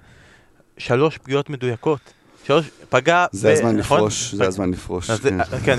שלוש 0.78 1.18
פגיעות 1.18 1.50
מדויקות. 1.50 2.00
שלוש, 2.44 2.70
פגע... 2.88 3.26
זה 3.32 3.48
ב- 3.48 3.52
הזמן 3.52 3.76
נכון? 3.76 3.98
לפרוש, 3.98 4.34
זה 4.34 4.46
הזמן 4.46 4.70
לפרוש. 4.70 5.10
אז, 5.10 5.20
כן. 5.20 5.40
אה, 5.40 5.46
כן, 5.64 5.78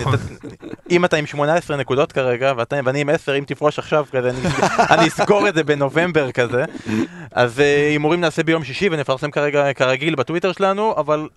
אם 0.89 1.06
אתה 1.06 1.18
עם 1.18 1.26
18 1.26 1.78
נקודות 1.78 2.12
כרגע, 2.12 2.54
ואתה, 2.58 2.80
ואני 2.86 3.02
עם 3.02 3.10
10, 3.10 3.38
אם 3.38 3.43
תפרוש 3.47 3.80
עכשיו 3.80 4.06
כזה, 4.12 4.30
אני, 4.30 4.39
אני 4.93 5.06
אזכור 5.06 5.47
את 5.47 5.56
זה 5.56 5.64
בנובמבר 5.64 6.32
כזה. 6.32 6.66
אז 7.32 7.60
אה, 7.60 7.88
הימורים 7.89 8.22
נעשה 8.22 8.43
ביום 8.43 8.64
שישי 8.64 8.89
ונפרסם 8.91 9.32
כרגע 9.32 9.74
כרגיל 9.74 10.16
בטוויטר 10.16 10.52
שלנו, 10.52 10.93
אבל 10.97 11.28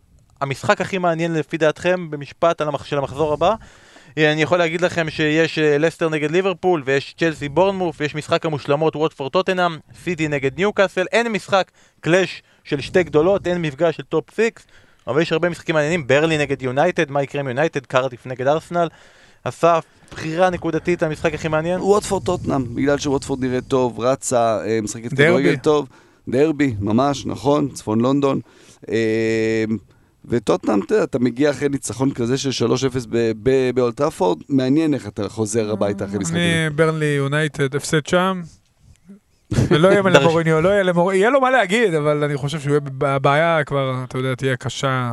המשחק 0.45 0.80
הכי 0.80 0.99
מעניין 0.99 1.34
לפי 1.34 1.57
דעתכם 1.57 2.11
במשפט 2.11 2.61
על 2.61 2.68
המח, 2.68 2.84
של 2.84 2.99
המחזור 2.99 3.32
הבא, 3.32 3.55
אה, 4.18 4.32
אני 4.32 4.42
יכול 4.42 4.59
להגיד 4.59 4.80
לכם 4.80 5.11
שיש 5.11 5.59
אה, 5.59 5.78
לסטר 5.78 6.09
נגד 6.09 6.30
ליברפול, 6.30 6.82
ויש 6.84 7.14
צ'לסי 7.18 7.49
בורנמות', 7.48 7.96
ויש 8.01 8.14
משחק 8.14 8.47
המושלמות 8.47 8.97
ווטפורד 8.97 9.32
טוטנאם, 9.32 9.78
סיטי 10.05 10.28
נגד 10.28 10.57
ניוקאסל, 10.57 11.07
אין 11.12 11.28
משחק 11.28 11.70
clash 12.00 12.42
של 12.64 12.80
שתי 12.80 13.03
גדולות, 13.03 13.47
אין 13.47 13.62
מפגש 13.62 13.97
של 13.97 14.03
top 14.02 14.24
6, 14.36 14.40
אבל 15.07 15.22
יש 15.22 15.32
הרבה 15.32 15.49
משחקים 15.49 15.74
מעניינים, 15.74 16.07
ברנלי 16.07 16.38
נגד 16.38 16.62
יונייטד, 16.62 17.11
מה 17.11 17.22
יקרה 17.22 17.40
עם 17.40 17.49
יונייטד, 17.49 17.86
קרדיף 17.86 18.26
נגד 18.26 18.47
ארסנל. 18.47 18.88
אסף, 19.45 19.84
בחירה 20.11 20.51
נקודתית 20.51 21.03
למשחק 21.03 21.34
הכי 21.34 21.49
מעניין? 21.49 21.80
ווטפורד 21.80 22.24
טוטנאם, 22.24 22.74
בגלל 22.74 22.99
שוואטפורד 22.99 23.45
נראית 23.45 23.64
טוב, 23.68 24.01
רצה, 24.01 24.59
אה, 24.66 24.78
משחקת. 24.82 25.11
כדורגל 25.11 25.57
טוב. 25.57 25.88
דרבי, 26.28 26.74
ממש, 26.80 27.26
נכון, 27.26 27.68
צפון 27.68 28.01
לונדון. 28.01 28.40
וטוטנאם, 30.28 30.80
אתה 30.86 30.94
יודע, 30.94 31.04
אתה 31.04 31.18
מגיע 31.18 31.50
אחרי 31.50 31.68
ניצחון 31.68 32.10
כזה 32.10 32.38
של 32.38 32.66
3-0 32.66 32.72
ב- 33.10 33.32
ב- 33.42 33.70
באולטראפורד, 33.74 34.38
מעניין 34.48 34.94
איך 34.94 35.08
אתה 35.08 35.28
חוזר 35.28 35.70
הביתה 35.72 36.04
אחרי 36.04 36.18
משחק 36.18 36.30
כזה. 36.30 36.38
אני, 36.66 36.70
ברנלי 36.76 37.04
יונייטד, 37.04 37.76
הפסד 37.76 38.06
שם. 38.06 38.40
ולא 39.68 39.88
יהיה 39.88 40.02
למוריניו, 40.20 40.60
לא 40.60 40.68
יהיה 40.68 40.82
למוריניו, 40.82 41.20
יהיה 41.20 41.30
לו 41.30 41.40
מה 41.40 41.50
להגיד, 41.50 41.94
אבל 41.94 42.24
אני 42.24 42.36
חושב 42.36 42.58
בבעיה 42.78 43.64
כבר, 43.66 44.04
אתה 44.04 44.18
יודע, 44.18 44.34
תהיה 44.34 44.56
קשה. 44.56 45.12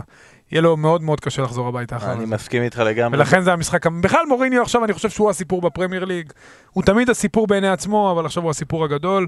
יהיה 0.52 0.62
לו 0.62 0.78
מאוד 0.78 1.02
מאוד 1.02 1.20
קשה 1.20 1.42
לחזור 1.42 1.68
הביתה 1.68 1.98
אחר 1.98 2.12
אני. 2.12 2.26
מסכים 2.26 2.64
איתך 2.64 2.78
לגמרי. 2.78 3.18
ולכן 3.18 3.42
זה 3.42 3.54
המשחק, 3.54 3.88
בכלל 3.88 4.26
מוריניו 4.28 4.62
עכשיו 4.62 4.86
אני 4.86 4.94
חושב 4.94 5.10
שהוא 5.10 5.30
הסיפור 5.30 5.62
בפרמייר 5.62 6.06
ליג. 6.06 6.32
הוא 6.72 6.84
תמיד 6.84 7.10
הסיפור 7.10 7.48
בעיני 7.48 7.70
עצמו, 7.70 8.12
אבל 8.12 8.26
עכשיו 8.26 8.44
הוא 8.44 8.50
הסיפור 8.50 8.84
הגדול. 8.84 9.28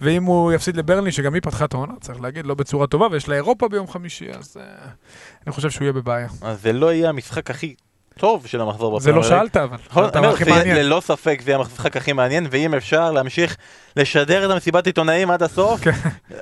ואם 0.00 0.24
הוא 0.24 0.52
יפסיד 0.52 0.76
לברנלי, 0.76 1.12
שגם 1.12 1.34
היא 1.34 1.42
פתחה 1.42 1.64
את 1.64 1.74
העונה, 1.74 1.94
צריך 2.00 2.20
להגיד, 2.20 2.46
לא 2.46 2.54
בצורה 2.54 2.86
טובה, 2.86 3.06
ויש 3.10 3.28
לה 3.28 3.34
אירופה 3.34 3.68
ביום 3.68 3.88
חמישי, 3.88 4.30
אז 4.30 4.56
uh, 4.56 4.60
אני 5.46 5.52
חושב 5.52 5.70
שהוא 5.70 5.84
יהיה 5.84 5.92
בבעיה. 5.92 6.28
אז 6.42 6.62
זה 6.62 6.72
לא 6.72 6.92
יהיה 6.92 7.08
המשחק 7.08 7.50
הכי 7.50 7.74
טוב 8.18 8.46
של 8.46 8.60
המחזור 8.60 9.00
זה 9.00 9.12
לא 9.12 9.18
בפרמייר 9.20 9.42
ליג. 9.42 9.52
שאלת, 9.52 9.56
אבל. 9.56 9.76
נכון, 9.90 10.02
שאלת 10.02 10.16
אני 10.16 10.26
מה 10.26 10.32
אומר, 10.32 10.44
זה- 10.44 10.50
מעניין. 10.50 10.76
ללא 10.76 11.00
ספק 11.04 11.40
זה 11.44 11.50
יהיה 11.50 11.58
המשחק 11.60 11.96
הכי 11.96 12.12
מעניין, 12.12 12.46
ואם 12.50 12.74
אפשר 12.74 13.10
להמשיך 13.12 13.56
לשדר 13.96 14.44
את 14.46 14.50
המסיבת 14.50 14.86
עיתונאים 14.86 15.30
עד 15.30 15.42
הסוף, 15.42 15.80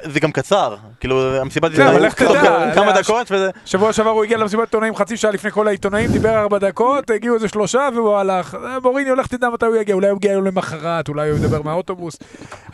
זה 0.03 0.21
גם 0.21 0.33
קצר. 0.33 0.77
כאילו, 1.01 1.37
המסיבת 1.37 1.73
כן, 1.73 1.87
אבל 1.87 2.05
עיתונאים 2.05 2.75
כמה 2.75 2.95
זה- 2.95 3.01
דקות, 3.03 3.27
וזה... 3.31 3.51
שבוע 3.64 3.93
שעבר 3.93 4.11
הוא 4.11 4.25
הגיע 4.25 4.39
למסיבת 4.39 4.62
עיתונאים 4.64 4.95
חצי 4.97 5.16
שעה 5.16 5.31
לפני 5.31 5.51
כל 5.51 5.69
העיתונאים, 5.69 6.12
דיבר 6.12 6.39
ארבע 6.39 6.59
דקות, 6.59 7.11
הגיעו 7.11 7.35
איזה 7.35 7.49
שלושה 7.49 7.89
והוא 7.95 8.16
הלך. 8.16 8.55
אה, 8.64 8.81
מוריני 8.83 9.11
הולך 9.11 9.27
תדע 9.27 9.49
מתי 9.49 9.66
הוא 9.66 9.77
יגיע, 9.77 9.95
אולי 9.95 10.09
הוא 10.09 10.16
יגיע 10.16 10.33
יום 10.33 10.45
למחרת, 10.45 11.09
אולי 11.09 11.31
הוא 11.31 11.39
ידבר 11.39 11.62
מהאוטובוס. 11.62 12.16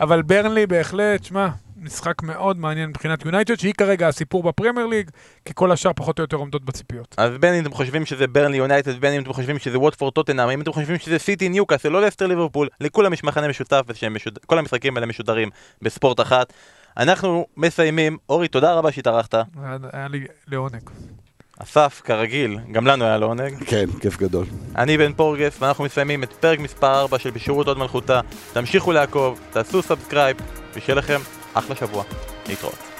אבל 0.01 0.21
ברנלי 0.21 0.67
בהחלט, 0.67 1.23
שמע, 1.23 1.47
משחק 1.85 2.23
מאוד 2.23 2.57
מעניין 2.57 2.89
מבחינת 2.89 3.25
יונייטד, 3.25 3.59
שהיא 3.59 3.73
כרגע 3.73 4.07
הסיפור 4.07 4.43
בפרמייר 4.43 4.87
ליג, 4.87 5.09
כי 5.45 5.53
כל 5.55 5.71
השאר 5.71 5.91
פחות 5.95 6.19
או 6.19 6.23
יותר 6.23 6.37
עומדות 6.37 6.65
בציפיות. 6.65 7.15
אז 7.17 7.31
בין 7.39 7.53
אם 7.53 7.61
אתם 7.61 7.73
חושבים 7.73 8.05
שזה 8.05 8.27
ברנלי 8.27 8.57
יונייטד, 8.57 8.99
בין 8.99 9.13
אם 9.13 9.21
אתם 9.21 9.33
חושבים 9.33 9.59
שזה 9.59 9.79
ווטפורד 9.79 10.13
טוטנאם, 10.13 10.49
אם 10.49 10.61
אתם 10.61 10.73
חושבים 10.73 10.99
שזה 10.99 11.19
סיטי 11.19 11.49
ניוקאסל, 11.49 11.89
לא 11.89 12.01
לסטר 12.01 12.27
ליברפול, 12.27 12.67
לכולם 12.81 13.13
יש 13.13 13.23
מחנה 13.23 13.47
משותף, 13.47 13.81
ושכל 13.87 14.59
המשחקים 14.59 14.97
האלה 14.97 15.07
משודרים 15.07 15.49
בספורט 15.81 16.19
אחת. 16.19 16.53
אנחנו 16.97 17.45
מסיימים. 17.57 18.17
אורי, 18.29 18.47
תודה 18.47 18.73
רבה 18.73 18.91
שהתארחת. 18.91 19.33
היה 19.33 19.77
היה 19.93 20.07
לי 20.07 20.25
לעונג. 20.47 20.89
אסף, 21.59 22.01
כרגיל, 22.05 22.57
גם 22.71 22.87
לנו 22.87 23.05
היה 23.05 23.17
לעונג. 23.17 23.63
כן, 23.65 23.85
כיף 24.01 24.17
גדול. 24.17 24.45
אני 24.75 24.97
בן 24.97 25.13
פורגס, 25.13 25.61
ואנחנו 25.61 25.83
מסיימים 25.83 26.23
את 26.23 26.33
פרק 26.33 26.59
מספר 26.59 26.99
4 26.99 27.19
של 27.19 27.29
בשירות 27.29 27.67
הוד 27.67 27.77
מלכותה. 27.77 28.21
תמשיכו 28.53 28.91
לעקוב, 28.91 29.39
תעשו 29.51 29.81
subscribe, 29.81 30.37
ושיהיה 30.75 30.95
לכם 30.95 31.19
אחלה 31.55 31.75
שבוע. 31.75 32.03
להתראות. 32.47 32.94